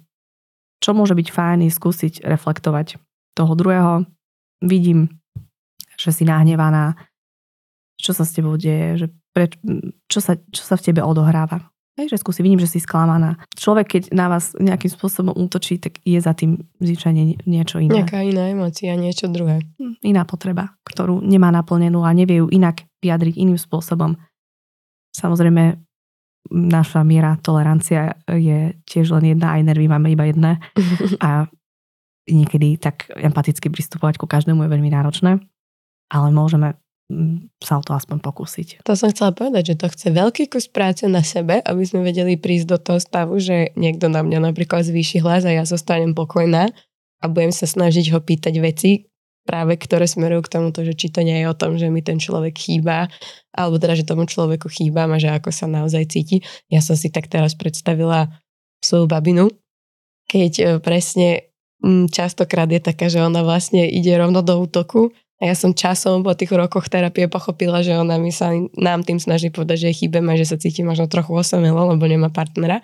čo 0.84 0.92
môže 0.92 1.16
byť 1.16 1.28
fajn 1.32 1.60
je 1.66 1.72
skúsiť 1.72 2.14
reflektovať 2.28 3.00
toho 3.34 3.54
druhého. 3.56 4.04
Vidím, 4.62 5.08
že 5.96 6.12
si 6.12 6.28
nahnevaná, 6.28 6.94
čo 7.96 8.12
sa 8.12 8.28
s 8.28 8.36
tebou 8.36 8.60
deje, 8.60 9.06
že 9.06 9.08
preč, 9.32 9.56
čo, 10.12 10.20
sa, 10.20 10.36
čo 10.52 10.64
sa 10.64 10.76
v 10.76 10.86
tebe 10.92 11.02
odohráva. 11.02 11.72
Hej, 11.96 12.12
že 12.12 12.20
skúsi, 12.20 12.44
vidím, 12.44 12.60
že 12.60 12.68
si 12.68 12.84
sklamaná. 12.84 13.40
Človek, 13.56 13.88
keď 13.88 14.04
na 14.12 14.28
vás 14.28 14.52
nejakým 14.60 14.92
spôsobom 14.92 15.32
útočí, 15.32 15.80
tak 15.80 16.04
je 16.04 16.20
za 16.20 16.36
tým 16.36 16.60
zvyčajne 16.84 17.48
niečo 17.48 17.80
iné. 17.80 18.04
Nejaká 18.04 18.20
iná 18.20 18.52
emocia, 18.52 19.00
niečo 19.00 19.32
druhé. 19.32 19.64
Hm, 19.80 20.04
iná 20.04 20.28
potreba, 20.28 20.76
ktorú 20.84 21.24
nemá 21.24 21.56
naplnenú 21.56 22.04
a 22.04 22.12
nevie 22.12 22.44
ju 22.44 22.52
inak 22.52 22.84
vyjadriť 23.00 23.40
iným 23.40 23.56
spôsobom. 23.56 24.20
Samozrejme, 25.16 25.80
naša 26.52 27.02
miera 27.08 27.40
tolerancia 27.40 28.20
je 28.28 28.76
tiež 28.84 29.16
len 29.16 29.32
jedna, 29.32 29.56
aj 29.56 29.64
nervy 29.64 29.88
máme 29.88 30.12
iba 30.12 30.28
jedné. 30.28 30.60
A 31.24 31.48
niekedy 32.30 32.78
tak 32.78 33.08
empaticky 33.16 33.70
pristupovať 33.70 34.18
ku 34.20 34.26
každému 34.26 34.66
je 34.66 34.74
veľmi 34.74 34.90
náročné, 34.90 35.40
ale 36.10 36.28
môžeme 36.34 36.78
sa 37.62 37.78
o 37.78 37.84
to 37.86 37.94
aspoň 37.94 38.18
pokúsiť. 38.18 38.82
To 38.82 38.98
som 38.98 39.14
chcela 39.14 39.30
povedať, 39.30 39.74
že 39.74 39.76
to 39.78 39.88
chce 39.94 40.08
veľký 40.10 40.50
kus 40.50 40.66
práce 40.66 41.06
na 41.06 41.22
sebe, 41.22 41.62
aby 41.62 41.84
sme 41.86 42.02
vedeli 42.02 42.34
prísť 42.34 42.66
do 42.66 42.78
toho 42.82 42.98
stavu, 42.98 43.38
že 43.38 43.78
niekto 43.78 44.10
na 44.10 44.26
mňa 44.26 44.42
napríklad 44.42 44.82
zvýši 44.82 45.22
hlas 45.22 45.46
a 45.46 45.54
ja 45.54 45.70
zostanem 45.70 46.18
pokojná 46.18 46.74
a 47.22 47.26
budem 47.30 47.54
sa 47.54 47.70
snažiť 47.70 48.10
ho 48.10 48.20
pýtať 48.26 48.58
veci, 48.58 49.06
práve 49.46 49.78
ktoré 49.78 50.10
smerujú 50.10 50.50
k 50.50 50.54
tomu, 50.58 50.74
že 50.74 50.98
či 50.98 51.14
to 51.14 51.22
nie 51.22 51.46
je 51.46 51.46
o 51.46 51.54
tom, 51.54 51.78
že 51.78 51.94
mi 51.94 52.02
ten 52.02 52.18
človek 52.18 52.58
chýba, 52.58 53.06
alebo 53.54 53.78
teda, 53.78 53.94
že 53.94 54.10
tomu 54.10 54.26
človeku 54.26 54.66
chýba 54.66 55.06
a 55.06 55.22
že 55.22 55.30
ako 55.30 55.54
sa 55.54 55.70
naozaj 55.70 56.10
cíti. 56.10 56.42
Ja 56.74 56.82
som 56.82 56.98
si 56.98 57.14
tak 57.14 57.30
teraz 57.30 57.54
predstavila 57.54 58.34
svoju 58.82 59.06
babinu, 59.06 59.54
keď 60.26 60.52
e, 60.58 60.64
presne 60.82 61.54
častokrát 61.86 62.66
je 62.66 62.82
taká, 62.82 63.14
že 63.14 63.22
ona 63.22 63.46
vlastne 63.46 63.86
ide 63.86 64.18
rovno 64.18 64.42
do 64.42 64.58
útoku 64.58 65.14
A 65.44 65.52
ja 65.52 65.56
som 65.56 65.76
časom 65.76 66.24
po 66.24 66.32
tých 66.32 66.56
rokoch 66.56 66.88
terapie 66.88 67.28
pochopila, 67.28 67.84
že 67.84 67.92
ona 67.92 68.16
mi 68.16 68.32
sa 68.32 68.56
nám 68.80 69.04
tým 69.04 69.20
snaží 69.20 69.52
povedať, 69.52 69.84
že 69.84 69.88
je 69.92 70.00
chýbeme, 70.06 70.32
že 70.40 70.48
sa 70.48 70.56
cíti 70.56 70.80
možno 70.80 71.12
trochu 71.12 71.36
osamelo, 71.36 71.92
lebo 71.92 72.08
nemá 72.08 72.32
partnera. 72.32 72.80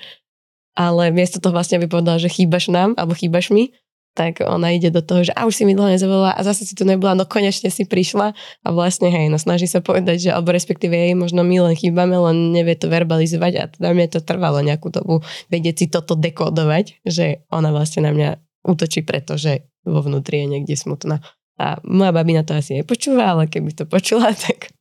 Ale 0.75 1.15
miesto 1.15 1.39
toho 1.39 1.55
vlastne 1.55 1.79
by 1.79 1.87
povedala, 1.87 2.19
že 2.19 2.31
chýbaš 2.31 2.67
nám, 2.67 2.95
alebo 2.99 3.15
chýbaš 3.15 3.55
mi, 3.55 3.71
tak 4.11 4.43
ona 4.43 4.75
ide 4.75 4.91
do 4.91 4.99
toho, 4.99 5.23
že 5.23 5.31
a 5.31 5.47
už 5.47 5.55
si 5.55 5.63
mi 5.63 5.71
dlho 5.71 5.95
nezavolala 5.95 6.35
a 6.35 6.41
zase 6.43 6.67
si 6.67 6.75
tu 6.75 6.83
nebola, 6.83 7.15
no 7.15 7.23
konečne 7.23 7.71
si 7.71 7.87
prišla 7.87 8.35
a 8.35 8.67
vlastne 8.75 9.07
hej, 9.07 9.31
no 9.31 9.39
snaží 9.39 9.71
sa 9.71 9.79
povedať, 9.79 10.27
že 10.27 10.29
alebo 10.35 10.51
respektíve 10.51 10.91
jej 10.91 11.15
možno 11.15 11.47
my 11.47 11.71
len 11.71 11.75
chýbame, 11.79 12.19
len 12.19 12.51
nevie 12.51 12.75
to 12.75 12.91
verbalizovať 12.91 13.53
a 13.55 13.63
teda 13.71 13.95
mne 13.95 14.11
to 14.11 14.19
trvalo 14.19 14.59
nejakú 14.59 14.91
dobu 14.91 15.23
vedieť 15.47 15.75
si 15.79 15.85
toto 15.87 16.19
dekodovať, 16.19 17.07
že 17.07 17.47
ona 17.47 17.71
vlastne 17.71 18.03
na 18.03 18.11
mňa 18.11 18.29
útočí, 18.67 19.07
pretože 19.07 19.71
vo 19.87 20.03
vnútri 20.03 20.43
je 20.43 20.59
niekde 20.59 20.75
smutná. 20.75 21.23
A 21.61 21.77
moja 21.85 22.09
babi 22.09 22.33
na 22.33 22.41
to 22.41 22.57
asi 22.57 22.81
nepočúva, 22.81 23.37
ale 23.37 23.45
keby 23.45 23.77
to 23.77 23.85
počula, 23.85 24.33
tak 24.49 24.73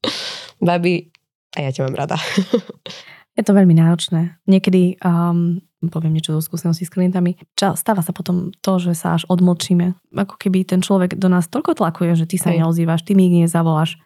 babi, 0.57 1.13
a 1.53 1.69
ja 1.69 1.71
ťa 1.71 1.85
mám 1.85 1.97
rada. 2.01 2.17
Je 3.39 3.47
to 3.47 3.55
veľmi 3.55 3.77
náročné. 3.77 4.41
Niekedy, 4.49 4.99
um, 5.05 5.63
poviem 5.89 6.19
niečo 6.19 6.35
zo 6.37 6.43
skúsenosti 6.43 6.85
s 6.85 6.93
klientami, 6.93 7.39
ča, 7.55 7.79
stáva 7.79 8.03
sa 8.03 8.11
potom 8.11 8.51
to, 8.59 8.73
že 8.83 8.93
sa 8.99 9.17
až 9.17 9.25
odmočíme. 9.31 9.97
Ako 10.13 10.35
keby 10.37 10.67
ten 10.67 10.83
človek 10.83 11.17
do 11.17 11.31
nás 11.31 11.47
toľko 11.47 11.79
tlakuje, 11.79 12.19
že 12.19 12.27
ty 12.27 12.37
sa 12.37 12.51
Hej. 12.51 12.65
neozývaš, 12.65 13.07
ty 13.07 13.15
mi 13.15 13.31
nezavoláš 13.31 13.97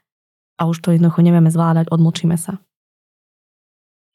a 0.61 0.71
už 0.71 0.77
to 0.85 0.95
jednoducho 0.95 1.25
nevieme 1.25 1.51
zvládať, 1.51 1.91
odmočíme 1.91 2.37
sa. 2.39 2.61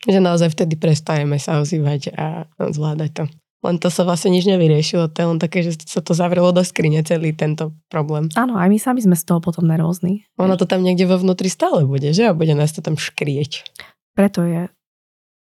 Že 0.08 0.24
naozaj 0.24 0.56
vtedy 0.56 0.80
prestajeme 0.80 1.36
sa 1.36 1.60
ozývať 1.60 2.16
a 2.16 2.48
zvládať 2.56 3.12
to. 3.12 3.24
Len 3.60 3.76
to 3.76 3.92
sa 3.92 4.08
vlastne 4.08 4.32
nič 4.32 4.48
nevyriešilo, 4.48 5.12
to 5.12 5.18
je 5.20 5.28
len 5.36 5.40
také, 5.40 5.60
že 5.68 5.76
sa 5.84 6.00
to 6.00 6.16
zavrelo 6.16 6.56
do 6.56 6.64
skrine 6.64 7.04
celý 7.04 7.36
tento 7.36 7.76
problém. 7.92 8.32
Áno, 8.40 8.56
aj 8.56 8.72
my 8.72 8.80
sami 8.80 9.04
sme 9.04 9.20
z 9.20 9.28
toho 9.28 9.44
potom 9.44 9.68
nervózni. 9.68 10.24
Ono 10.40 10.56
to 10.56 10.64
tam 10.64 10.80
niekde 10.80 11.04
vo 11.04 11.20
vnútri 11.20 11.52
stále 11.52 11.84
bude, 11.84 12.16
že? 12.16 12.32
A 12.32 12.38
bude 12.38 12.56
nás 12.56 12.72
to 12.72 12.80
tam 12.80 12.96
škrieť. 12.96 13.68
Preto 14.16 14.48
je 14.48 14.72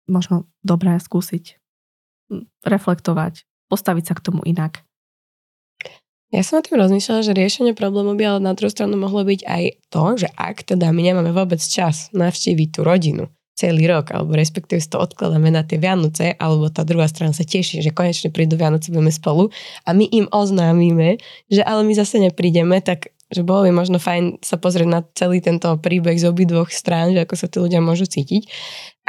možno 0.09 0.49
dobré 0.65 0.97
skúsiť 0.97 1.61
reflektovať, 2.65 3.45
postaviť 3.69 4.05
sa 4.09 4.15
k 4.17 4.25
tomu 4.25 4.41
inak. 4.49 4.89
Ja 6.29 6.45
som 6.45 6.61
na 6.61 6.65
tým 6.65 6.77
rozmýšľala, 6.77 7.25
že 7.25 7.33
riešenie 7.33 7.73
problému 7.73 8.13
by 8.13 8.25
ale 8.37 8.41
na 8.45 8.53
druhú 8.53 8.69
stranu 8.69 9.01
mohlo 9.01 9.25
byť 9.25 9.49
aj 9.49 9.65
to, 9.89 10.05
že 10.21 10.29
ak 10.37 10.61
teda 10.61 10.93
my 10.93 11.01
nemáme 11.01 11.33
vôbec 11.33 11.57
čas 11.57 12.13
navštíviť 12.13 12.69
tú 12.69 12.81
rodinu, 12.85 13.33
celý 13.59 13.91
rok, 13.91 14.15
alebo 14.15 14.39
respektíve 14.39 14.79
si 14.79 14.87
to 14.87 15.03
odkladáme 15.03 15.51
na 15.51 15.67
tie 15.67 15.83
Vianoce, 15.83 16.39
alebo 16.39 16.71
tá 16.71 16.87
druhá 16.87 17.11
strana 17.11 17.35
sa 17.35 17.43
teší, 17.43 17.83
že 17.83 17.91
konečne 17.91 18.31
prídu 18.31 18.55
Vianoce, 18.55 18.95
budeme 18.95 19.11
spolu 19.11 19.51
a 19.83 19.91
my 19.91 20.07
im 20.15 20.31
oznámime, 20.31 21.19
že 21.51 21.67
ale 21.67 21.83
my 21.83 21.91
zase 21.99 22.23
neprídeme, 22.23 22.79
tak 22.79 23.11
že 23.29 23.45
bolo 23.45 23.69
by 23.69 23.73
možno 23.77 24.01
fajn 24.01 24.41
sa 24.41 24.57
pozrieť 24.57 24.89
na 24.89 25.05
celý 25.13 25.45
tento 25.45 25.69
príbeh 25.77 26.17
z 26.17 26.33
obidvoch 26.33 26.73
strán, 26.73 27.13
že 27.13 27.29
ako 27.29 27.35
sa 27.37 27.45
tí 27.45 27.61
ľudia 27.61 27.85
môžu 27.85 28.09
cítiť. 28.09 28.49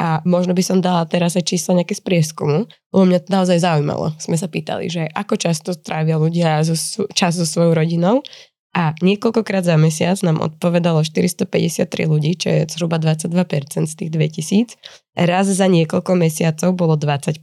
A 0.00 0.20
možno 0.28 0.52
by 0.52 0.60
som 0.64 0.84
dala 0.84 1.08
teraz 1.08 1.40
aj 1.40 1.48
číslo 1.48 1.76
nejaké 1.76 1.96
z 1.96 2.04
prieskumu, 2.04 2.68
lebo 2.92 3.02
mňa 3.04 3.20
to 3.24 3.32
naozaj 3.32 3.60
zaujímalo. 3.60 4.12
Sme 4.20 4.36
sa 4.36 4.48
pýtali, 4.48 4.92
že 4.92 5.08
ako 5.08 5.40
často 5.40 5.72
trávia 5.76 6.20
ľudia 6.20 6.60
čas 7.16 7.32
so 7.36 7.48
svojou 7.48 7.72
rodinou 7.72 8.20
a 8.70 8.94
niekoľkokrát 9.02 9.66
za 9.66 9.74
mesiac 9.74 10.14
nám 10.22 10.38
odpovedalo 10.38 11.02
453 11.02 11.90
ľudí, 12.06 12.38
čo 12.38 12.48
je 12.54 12.60
zhruba 12.70 13.02
22% 13.02 13.90
z 13.90 13.94
tých 13.98 14.10
2000. 14.14 14.78
Raz 15.18 15.50
za 15.50 15.66
niekoľko 15.66 16.12
mesiacov 16.14 16.78
bolo 16.78 16.94
20% 16.94 17.42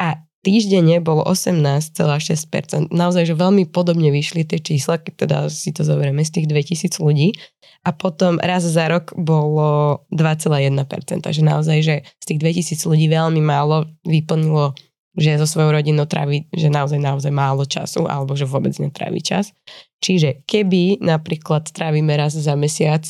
a 0.00 0.24
týždenne 0.40 1.04
bolo 1.04 1.20
18,6%. 1.28 2.88
Naozaj, 2.88 3.28
že 3.28 3.34
veľmi 3.36 3.68
podobne 3.68 4.08
vyšli 4.08 4.48
tie 4.48 4.56
čísla, 4.56 5.04
keď 5.04 5.14
teda 5.28 5.38
si 5.52 5.68
to 5.76 5.84
zoberieme 5.84 6.24
z 6.24 6.40
tých 6.40 6.46
2000 6.48 6.96
ľudí. 7.04 7.36
A 7.84 7.92
potom 7.92 8.40
raz 8.40 8.64
za 8.64 8.88
rok 8.88 9.12
bolo 9.12 10.06
2,1%. 10.14 11.20
Takže 11.20 11.42
naozaj, 11.44 11.78
že 11.84 11.94
z 12.08 12.24
tých 12.24 12.40
2000 12.40 12.88
ľudí 12.88 13.06
veľmi 13.12 13.42
málo 13.44 13.84
vyplnilo 14.08 14.72
že 15.12 15.36
so 15.36 15.44
svojou 15.44 15.76
rodinou 15.76 16.08
trávi, 16.08 16.48
že 16.56 16.72
naozaj, 16.72 16.96
naozaj 16.96 17.28
málo 17.28 17.68
času, 17.68 18.08
alebo 18.08 18.32
že 18.32 18.48
vôbec 18.48 18.72
netrávi 18.80 19.20
čas. 19.20 19.52
Čiže 20.02 20.42
keby 20.44 20.98
napríklad 20.98 21.70
trávime 21.70 22.18
raz 22.18 22.34
za 22.34 22.58
mesiac 22.58 23.06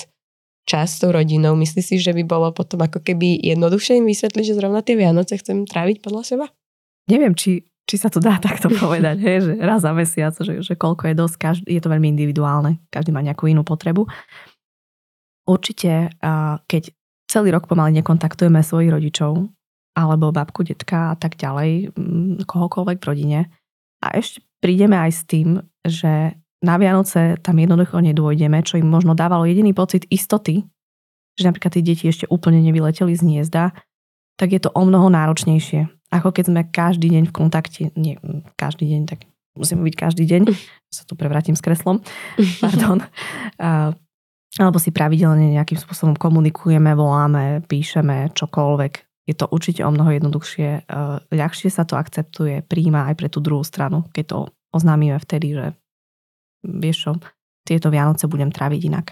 čas 0.69 0.95
s 0.95 1.01
tou 1.03 1.11
rodinou, 1.11 1.57
myslíš 1.59 1.85
si, 1.85 1.97
že 1.99 2.13
by 2.15 2.23
bolo 2.23 2.53
potom 2.55 2.85
ako 2.85 3.03
keby 3.03 3.41
jednoduchšie 3.43 3.99
im 3.99 4.07
vysvetliť, 4.07 4.45
že 4.47 4.59
zrovna 4.61 4.85
tie 4.85 4.95
Vianoce 4.95 5.35
chcem 5.41 5.67
tráviť 5.67 6.05
podľa 6.05 6.23
seba? 6.23 6.47
Neviem, 7.11 7.35
či, 7.35 7.67
či 7.89 7.97
sa 7.99 8.13
to 8.13 8.23
dá 8.23 8.39
takto 8.45 8.71
povedať, 8.71 9.17
hej, 9.25 9.39
že 9.43 9.53
raz 9.59 9.83
za 9.83 9.91
mesiac, 9.97 10.37
že, 10.37 10.63
že 10.63 10.75
koľko 10.79 11.11
je 11.11 11.15
dosť, 11.19 11.37
každý, 11.41 11.67
je 11.67 11.81
to 11.83 11.91
veľmi 11.91 12.13
individuálne, 12.15 12.79
každý 12.93 13.11
má 13.11 13.25
nejakú 13.25 13.51
inú 13.51 13.67
potrebu. 13.67 14.07
Určite, 15.43 16.15
keď 16.71 16.83
celý 17.27 17.51
rok 17.51 17.67
pomaly 17.67 17.99
nekontaktujeme 17.99 18.63
svojich 18.63 18.95
rodičov, 18.95 19.51
alebo 19.99 20.33
babku, 20.33 20.63
detka 20.63 21.13
a 21.13 21.17
tak 21.19 21.37
ďalej, 21.37 21.93
kohokoľvek 22.47 22.99
v 23.03 23.09
rodine. 23.09 23.41
A 24.01 24.17
ešte 24.17 24.41
prídeme 24.63 24.97
aj 24.97 25.11
s 25.11 25.23
tým, 25.27 25.49
že 25.83 26.39
na 26.63 26.79
Vianoce 26.79 27.37
tam 27.43 27.59
jednoducho 27.59 27.99
nedôjdeme, 27.99 28.63
čo 28.63 28.79
im 28.79 28.87
možno 28.87 29.19
dávalo 29.19 29.45
jediný 29.45 29.75
pocit 29.75 30.07
istoty, 30.09 30.63
že 31.35 31.45
napríklad 31.51 31.75
tie 31.75 31.85
deti 31.85 32.07
ešte 32.07 32.31
úplne 32.31 32.63
nevyleteli 32.63 33.13
z 33.13 33.23
hniezda, 33.27 33.75
tak 34.39 34.49
je 34.55 34.61
to 34.63 34.71
o 34.73 34.83
mnoho 34.87 35.11
náročnejšie. 35.11 35.91
Ako 36.13 36.31
keď 36.31 36.45
sme 36.49 36.63
každý 36.69 37.11
deň 37.13 37.25
v 37.29 37.35
kontakte, 37.35 37.83
nie 37.99 38.17
každý 38.55 38.89
deň, 38.89 39.03
tak 39.11 39.27
musíme 39.59 39.83
byť 39.83 39.95
každý 39.97 40.25
deň, 40.25 40.43
sa 40.97 41.03
tu 41.03 41.19
prevrátim 41.19 41.59
s 41.59 41.65
kreslom, 41.65 42.01
pardon, 42.63 43.03
a, 43.59 43.93
alebo 44.61 44.79
si 44.79 44.93
pravidelne 44.93 45.57
nejakým 45.57 45.81
spôsobom 45.81 46.15
komunikujeme, 46.15 46.93
voláme, 46.93 47.65
píšeme, 47.65 48.37
čokoľvek 48.37 48.93
je 49.27 49.35
to 49.39 49.47
určite 49.49 49.81
o 49.87 49.91
mnoho 49.95 50.19
jednoduchšie. 50.19 50.69
E, 50.69 51.01
ľahšie 51.31 51.71
sa 51.71 51.87
to 51.87 51.95
akceptuje, 51.95 52.67
príjma 52.67 53.09
aj 53.09 53.15
pre 53.17 53.29
tú 53.31 53.39
druhú 53.39 53.63
stranu, 53.63 54.05
keď 54.11 54.25
to 54.29 54.39
oznámime 54.75 55.17
vtedy, 55.23 55.55
že 55.55 55.67
vieš 56.63 56.97
čo, 57.07 57.13
tieto 57.67 57.91
Vianoce 57.91 58.27
budem 58.27 58.51
tráviť 58.51 58.81
inak. 58.89 59.07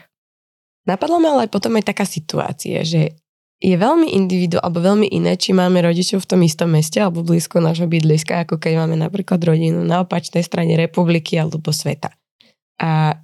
Napadla 0.88 1.18
ma 1.20 1.28
ale 1.36 1.52
potom 1.52 1.76
aj 1.76 1.92
taká 1.92 2.08
situácia, 2.08 2.82
že 2.82 3.14
je 3.60 3.76
veľmi 3.76 4.16
individuálne, 4.16 4.64
alebo 4.64 4.80
veľmi 4.80 5.08
iné, 5.12 5.36
či 5.36 5.52
máme 5.52 5.84
rodičov 5.84 6.24
v 6.24 6.30
tom 6.32 6.40
istom 6.40 6.72
meste 6.72 6.96
alebo 6.96 7.20
blízko 7.20 7.60
nášho 7.60 7.84
bydliska, 7.84 8.48
ako 8.48 8.56
keď 8.56 8.80
máme 8.80 8.96
napríklad 8.96 9.36
rodinu 9.44 9.84
na 9.84 10.00
opačnej 10.00 10.40
strane 10.40 10.80
republiky 10.80 11.36
alebo 11.36 11.68
sveta. 11.68 12.08
A 12.80 13.20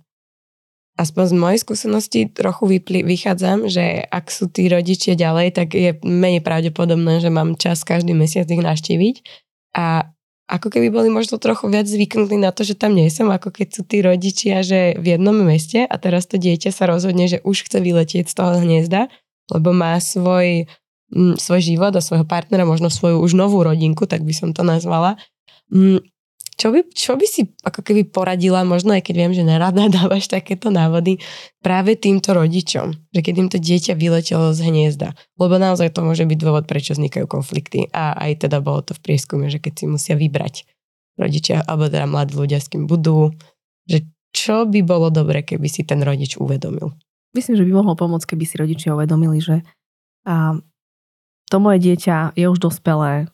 aspoň 1.00 1.24
z 1.32 1.34
mojej 1.40 1.58
skúsenosti 1.64 2.20
trochu 2.28 2.68
vypli, 2.68 3.00
vychádzam, 3.00 3.72
že 3.72 4.04
ak 4.04 4.28
sú 4.28 4.52
tí 4.52 4.68
rodičia 4.68 5.16
ďalej, 5.16 5.56
tak 5.56 5.72
je 5.72 5.96
menej 6.04 6.44
pravdepodobné, 6.44 7.24
že 7.24 7.32
mám 7.32 7.56
čas 7.56 7.80
každý 7.80 8.12
mesiac 8.12 8.44
ich 8.48 8.60
navštíviť. 8.60 9.16
A 9.76 10.15
ako 10.46 10.70
keby 10.70 10.94
boli 10.94 11.10
možno 11.10 11.42
trochu 11.42 11.66
viac 11.66 11.90
zvyknutí 11.90 12.38
na 12.38 12.54
to, 12.54 12.62
že 12.62 12.78
tam 12.78 12.94
nie 12.94 13.10
som, 13.10 13.26
ako 13.34 13.50
keď 13.50 13.68
sú 13.74 13.82
tí 13.82 13.98
rodičia, 13.98 14.62
že 14.62 14.94
v 14.94 15.18
jednom 15.18 15.34
meste 15.34 15.82
a 15.82 15.94
teraz 15.98 16.30
to 16.30 16.38
dieťa 16.38 16.70
sa 16.70 16.86
rozhodne, 16.86 17.26
že 17.26 17.42
už 17.42 17.66
chce 17.66 17.82
vyletieť 17.82 18.30
z 18.30 18.34
toho 18.34 18.62
hniezda, 18.62 19.10
lebo 19.50 19.74
má 19.74 19.98
svoj, 19.98 20.70
m, 21.10 21.34
svoj 21.34 21.60
život 21.66 21.90
a 21.98 22.02
svojho 22.02 22.22
partnera, 22.22 22.62
možno 22.62 22.94
svoju 22.94 23.18
už 23.18 23.34
novú 23.34 23.66
rodinku, 23.66 24.06
tak 24.06 24.22
by 24.22 24.30
som 24.30 24.54
to 24.54 24.62
nazvala. 24.62 25.18
M, 25.74 25.98
čo 26.56 26.72
by, 26.72 26.88
čo 26.88 27.20
by 27.20 27.26
si 27.28 27.52
ako 27.68 27.84
keby 27.84 28.08
poradila, 28.08 28.64
možno 28.64 28.96
aj 28.96 29.04
keď 29.04 29.14
viem, 29.14 29.32
že 29.36 29.44
nerada 29.44 29.86
dávaš 29.96 30.32
takéto 30.32 30.72
návody, 30.72 31.20
práve 31.60 32.00
týmto 32.00 32.32
rodičom, 32.32 32.96
že 33.12 33.20
keď 33.20 33.34
im 33.36 33.48
to 33.52 33.58
dieťa 33.60 33.92
vyletelo 33.92 34.56
z 34.56 34.64
hniezda. 34.64 35.12
Lebo 35.36 35.60
naozaj 35.60 35.92
to 35.92 36.00
môže 36.00 36.24
byť 36.24 36.38
dôvod, 36.40 36.64
prečo 36.64 36.96
vznikajú 36.96 37.28
konflikty. 37.28 37.92
A 37.92 38.16
aj 38.16 38.48
teda 38.48 38.64
bolo 38.64 38.80
to 38.80 38.96
v 38.96 39.04
prieskume, 39.04 39.52
že 39.52 39.60
keď 39.60 39.72
si 39.76 39.84
musia 39.84 40.14
vybrať 40.16 40.64
rodičia, 41.20 41.60
alebo 41.64 41.92
teda 41.92 42.08
mladí 42.08 42.32
ľudia, 42.36 42.60
s 42.60 42.72
kým 42.72 42.88
budú, 42.88 43.36
že 43.84 44.08
čo 44.32 44.64
by 44.64 44.80
bolo 44.84 45.12
dobre, 45.12 45.44
keby 45.44 45.68
si 45.68 45.84
ten 45.84 46.00
rodič 46.00 46.40
uvedomil? 46.40 46.92
Myslím, 47.36 47.60
že 47.60 47.64
by 47.68 47.72
mohlo 47.72 47.92
pomôcť, 47.96 48.32
keby 48.32 48.44
si 48.48 48.56
rodičia 48.56 48.96
uvedomili, 48.96 49.44
že 49.44 49.60
a, 50.24 50.56
to 51.52 51.56
moje 51.60 51.84
dieťa 51.84 52.36
je 52.36 52.48
už 52.48 52.60
dospelé, 52.60 53.28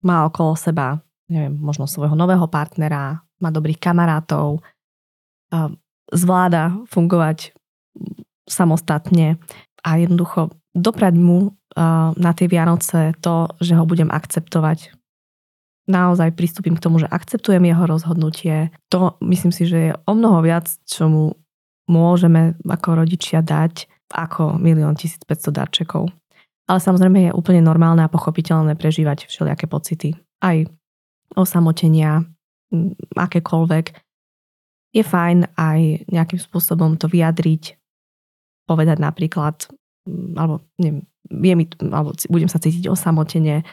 má 0.00 0.24
okolo 0.24 0.56
seba 0.56 1.04
neviem, 1.30 1.54
možno 1.58 1.86
svojho 1.86 2.16
nového 2.16 2.48
partnera, 2.48 3.22
má 3.42 3.50
dobrých 3.50 3.78
kamarátov, 3.82 4.62
zvláda 6.12 6.78
fungovať 6.88 7.52
samostatne 8.48 9.36
a 9.84 9.90
jednoducho 10.00 10.54
doprať 10.72 11.14
mu 11.18 11.52
na 12.16 12.30
tie 12.36 12.48
Vianoce 12.48 13.16
to, 13.20 13.48
že 13.60 13.76
ho 13.76 13.84
budem 13.84 14.08
akceptovať. 14.08 14.92
Naozaj 15.90 16.38
pristúpim 16.38 16.78
k 16.78 16.84
tomu, 16.84 17.02
že 17.02 17.10
akceptujem 17.10 17.64
jeho 17.66 17.84
rozhodnutie. 17.84 18.70
To 18.94 19.18
myslím 19.24 19.50
si, 19.50 19.66
že 19.66 19.78
je 19.90 19.92
o 19.92 20.12
mnoho 20.14 20.38
viac, 20.44 20.70
čo 20.86 21.10
mu 21.10 21.24
môžeme 21.90 22.54
ako 22.62 23.02
rodičia 23.02 23.42
dať 23.42 23.90
ako 24.12 24.60
milión 24.62 24.94
1500 24.94 25.26
darčekov. 25.50 26.06
Ale 26.70 26.78
samozrejme 26.78 27.26
je 27.26 27.32
úplne 27.34 27.64
normálne 27.64 28.06
a 28.06 28.12
pochopiteľné 28.12 28.78
prežívať 28.78 29.26
všelijaké 29.26 29.66
pocity. 29.66 30.14
Aj 30.38 30.62
osamotenia, 31.36 32.24
akékoľvek. 33.16 33.86
je 34.92 35.00
fajn 35.00 35.56
aj 35.56 36.04
nejakým 36.12 36.40
spôsobom 36.40 37.00
to 37.00 37.08
vyjadriť, 37.08 37.80
povedať 38.68 39.00
napríklad, 39.00 39.72
alebo 40.36 40.60
neviem, 40.76 41.04
mi, 41.32 41.66
alebo 41.80 42.12
budem 42.28 42.50
sa 42.52 42.60
cítiť 42.60 42.92
osamotene, 42.92 43.64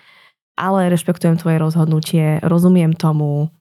ale 0.56 0.92
rešpektujem 0.92 1.40
tvoje 1.40 1.60
rozhodnutie, 1.60 2.40
rozumiem 2.44 2.96
tomu, 2.96 3.52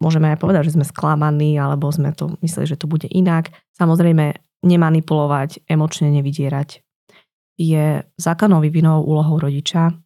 môžeme 0.00 0.32
aj 0.32 0.40
povedať, 0.40 0.68
že 0.68 0.80
sme 0.80 0.84
sklamaní, 0.88 1.56
alebo 1.56 1.88
sme 1.92 2.12
to 2.12 2.36
mysleli, 2.40 2.68
že 2.68 2.80
to 2.80 2.88
bude 2.88 3.08
inak. 3.08 3.52
Samozrejme, 3.76 4.36
nemanipulovať, 4.64 5.68
emočne 5.68 6.08
nevydierať. 6.12 6.80
Je 7.56 8.04
zákonnou 8.20 8.60
vývinou 8.60 9.04
úlohou 9.04 9.40
rodiča 9.40 9.96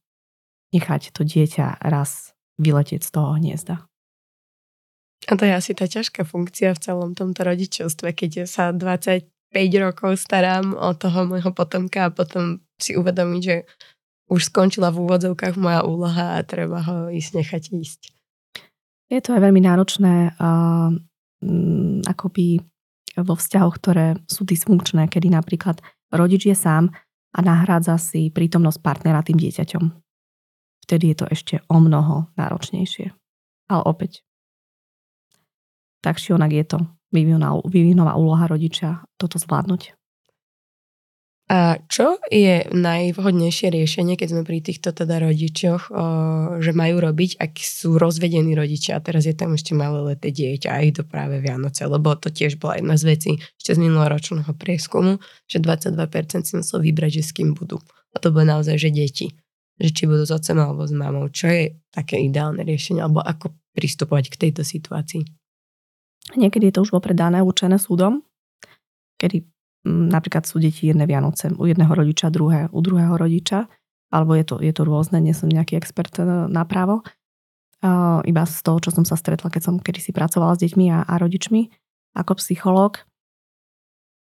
nechať 0.71 1.11
to 1.11 1.27
dieťa 1.27 1.83
raz 1.83 2.35
vyletieť 2.61 3.01
z 3.01 3.11
toho 3.11 3.35
hniezda. 3.41 3.89
A 5.29 5.33
to 5.37 5.45
je 5.45 5.53
asi 5.53 5.73
tá 5.77 5.85
ťažká 5.85 6.25
funkcia 6.25 6.73
v 6.73 6.83
celom 6.83 7.13
tomto 7.13 7.45
rodičovstve, 7.45 8.13
keď 8.17 8.49
sa 8.49 8.73
25 8.73 9.29
rokov 9.81 10.17
starám 10.17 10.73
o 10.77 10.97
toho 10.97 11.29
môjho 11.29 11.53
potomka 11.53 12.09
a 12.09 12.15
potom 12.15 12.65
si 12.81 12.97
uvedomiť, 12.97 13.43
že 13.45 13.57
už 14.31 14.49
skončila 14.49 14.95
v 14.95 15.05
úvodzovkách 15.05 15.59
moja 15.61 15.85
úloha 15.85 16.39
a 16.39 16.47
treba 16.47 16.81
ho 16.81 16.97
ísť 17.13 17.31
nechať 17.37 17.63
ísť. 17.75 18.01
Je 19.11 19.19
to 19.19 19.35
aj 19.35 19.43
veľmi 19.43 19.61
náročné 19.61 20.39
uh, 20.39 20.95
akoby 22.07 22.63
vo 23.19 23.35
vzťahoch, 23.35 23.75
ktoré 23.83 24.07
sú 24.31 24.47
dysfunkčné, 24.47 25.11
kedy 25.11 25.35
napríklad 25.35 25.83
rodič 26.15 26.47
je 26.47 26.55
sám 26.55 26.95
a 27.35 27.39
nahrádza 27.43 27.99
si 27.99 28.31
prítomnosť 28.31 28.79
partnera 28.81 29.21
tým 29.27 29.37
dieťaťom. 29.37 30.10
Vtedy 30.91 31.14
je 31.14 31.22
to 31.22 31.26
ešte 31.30 31.55
o 31.70 31.78
mnoho 31.78 32.34
náročnejšie. 32.34 33.14
Ale 33.70 33.82
opäť, 33.86 34.26
tak 36.03 36.18
či 36.18 36.34
onak 36.34 36.51
je 36.51 36.66
to 36.66 36.78
vyvinová 37.70 38.18
úloha 38.18 38.51
rodiča 38.51 39.07
toto 39.14 39.38
zvládnuť. 39.38 39.95
A 41.51 41.78
čo 41.86 42.18
je 42.26 42.66
najvhodnejšie 42.74 43.70
riešenie, 43.70 44.18
keď 44.18 44.28
sme 44.34 44.43
pri 44.43 44.66
týchto 44.66 44.91
teda 44.91 45.22
rodičoch, 45.22 45.91
o, 45.91 46.03
že 46.59 46.74
majú 46.74 47.03
robiť, 47.03 47.38
ak 47.38 47.59
sú 47.59 47.95
rozvedení 47.95 48.55
rodičia 48.59 48.99
a 48.99 49.03
teraz 49.03 49.30
je 49.30 49.34
tam 49.34 49.55
ešte 49.55 49.78
malé 49.78 50.14
leté 50.14 50.34
dieťa 50.34 50.74
a 50.74 50.82
to 50.91 51.07
práve 51.07 51.38
Vianoce, 51.38 51.86
lebo 51.86 52.18
to 52.18 52.34
tiež 52.34 52.59
bola 52.59 52.82
jedna 52.82 52.99
z 52.99 53.14
vecí 53.14 53.32
ešte 53.59 53.74
z 53.74 53.82
minuloročného 53.82 54.51
prieskumu, 54.59 55.22
že 55.47 55.62
22% 55.62 56.51
si 56.51 56.55
musel 56.55 56.82
vybrať, 56.82 57.18
že 57.18 57.22
s 57.26 57.34
kým 57.34 57.55
budú. 57.55 57.78
A 58.14 58.22
to 58.22 58.34
bolo 58.34 58.47
naozaj, 58.47 58.74
že 58.74 58.91
deti. 58.95 59.34
Že 59.81 59.91
či 59.97 60.05
budú 60.05 60.24
s 60.28 60.33
otcom 60.33 60.61
alebo 60.61 60.85
s 60.85 60.93
mamou. 60.93 61.33
Čo 61.33 61.49
je 61.49 61.81
také 61.89 62.20
ideálne 62.20 62.61
riešenie, 62.61 63.01
alebo 63.01 63.24
ako 63.24 63.57
pristupovať 63.72 64.28
k 64.28 64.41
tejto 64.49 64.62
situácii? 64.62 65.24
Niekedy 66.37 66.70
je 66.70 66.74
to 66.76 66.85
už 66.85 66.93
vopred 66.93 67.16
dané, 67.16 67.41
určené 67.41 67.81
súdom, 67.81 68.22
kedy 69.16 69.43
napríklad 69.89 70.45
sú 70.45 70.61
deti 70.61 70.93
jedné 70.93 71.09
Vianoce 71.09 71.49
u 71.57 71.64
jedného 71.64 71.91
rodiča, 71.91 72.28
druhé 72.28 72.68
u 72.68 72.81
druhého 72.85 73.16
rodiča, 73.16 73.66
alebo 74.12 74.37
je 74.37 74.45
to, 74.45 74.61
je 74.61 74.72
to 74.74 74.83
rôzne, 74.85 75.16
nie 75.22 75.33
som 75.33 75.49
nejaký 75.49 75.81
expert 75.81 76.12
e, 76.20 76.26
na 76.51 76.66
právo. 76.66 77.07
Uh, 77.81 78.20
iba 78.28 78.45
z 78.45 78.61
toho, 78.61 78.76
čo 78.76 78.93
som 78.93 79.09
sa 79.09 79.16
stretla, 79.16 79.49
keď 79.49 79.72
som 79.72 79.81
kedy 79.81 80.12
pracovala 80.12 80.53
s 80.53 80.61
deťmi 80.61 80.93
a, 80.93 81.09
a 81.09 81.14
rodičmi 81.16 81.72
ako 82.12 82.37
psychológ. 82.37 83.09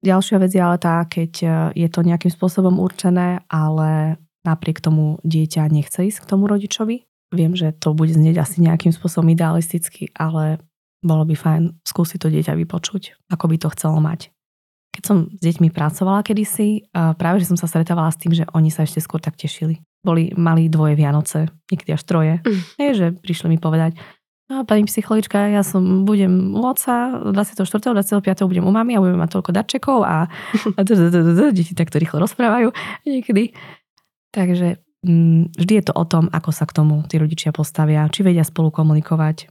Ďalšia 0.06 0.38
vec 0.38 0.54
je 0.54 0.62
ale 0.62 0.78
tá, 0.78 1.02
keď 1.10 1.32
e, 1.42 1.48
je 1.74 1.88
to 1.90 2.06
nejakým 2.06 2.30
spôsobom 2.30 2.78
určené, 2.78 3.42
ale 3.50 4.22
napriek 4.44 4.80
tomu 4.80 5.20
dieťa 5.28 5.68
nechce 5.72 6.00
ísť 6.08 6.24
k 6.24 6.30
tomu 6.30 6.48
rodičovi. 6.48 7.04
Viem, 7.30 7.54
že 7.54 7.76
to 7.78 7.94
bude 7.94 8.10
znieť 8.10 8.42
asi 8.42 8.64
nejakým 8.66 8.90
spôsobom 8.90 9.30
idealisticky, 9.30 10.10
ale 10.18 10.58
bolo 11.00 11.24
by 11.24 11.36
fajn 11.38 11.64
skúsiť 11.86 12.20
to 12.20 12.28
dieťa 12.28 12.54
vypočuť, 12.60 13.32
ako 13.32 13.46
by 13.48 13.56
to 13.62 13.68
chcelo 13.78 14.02
mať. 14.04 14.34
Keď 14.90 15.04
som 15.06 15.18
s 15.30 15.40
deťmi 15.40 15.70
pracovala 15.72 16.26
kedysi, 16.26 16.90
práve 16.92 17.40
že 17.40 17.54
som 17.54 17.56
sa 17.56 17.70
stretávala 17.70 18.10
s 18.10 18.20
tým, 18.20 18.34
že 18.34 18.50
oni 18.52 18.74
sa 18.74 18.84
ešte 18.84 19.00
skôr 19.00 19.22
tak 19.22 19.38
tešili. 19.38 19.80
Boli 20.02 20.34
mali 20.36 20.68
dvoje 20.68 20.98
Vianoce, 20.98 21.48
niekedy 21.70 21.94
až 21.94 22.04
troje. 22.04 22.34
Mm. 22.42 22.62
Je, 22.76 22.90
že 22.98 23.08
prišli 23.16 23.48
mi 23.54 23.58
povedať, 23.62 23.96
no, 24.50 24.66
pani 24.66 24.84
psychologička, 24.90 25.54
ja 25.54 25.62
som 25.62 26.04
budem 26.04 26.58
u 26.58 26.66
oca 26.66 27.22
24. 27.32 27.64
25. 27.96 28.50
budem 28.50 28.66
u 28.66 28.74
mami 28.74 28.98
a 28.98 29.04
budeme 29.04 29.22
mať 29.22 29.40
toľko 29.40 29.52
darčekov 29.54 29.98
a, 30.04 30.26
a 30.76 30.80
deti 31.54 31.74
takto 31.78 32.02
rýchlo 32.02 32.20
rozprávajú 32.26 32.74
niekedy. 33.06 33.54
Takže 34.30 34.82
mm, 35.06 35.58
vždy 35.58 35.74
je 35.82 35.84
to 35.90 35.94
o 35.94 36.06
tom, 36.06 36.30
ako 36.30 36.52
sa 36.54 36.70
k 36.70 36.76
tomu 36.76 37.02
tí 37.10 37.18
rodičia 37.18 37.50
postavia, 37.50 38.10
či 38.10 38.22
vedia 38.22 38.46
spolu 38.46 38.70
komunikovať, 38.70 39.50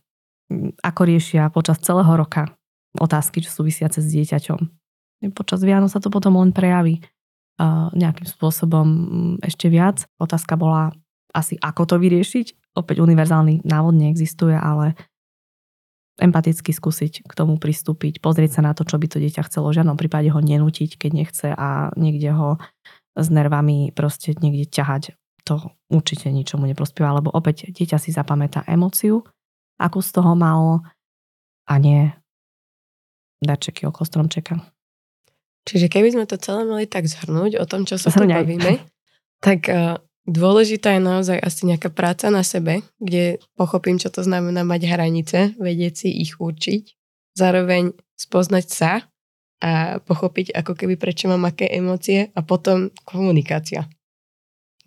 mm, 0.50 0.82
ako 0.82 1.00
riešia 1.06 1.50
počas 1.50 1.82
celého 1.82 2.10
roka 2.14 2.54
otázky, 2.98 3.42
čo 3.44 3.50
súvisiace 3.52 4.00
s 4.00 4.08
dieťaťom 4.10 4.78
Počas 5.34 5.66
Vianoc 5.66 5.90
sa 5.90 5.98
to 5.98 6.14
potom 6.14 6.38
len 6.38 6.54
prejaví 6.54 7.02
nejakým 7.98 8.26
spôsobom 8.30 8.86
mm, 8.86 9.34
ešte 9.42 9.66
viac. 9.66 10.06
Otázka 10.22 10.54
bola 10.54 10.94
asi, 11.34 11.58
ako 11.58 11.90
to 11.90 11.96
vyriešiť. 11.98 12.78
Opäť 12.78 13.02
univerzálny 13.02 13.66
návod 13.66 13.98
neexistuje, 13.98 14.54
ale 14.54 14.94
empaticky 16.22 16.70
skúsiť 16.70 17.26
k 17.26 17.32
tomu 17.34 17.58
pristúpiť, 17.58 18.22
pozrieť 18.22 18.58
sa 18.58 18.62
na 18.62 18.72
to, 18.74 18.86
čo 18.86 18.98
by 18.98 19.06
to 19.10 19.18
dieťa 19.22 19.46
chcelo, 19.50 19.70
v 19.70 19.82
žiadnom 19.82 19.98
prípade 19.98 20.30
ho 20.30 20.38
nenútiť, 20.38 20.98
keď 20.98 21.10
nechce 21.14 21.48
a 21.54 21.94
niekde 21.94 22.34
ho 22.34 22.58
s 23.18 23.28
nervami 23.28 23.90
proste 23.90 24.38
niekde 24.38 24.70
ťahať. 24.70 25.18
To 25.50 25.74
určite 25.90 26.30
ničomu 26.30 26.68
neprospieva, 26.70 27.18
lebo 27.18 27.32
opäť 27.34 27.72
dieťa 27.72 27.98
si 27.98 28.14
zapamätá 28.14 28.62
emóciu, 28.68 29.26
akú 29.80 29.98
z 30.04 30.10
toho 30.14 30.38
malo 30.38 30.84
a 31.66 31.74
nie 31.80 32.12
darčeky 33.42 33.86
okolo 33.86 34.04
stromčeka. 34.06 34.60
Čiže 35.68 35.92
keby 35.92 36.16
sme 36.16 36.24
to 36.24 36.40
celé 36.40 36.64
mali 36.64 36.88
tak 36.88 37.04
zhrnúť 37.04 37.60
o 37.60 37.64
tom, 37.68 37.84
čo 37.84 38.00
sa 38.00 38.08
tu 38.08 38.24
bavíme, 38.24 38.80
tak 39.44 39.68
uh, 39.68 40.00
dôležitá 40.24 40.96
je 40.96 41.02
naozaj 41.04 41.38
asi 41.40 41.68
nejaká 41.68 41.92
práca 41.92 42.32
na 42.32 42.40
sebe, 42.40 42.80
kde 42.96 43.36
pochopím, 43.52 44.00
čo 44.00 44.08
to 44.08 44.24
znamená 44.24 44.64
mať 44.64 44.88
hranice, 44.88 45.38
vedieť 45.60 45.94
si 45.94 46.08
ich 46.24 46.40
určiť, 46.40 46.82
zároveň 47.36 47.92
spoznať 48.16 48.66
sa 48.68 48.92
a 49.58 49.98
pochopiť 49.98 50.54
ako 50.54 50.72
keby 50.78 50.94
prečo 50.94 51.26
mám 51.26 51.46
aké 51.46 51.66
emócie 51.66 52.30
a 52.34 52.40
potom 52.46 52.94
komunikácia. 53.02 53.90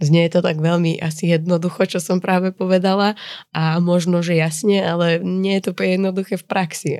Znie 0.01 0.32
to 0.34 0.41
tak 0.41 0.57
veľmi 0.57 0.97
asi 0.97 1.30
jednoducho, 1.30 1.86
čo 1.86 1.99
som 2.01 2.17
práve 2.17 2.49
povedala 2.49 3.13
a 3.53 3.78
možno, 3.78 4.26
že 4.26 4.34
jasne, 4.34 4.82
ale 4.82 5.22
nie 5.22 5.61
je 5.61 5.69
to 5.69 5.72
jednoduché 5.78 6.41
v 6.41 6.45
praxi 6.49 6.91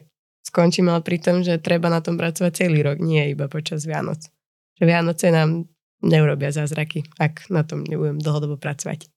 skončím 0.52 0.92
ale 0.92 1.00
pri 1.00 1.24
tom, 1.24 1.40
že 1.48 1.64
treba 1.64 1.88
na 1.88 2.04
tom 2.04 2.20
pracovať 2.20 2.52
celý 2.52 2.84
rok, 2.84 3.00
nie 3.00 3.32
iba 3.32 3.48
počas 3.48 3.88
Vianoc. 3.88 4.28
Že 4.76 4.84
Vianoce 4.84 5.32
nám 5.32 5.72
neurobia 6.04 6.52
zázraky, 6.52 7.08
ak 7.16 7.48
na 7.48 7.64
tom 7.64 7.88
nebudem 7.88 8.20
dlhodobo 8.20 8.60
pracovať. 8.60 9.08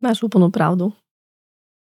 Máš 0.00 0.24
úplnú 0.24 0.48
pravdu. 0.48 0.96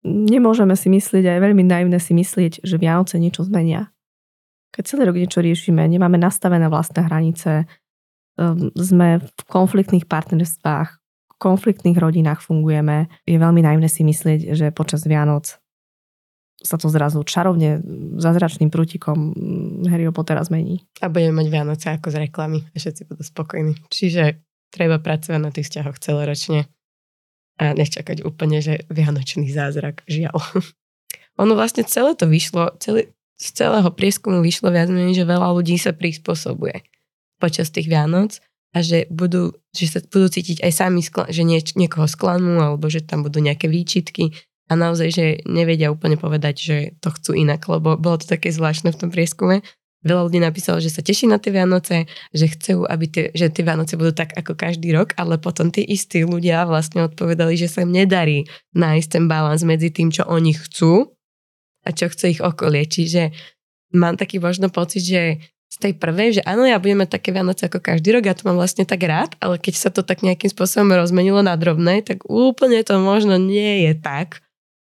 Nemôžeme 0.04 0.74
si 0.76 0.90
myslieť, 0.90 1.38
aj 1.38 1.40
veľmi 1.40 1.64
naivné 1.64 1.96
si 2.02 2.12
myslieť, 2.12 2.66
že 2.66 2.76
Vianoce 2.76 3.16
niečo 3.16 3.46
zmenia. 3.46 3.93
Keď 4.74 4.82
celý 4.82 5.06
rok 5.06 5.14
niečo 5.14 5.38
riešime, 5.38 5.86
nemáme 5.86 6.18
nastavené 6.18 6.66
vlastné 6.66 7.06
hranice, 7.06 7.70
um, 8.34 8.74
sme 8.74 9.22
v 9.22 9.42
konfliktných 9.46 10.10
partnerstvách, 10.10 10.88
v 10.98 11.34
konfliktných 11.38 11.94
rodinách 11.94 12.42
fungujeme, 12.42 13.06
je 13.22 13.38
veľmi 13.38 13.62
naivné 13.62 13.86
si 13.86 14.02
myslieť, 14.02 14.50
že 14.58 14.74
počas 14.74 15.06
Vianoc 15.06 15.62
sa 16.64 16.80
to 16.80 16.88
zrazu 16.88 17.20
čarovne 17.28 17.84
zázračným 18.16 18.72
prútikom 18.72 19.36
Harryho 19.84 20.16
Pottera 20.16 20.40
zmení. 20.40 20.80
A 21.04 21.12
budeme 21.12 21.44
mať 21.44 21.46
Vianoce 21.52 21.86
ako 21.92 22.08
z 22.08 22.16
reklamy 22.24 22.64
a 22.64 22.76
všetci 22.80 23.04
budú 23.04 23.20
spokojní. 23.20 23.76
Čiže 23.92 24.40
treba 24.72 24.96
pracovať 24.96 25.40
na 25.44 25.52
tých 25.52 25.68
vzťahoch 25.68 26.00
celoročne 26.00 26.66
a 27.60 27.76
nečakať 27.76 28.24
úplne, 28.24 28.64
že 28.64 28.88
Vianočný 28.88 29.46
zázrak, 29.52 30.02
žiaľ. 30.08 30.40
ono 31.42 31.52
vlastne 31.52 31.84
celé 31.84 32.16
to 32.16 32.26
vyšlo, 32.26 32.74
celý, 32.80 33.12
z 33.44 33.48
celého 33.52 33.92
prieskumu 33.92 34.40
vyšlo 34.40 34.72
viac 34.72 34.88
menej, 34.88 35.20
že 35.20 35.28
veľa 35.28 35.52
ľudí 35.52 35.76
sa 35.76 35.92
prispôsobuje 35.92 36.80
počas 37.36 37.68
tých 37.68 37.92
Vianoc 37.92 38.40
a 38.72 38.80
že 38.80 39.04
budú, 39.12 39.52
že 39.76 39.92
sa 39.92 40.00
budú 40.00 40.32
cítiť 40.32 40.64
aj 40.64 40.72
sami, 40.72 41.04
že 41.04 41.42
nie, 41.44 41.60
niekoho 41.76 42.08
sklanú 42.08 42.64
alebo 42.64 42.88
že 42.88 43.04
tam 43.04 43.20
budú 43.20 43.44
nejaké 43.44 43.68
výčitky, 43.68 44.32
a 44.64 44.72
naozaj, 44.80 45.08
že 45.12 45.26
nevedia 45.44 45.92
úplne 45.92 46.16
povedať, 46.16 46.54
že 46.56 46.76
to 47.04 47.12
chcú 47.12 47.36
inak, 47.36 47.60
lebo 47.68 48.00
bolo 48.00 48.16
to 48.16 48.24
také 48.24 48.48
zvláštne 48.48 48.96
v 48.96 49.00
tom 49.00 49.10
prieskume. 49.12 49.60
Veľa 50.04 50.28
ľudí 50.28 50.40
napísalo, 50.40 50.84
že 50.84 50.92
sa 50.92 51.00
teší 51.00 51.32
na 51.32 51.40
tie 51.40 51.48
Vianoce, 51.48 52.04
že 52.32 52.48
chcú, 52.52 52.84
aby 52.84 53.04
tie, 53.08 53.24
že 53.32 53.48
tie 53.48 53.64
Vianoce 53.64 53.96
budú 53.96 54.12
tak 54.12 54.36
ako 54.36 54.52
každý 54.52 54.92
rok, 54.92 55.16
ale 55.16 55.40
potom 55.40 55.72
tí 55.72 55.80
istí 55.80 56.24
ľudia 56.28 56.68
vlastne 56.68 57.08
odpovedali, 57.08 57.56
že 57.56 57.72
sa 57.72 57.88
im 57.88 57.92
nedarí 57.92 58.44
nájsť 58.76 59.08
ten 59.08 59.24
balans 59.28 59.64
medzi 59.64 59.88
tým, 59.88 60.12
čo 60.12 60.28
oni 60.28 60.52
chcú 60.52 61.13
a 61.84 61.88
čo 61.92 62.08
chce 62.08 62.34
ich 62.34 62.40
okolie. 62.40 62.88
Čiže 62.88 63.30
mám 63.94 64.18
taký 64.18 64.42
možno 64.42 64.72
pocit, 64.72 65.04
že 65.04 65.38
z 65.74 65.76
tej 65.90 65.92
prvej, 65.98 66.38
že 66.38 66.42
áno, 66.46 66.62
ja 66.62 66.78
budem 66.78 67.02
mať 67.02 67.18
také 67.18 67.34
Vianoce 67.34 67.66
ako 67.66 67.82
každý 67.82 68.14
rok, 68.14 68.30
ja 68.30 68.38
to 68.38 68.46
mám 68.46 68.54
vlastne 68.54 68.86
tak 68.86 69.02
rád, 69.02 69.34
ale 69.42 69.58
keď 69.58 69.74
sa 69.74 69.90
to 69.90 70.06
tak 70.06 70.22
nejakým 70.22 70.46
spôsobom 70.46 70.94
rozmenilo 70.94 71.42
na 71.42 71.58
drobné, 71.58 72.06
tak 72.06 72.22
úplne 72.30 72.78
to 72.86 72.94
možno 73.02 73.34
nie 73.34 73.90
je 73.90 73.92
tak, 73.98 74.38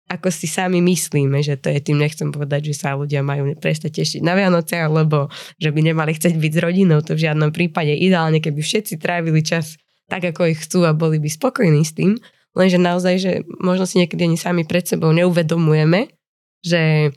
ako 0.10 0.34
si 0.34 0.50
sami 0.50 0.82
myslíme, 0.82 1.46
že 1.46 1.62
to 1.62 1.70
je 1.70 1.78
tým, 1.86 2.02
nechcem 2.02 2.34
povedať, 2.34 2.74
že 2.74 2.82
sa 2.82 2.98
ľudia 2.98 3.22
majú 3.22 3.54
prestať 3.62 4.02
tešiť 4.02 4.26
na 4.26 4.34
Vianoce, 4.34 4.82
alebo 4.82 5.30
že 5.62 5.70
by 5.70 5.94
nemali 5.94 6.18
chcieť 6.18 6.34
byť 6.34 6.52
s 6.58 6.60
rodinou, 6.66 7.00
to 7.06 7.14
v 7.14 7.30
žiadnom 7.30 7.54
prípade. 7.54 7.94
Ideálne, 7.94 8.42
keby 8.42 8.58
všetci 8.58 8.98
trávili 8.98 9.46
čas 9.46 9.78
tak, 10.10 10.26
ako 10.26 10.50
ich 10.50 10.66
chcú 10.66 10.90
a 10.90 10.98
boli 10.98 11.22
by 11.22 11.30
spokojní 11.30 11.86
s 11.86 11.94
tým, 11.94 12.18
lenže 12.58 12.82
naozaj, 12.82 13.16
že 13.22 13.32
možno 13.62 13.86
si 13.86 14.02
niekedy 14.02 14.26
ani 14.26 14.42
sami 14.42 14.66
pred 14.66 14.90
sebou 14.90 15.14
neuvedomujeme, 15.14 16.10
že 16.66 17.12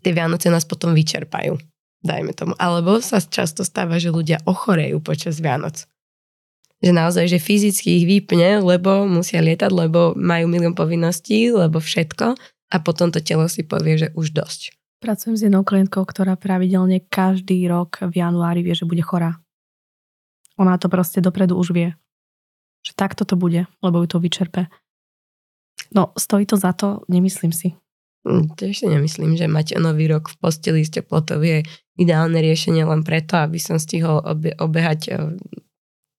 tie 0.00 0.12
Vianoce 0.12 0.48
nás 0.48 0.64
potom 0.64 0.94
vyčerpajú, 0.94 1.58
dajme 2.04 2.32
tomu. 2.32 2.54
Alebo 2.56 3.02
sa 3.02 3.20
často 3.20 3.66
stáva, 3.66 4.00
že 4.00 4.14
ľudia 4.14 4.40
ochorejú 4.44 5.02
počas 5.02 5.42
Vianoc 5.42 5.86
že 6.82 6.92
naozaj, 6.92 7.24
že 7.32 7.38
fyzicky 7.40 7.88
ich 8.02 8.06
vypne, 8.06 8.60
lebo 8.60 9.08
musia 9.08 9.40
lietať, 9.40 9.72
lebo 9.72 10.12
majú 10.12 10.44
milión 10.46 10.76
povinností, 10.76 11.48
lebo 11.48 11.80
všetko 11.80 12.36
a 12.72 12.76
potom 12.82 13.08
to 13.08 13.22
telo 13.24 13.48
si 13.48 13.64
povie, 13.64 13.96
že 13.96 14.08
už 14.12 14.36
dosť. 14.36 14.76
Pracujem 15.00 15.36
s 15.36 15.44
jednou 15.44 15.62
klientkou, 15.64 16.02
ktorá 16.04 16.36
pravidelne 16.40 17.04
každý 17.04 17.68
rok 17.68 18.00
v 18.00 18.20
januári 18.20 18.64
vie, 18.64 18.72
že 18.76 18.88
bude 18.88 19.04
chorá. 19.04 19.40
Ona 20.56 20.80
to 20.80 20.88
proste 20.88 21.20
dopredu 21.20 21.56
už 21.56 21.72
vie. 21.76 21.88
Že 22.80 22.92
takto 22.96 23.22
to 23.28 23.36
bude, 23.36 23.68
lebo 23.84 24.00
ju 24.04 24.08
to 24.08 24.18
vyčerpe. 24.20 24.72
No, 25.92 26.16
stojí 26.16 26.48
to 26.48 26.56
za 26.56 26.72
to? 26.72 27.04
Nemyslím 27.12 27.52
si. 27.52 27.76
Hm, 28.26 28.58
tiež 28.58 28.82
si 28.82 28.86
nemyslím, 28.90 29.38
že 29.38 29.46
mať 29.46 29.78
nový 29.78 30.10
rok 30.10 30.26
v 30.26 30.36
posteli 30.42 30.82
s 30.82 30.90
teplotou 30.90 31.38
je 31.38 31.62
ideálne 31.94 32.42
riešenie 32.42 32.82
len 32.82 33.06
preto, 33.06 33.38
aby 33.38 33.62
som 33.62 33.78
stihol 33.78 34.18
obe- 34.18 34.58
obehať 34.58 35.00
eh, 35.14 35.30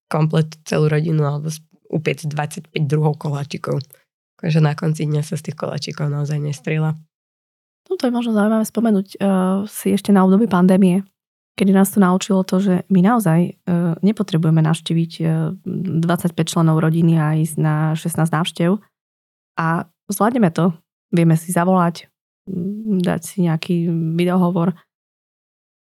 komplet 0.08 0.56
celú 0.64 0.88
rodinu 0.88 1.28
alebo 1.28 1.52
upiec 1.92 2.24
25 2.24 2.72
druhov 2.88 3.20
koláčikov. 3.20 3.84
Takže 4.40 4.64
na 4.64 4.72
konci 4.72 5.04
dňa 5.04 5.20
sa 5.20 5.36
z 5.36 5.52
tých 5.52 5.58
koláčikov 5.60 6.08
naozaj 6.08 6.40
nestrela. 6.40 6.96
No 7.88 7.96
to 7.96 8.08
je 8.08 8.16
možno 8.16 8.36
zaujímavé 8.36 8.64
spomenúť 8.68 9.08
uh, 9.18 9.64
si 9.68 9.96
ešte 9.96 10.12
na 10.12 10.28
obdobie 10.28 10.52
pandémie, 10.52 11.08
kedy 11.56 11.72
nás 11.72 11.90
to 11.90 12.04
naučilo 12.04 12.44
to, 12.44 12.60
že 12.60 12.84
my 12.92 13.00
naozaj 13.00 13.40
uh, 13.56 13.96
nepotrebujeme 14.04 14.60
navštíviť 14.60 15.12
uh, 15.24 15.56
25 15.64 16.36
členov 16.44 16.84
rodiny 16.84 17.16
a 17.16 17.40
ísť 17.40 17.56
na 17.56 17.76
16 17.96 18.28
návštev 18.28 18.78
a 19.56 19.88
zvládneme 20.12 20.52
to. 20.52 20.76
Vieme 21.14 21.40
si 21.40 21.56
zavolať, 21.56 22.12
dať 23.04 23.22
si 23.24 23.38
nejaký 23.48 23.88
videohovor. 24.16 24.76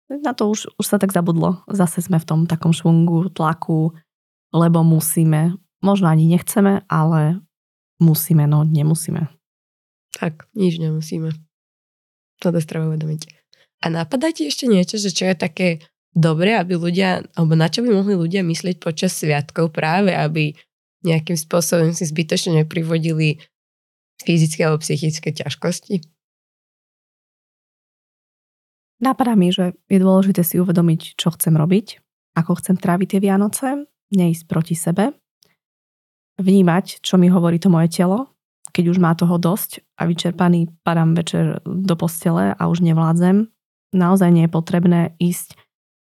Na 0.08 0.32
to 0.32 0.48
už, 0.50 0.72
už 0.80 0.86
sa 0.86 0.98
tak 0.98 1.12
zabudlo. 1.12 1.62
Zase 1.68 2.00
sme 2.00 2.22
v 2.22 2.28
tom 2.28 2.40
takom 2.48 2.72
švungu, 2.72 3.28
tlaku, 3.34 3.92
lebo 4.56 4.86
musíme. 4.86 5.58
Možno 5.84 6.08
ani 6.08 6.26
nechceme, 6.26 6.88
ale 6.88 7.44
musíme, 8.00 8.48
no 8.48 8.64
nemusíme. 8.64 9.28
Tak, 10.18 10.50
nič 10.58 10.82
nemusíme. 10.82 11.30
To 12.42 12.50
dosť 12.50 12.68
treba 12.70 12.90
uvedomiť. 12.90 13.22
A 13.86 13.94
napadá 13.94 14.34
ti 14.34 14.50
ešte 14.50 14.66
niečo, 14.66 14.98
že 14.98 15.14
čo 15.14 15.30
je 15.30 15.36
také 15.38 15.68
dobré, 16.18 16.58
aby 16.58 16.74
ľudia, 16.74 17.22
alebo 17.38 17.54
na 17.54 17.70
čo 17.70 17.86
by 17.86 17.94
mohli 17.94 18.18
ľudia 18.18 18.42
myslieť 18.42 18.82
počas 18.82 19.14
sviatkov 19.14 19.70
práve, 19.70 20.18
aby 20.18 20.58
nejakým 21.06 21.38
spôsobom 21.38 21.94
si 21.94 22.10
zbytočne 22.10 22.66
neprivodili 22.66 23.38
fyzické 24.22 24.66
alebo 24.66 24.82
psychické 24.82 25.30
ťažkosti? 25.34 26.02
Napadá 28.98 29.38
mi, 29.38 29.54
že 29.54 29.78
je 29.86 30.00
dôležité 30.02 30.42
si 30.42 30.58
uvedomiť, 30.58 31.22
čo 31.22 31.30
chcem 31.38 31.54
robiť, 31.54 32.02
ako 32.34 32.58
chcem 32.58 32.82
tráviť 32.82 33.08
tie 33.14 33.22
Vianoce 33.22 33.86
neísť 34.10 34.44
proti 34.50 34.74
sebe, 34.74 35.14
vnímať, 36.42 37.06
čo 37.06 37.18
mi 37.18 37.30
hovorí 37.30 37.62
to 37.62 37.70
moje 37.70 37.94
telo, 37.94 38.34
keď 38.74 38.94
už 38.94 38.98
má 39.02 39.14
toho 39.18 39.42
dosť 39.42 39.82
a 39.98 40.06
vyčerpaný 40.06 40.70
padám 40.86 41.18
večer 41.18 41.62
do 41.66 41.96
postele 41.98 42.54
a 42.54 42.64
už 42.70 42.86
nevládzem. 42.86 43.50
Naozaj 43.94 44.30
nie 44.30 44.46
je 44.46 44.52
potrebné 44.54 45.02
ísť 45.18 45.58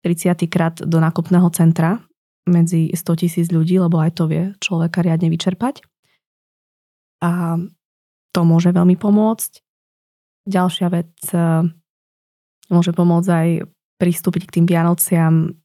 30 0.06 0.46
krát 0.50 0.76
do 0.82 0.98
nákupného 0.98 1.50
centra 1.54 2.02
medzi 2.46 2.90
100 2.90 3.22
tisíc 3.22 3.48
ľudí, 3.54 3.78
lebo 3.78 4.02
aj 4.02 4.12
to 4.18 4.26
vie 4.26 4.44
človeka 4.58 5.06
riadne 5.06 5.30
vyčerpať. 5.30 5.86
A 7.22 7.62
to 8.32 8.42
môže 8.48 8.72
veľmi 8.72 8.96
pomôcť. 8.96 9.52
Ďalšia 10.48 10.88
vec 10.90 11.14
e, 11.32 11.38
môže 12.72 12.92
pomôcť 12.96 13.30
aj 13.30 13.50
pristúpiť 14.02 14.50
k 14.50 14.54
tým 14.60 14.66
Vianociam 14.66 15.62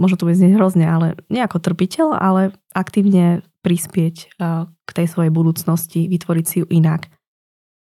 môže 0.00 0.18
to 0.18 0.26
vyznieť 0.26 0.58
hrozne, 0.58 0.86
ale 0.86 1.14
nie 1.30 1.38
ako 1.38 1.62
trpiteľ, 1.62 2.18
ale 2.18 2.50
aktívne 2.74 3.46
prispieť 3.62 4.34
k 4.66 4.90
tej 4.90 5.06
svojej 5.06 5.30
budúcnosti, 5.30 6.10
vytvoriť 6.10 6.46
si 6.46 6.56
ju 6.62 6.66
inak. 6.66 7.06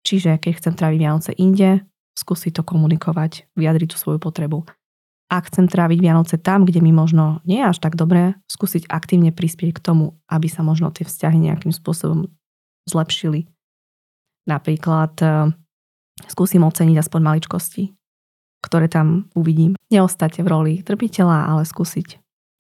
Čiže 0.09 0.40
keď 0.40 0.52
chcem 0.56 0.74
tráviť 0.74 0.98
Vianoce 0.98 1.30
inde, 1.36 1.84
skúsiť 2.16 2.56
to 2.56 2.62
komunikovať, 2.64 3.52
vyjadriť 3.52 3.92
tú 3.92 3.96
svoju 4.00 4.18
potrebu. 4.18 4.64
Ak 5.28 5.52
chcem 5.52 5.68
tráviť 5.68 6.00
Vianoce 6.00 6.40
tam, 6.40 6.64
kde 6.64 6.80
mi 6.80 6.88
možno 6.88 7.44
nie 7.44 7.61
je 7.61 7.68
až 7.68 7.78
tak 7.84 8.00
dobré, 8.00 8.32
skúsiť 8.48 8.88
aktívne 8.88 9.28
prispieť 9.28 9.76
k 9.76 9.84
tomu, 9.84 10.16
aby 10.32 10.48
sa 10.48 10.64
možno 10.64 10.88
tie 10.88 11.04
vzťahy 11.04 11.52
nejakým 11.52 11.76
spôsobom 11.76 12.32
zlepšili. 12.89 13.45
Napríklad 14.49 15.12
skúsim 16.26 16.64
oceniť 16.64 16.97
aspoň 16.99 17.20
maličkosti 17.20 17.99
ktoré 18.62 18.91
tam 18.91 19.30
uvidím. 19.39 19.78
Neostať 19.89 20.43
v 20.43 20.49
roli 20.51 20.74
trpiteľa, 20.82 21.55
ale 21.55 21.62
skúsiť 21.62 22.18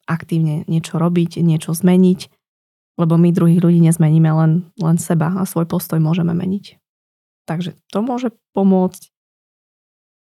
aktívne 0.08 0.64
niečo 0.70 0.96
robiť, 0.96 1.42
niečo 1.44 1.74
zmeniť, 1.76 2.20
lebo 2.96 3.20
my 3.20 3.28
druhých 3.34 3.60
ľudí 3.60 3.84
nezmeníme 3.84 4.30
len, 4.32 4.52
len 4.80 4.96
seba 4.96 5.36
a 5.36 5.44
svoj 5.44 5.68
postoj 5.68 6.00
môžeme 6.00 6.32
meniť. 6.32 6.80
Takže 7.44 7.76
to 7.92 7.98
môže 8.00 8.32
pomôcť. 8.56 9.12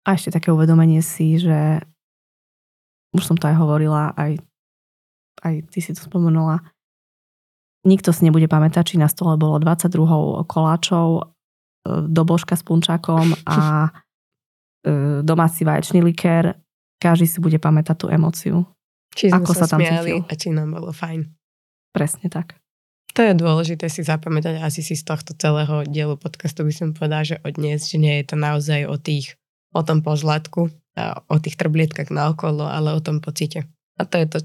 A 0.06 0.18
ešte 0.18 0.34
také 0.34 0.54
uvedomenie 0.54 1.02
si, 1.02 1.38
že 1.42 1.82
už 3.14 3.26
som 3.26 3.38
to 3.38 3.50
aj 3.50 3.58
hovorila, 3.58 4.14
aj, 4.18 4.38
aj 5.42 5.54
ty 5.70 5.80
si 5.82 5.94
to 5.94 6.02
spomenula, 6.02 6.62
nikto 7.86 8.10
si 8.12 8.26
nebude 8.26 8.50
pamätať, 8.50 8.94
či 8.94 8.96
na 8.98 9.08
stole 9.08 9.38
bolo 9.38 9.62
22 9.62 10.44
koláčov, 10.50 11.08
e, 11.22 11.24
do 12.10 12.22
božka 12.26 12.58
s 12.58 12.66
punčakom 12.66 13.38
a 13.46 13.90
E, 14.86 15.26
domáci 15.26 15.66
vaječný 15.66 16.06
likér, 16.06 16.54
každý 17.02 17.26
si 17.26 17.42
bude 17.42 17.58
pamätať 17.58 18.06
tú 18.06 18.08
emóciu. 18.14 18.70
Či 19.18 19.34
sme 19.34 19.42
ako 19.42 19.52
sa, 19.58 19.66
sa 19.66 19.74
tam 19.74 19.82
cítil. 19.82 20.22
a 20.22 20.34
či 20.38 20.54
nám 20.54 20.70
bolo 20.78 20.94
fajn. 20.94 21.26
Presne 21.90 22.30
tak. 22.30 22.62
To 23.18 23.24
je 23.26 23.34
dôležité 23.34 23.90
si 23.90 24.06
zapamätať 24.06 24.62
asi 24.62 24.86
si 24.86 24.94
z 24.94 25.08
tohto 25.08 25.34
celého 25.34 25.88
dielu 25.90 26.20
podcastu 26.20 26.68
by 26.68 26.74
som 26.76 26.94
povedala, 26.94 27.24
že 27.26 27.42
odniesť, 27.42 27.86
že 27.96 27.98
nie 27.98 28.16
je 28.22 28.26
to 28.30 28.36
naozaj 28.38 28.86
o 28.86 29.00
tých, 29.02 29.40
o 29.74 29.82
tom 29.82 30.06
pozlatku, 30.06 30.70
a 30.96 31.24
o 31.28 31.36
tých 31.42 31.60
trblietkach 31.60 32.08
naokolo, 32.08 32.68
ale 32.68 32.94
o 32.96 33.02
tom 33.02 33.20
pocite. 33.20 33.68
A 34.00 34.08
to 34.08 34.16
je 34.22 34.28
to, 34.28 34.40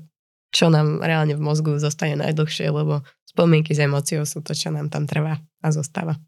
čo 0.50 0.66
nám 0.70 1.02
reálne 1.02 1.34
v 1.34 1.42
mozgu 1.42 1.78
zostane 1.78 2.18
najdlhšie, 2.18 2.70
lebo 2.70 3.06
spomienky 3.30 3.70
s 3.70 3.80
emóciou 3.80 4.26
sú 4.26 4.42
to, 4.42 4.50
čo 4.50 4.74
nám 4.74 4.90
tam 4.90 5.06
trvá 5.06 5.38
a 5.38 5.68
zostáva. 5.70 6.18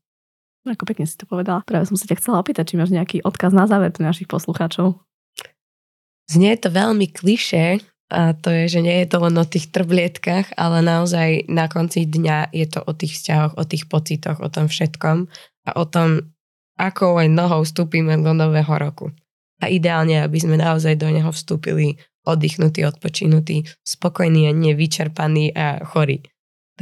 Ako 0.63 0.87
pekne 0.87 1.11
si 1.11 1.19
to 1.19 1.27
povedala. 1.27 1.67
Práve 1.67 1.91
som 1.91 1.99
sa 1.99 2.07
ťa 2.07 2.23
chcela 2.23 2.39
opýtať, 2.39 2.71
či 2.71 2.79
máš 2.79 2.95
nejaký 2.95 3.27
odkaz 3.27 3.51
na 3.51 3.67
záver 3.67 3.91
pre 3.91 4.07
našich 4.07 4.31
poslucháčov. 4.31 4.95
Znie 6.31 6.55
to 6.55 6.71
veľmi 6.71 7.11
kliše, 7.11 7.83
a 8.13 8.37
to 8.37 8.53
je, 8.53 8.79
že 8.79 8.81
nie 8.85 9.03
je 9.03 9.09
to 9.11 9.19
len 9.25 9.35
o 9.35 9.43
tých 9.49 9.73
trblietkach, 9.75 10.55
ale 10.55 10.85
naozaj 10.85 11.51
na 11.51 11.67
konci 11.67 12.07
dňa 12.07 12.55
je 12.55 12.67
to 12.69 12.85
o 12.85 12.93
tých 12.95 13.19
vzťahoch, 13.19 13.59
o 13.59 13.65
tých 13.65 13.89
pocitoch, 13.89 14.39
o 14.39 14.53
tom 14.53 14.69
všetkom 14.69 15.27
a 15.67 15.71
o 15.81 15.85
tom, 15.89 16.31
ako 16.79 17.25
aj 17.25 17.29
nohou 17.33 17.67
vstúpime 17.67 18.15
do 18.21 18.37
nového 18.37 18.71
roku. 18.77 19.11
A 19.65 19.73
ideálne, 19.73 20.23
aby 20.23 20.39
sme 20.39 20.61
naozaj 20.61 20.95
do 21.01 21.09
neho 21.09 21.33
vstúpili 21.33 21.99
oddychnutí, 22.23 22.87
odpočinutí, 22.87 23.67
spokojní 23.83 24.47
a 24.47 24.53
nevyčerpaní 24.55 25.51
a 25.57 25.83
chorí. 25.83 26.23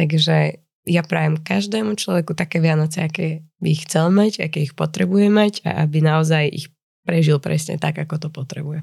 Takže 0.01 0.65
ja 0.89 1.03
prajem 1.05 1.37
každému 1.37 1.93
človeku 2.01 2.33
také 2.33 2.57
Vianoce, 2.57 3.05
aké 3.05 3.45
by 3.61 3.77
chcel 3.85 4.09
mať, 4.09 4.49
aké 4.49 4.65
ich 4.65 4.73
potrebuje 4.73 5.29
mať 5.29 5.61
a 5.69 5.85
aby 5.85 6.01
naozaj 6.01 6.49
ich 6.49 6.73
prežil 7.05 7.37
presne 7.37 7.77
tak, 7.77 8.01
ako 8.01 8.17
to 8.17 8.29
potrebuje. 8.33 8.81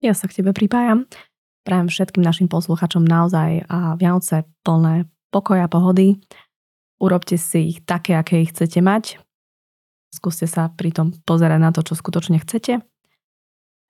Ja 0.00 0.16
sa 0.16 0.24
k 0.24 0.40
tebe 0.40 0.56
pripájam. 0.56 1.04
Prajem 1.68 1.92
všetkým 1.92 2.24
našim 2.24 2.48
posluchačom 2.48 3.04
naozaj 3.04 3.68
a 3.68 3.98
Vianoce 4.00 4.48
plné 4.64 5.04
pokoja, 5.28 5.68
pohody. 5.68 6.16
Urobte 6.96 7.36
si 7.36 7.76
ich 7.76 7.84
také, 7.84 8.16
aké 8.16 8.40
ich 8.40 8.56
chcete 8.56 8.80
mať. 8.80 9.20
Skúste 10.14 10.48
sa 10.48 10.72
pritom 10.72 11.12
pozerať 11.28 11.60
na 11.60 11.76
to, 11.76 11.84
čo 11.84 11.92
skutočne 11.92 12.40
chcete. 12.40 12.80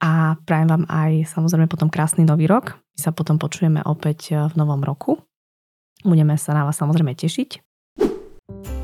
A 0.02 0.40
prajem 0.42 0.68
vám 0.74 0.84
aj 0.90 1.30
samozrejme 1.30 1.70
potom 1.70 1.86
krásny 1.86 2.26
nový 2.26 2.50
rok. 2.50 2.74
My 2.96 2.98
sa 2.98 3.14
potom 3.14 3.38
počujeme 3.38 3.84
opäť 3.86 4.34
v 4.50 4.54
novom 4.58 4.82
roku. 4.82 5.25
Budeme 6.04 6.36
sa 6.36 6.52
na 6.52 6.68
vás 6.68 6.76
samozrejme 6.76 7.16
tešiť. 7.16 7.64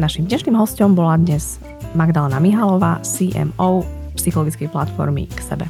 Našim 0.00 0.24
dnešným 0.24 0.56
hostom 0.56 0.96
bola 0.96 1.20
dnes 1.20 1.60
Magdalena 1.92 2.40
Mihalová, 2.40 3.04
CMO 3.04 3.84
psychologickej 4.16 4.72
platformy 4.72 5.28
k 5.28 5.40
sebe. 5.44 5.66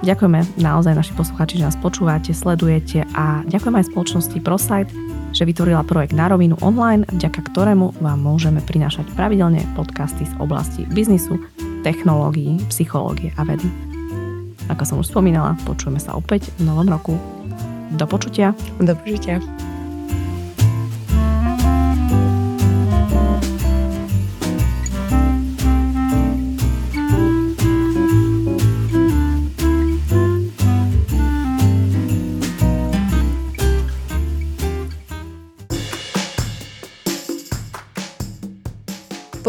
Ďakujeme 0.00 0.64
naozaj 0.64 0.96
naši 0.96 1.12
posluchači, 1.12 1.60
že 1.60 1.68
nás 1.68 1.76
počúvate, 1.76 2.32
sledujete 2.32 3.04
a 3.12 3.44
ďakujem 3.44 3.76
aj 3.76 3.88
spoločnosti 3.92 4.38
ProSite, 4.40 4.92
že 5.36 5.44
vytvorila 5.44 5.84
projekt 5.84 6.16
Na 6.16 6.32
rovinu 6.32 6.56
online, 6.64 7.04
vďaka 7.12 7.44
ktorému 7.52 8.00
vám 8.00 8.18
môžeme 8.18 8.64
prinášať 8.64 9.04
pravidelne 9.12 9.60
podcasty 9.76 10.24
z 10.24 10.34
oblasti 10.40 10.88
biznisu, 10.88 11.36
technológií, 11.84 12.56
psychológie 12.72 13.36
a 13.36 13.44
vedy. 13.44 13.68
Ako 14.72 14.88
som 14.88 14.96
už 15.04 15.12
spomínala, 15.12 15.52
počujeme 15.68 16.00
sa 16.00 16.16
opäť 16.16 16.48
v 16.56 16.64
novom 16.64 16.88
roku. 16.88 17.12
Do 17.92 18.08
počutia. 18.08 18.56
Do 18.80 18.96
počutia. 18.96 19.42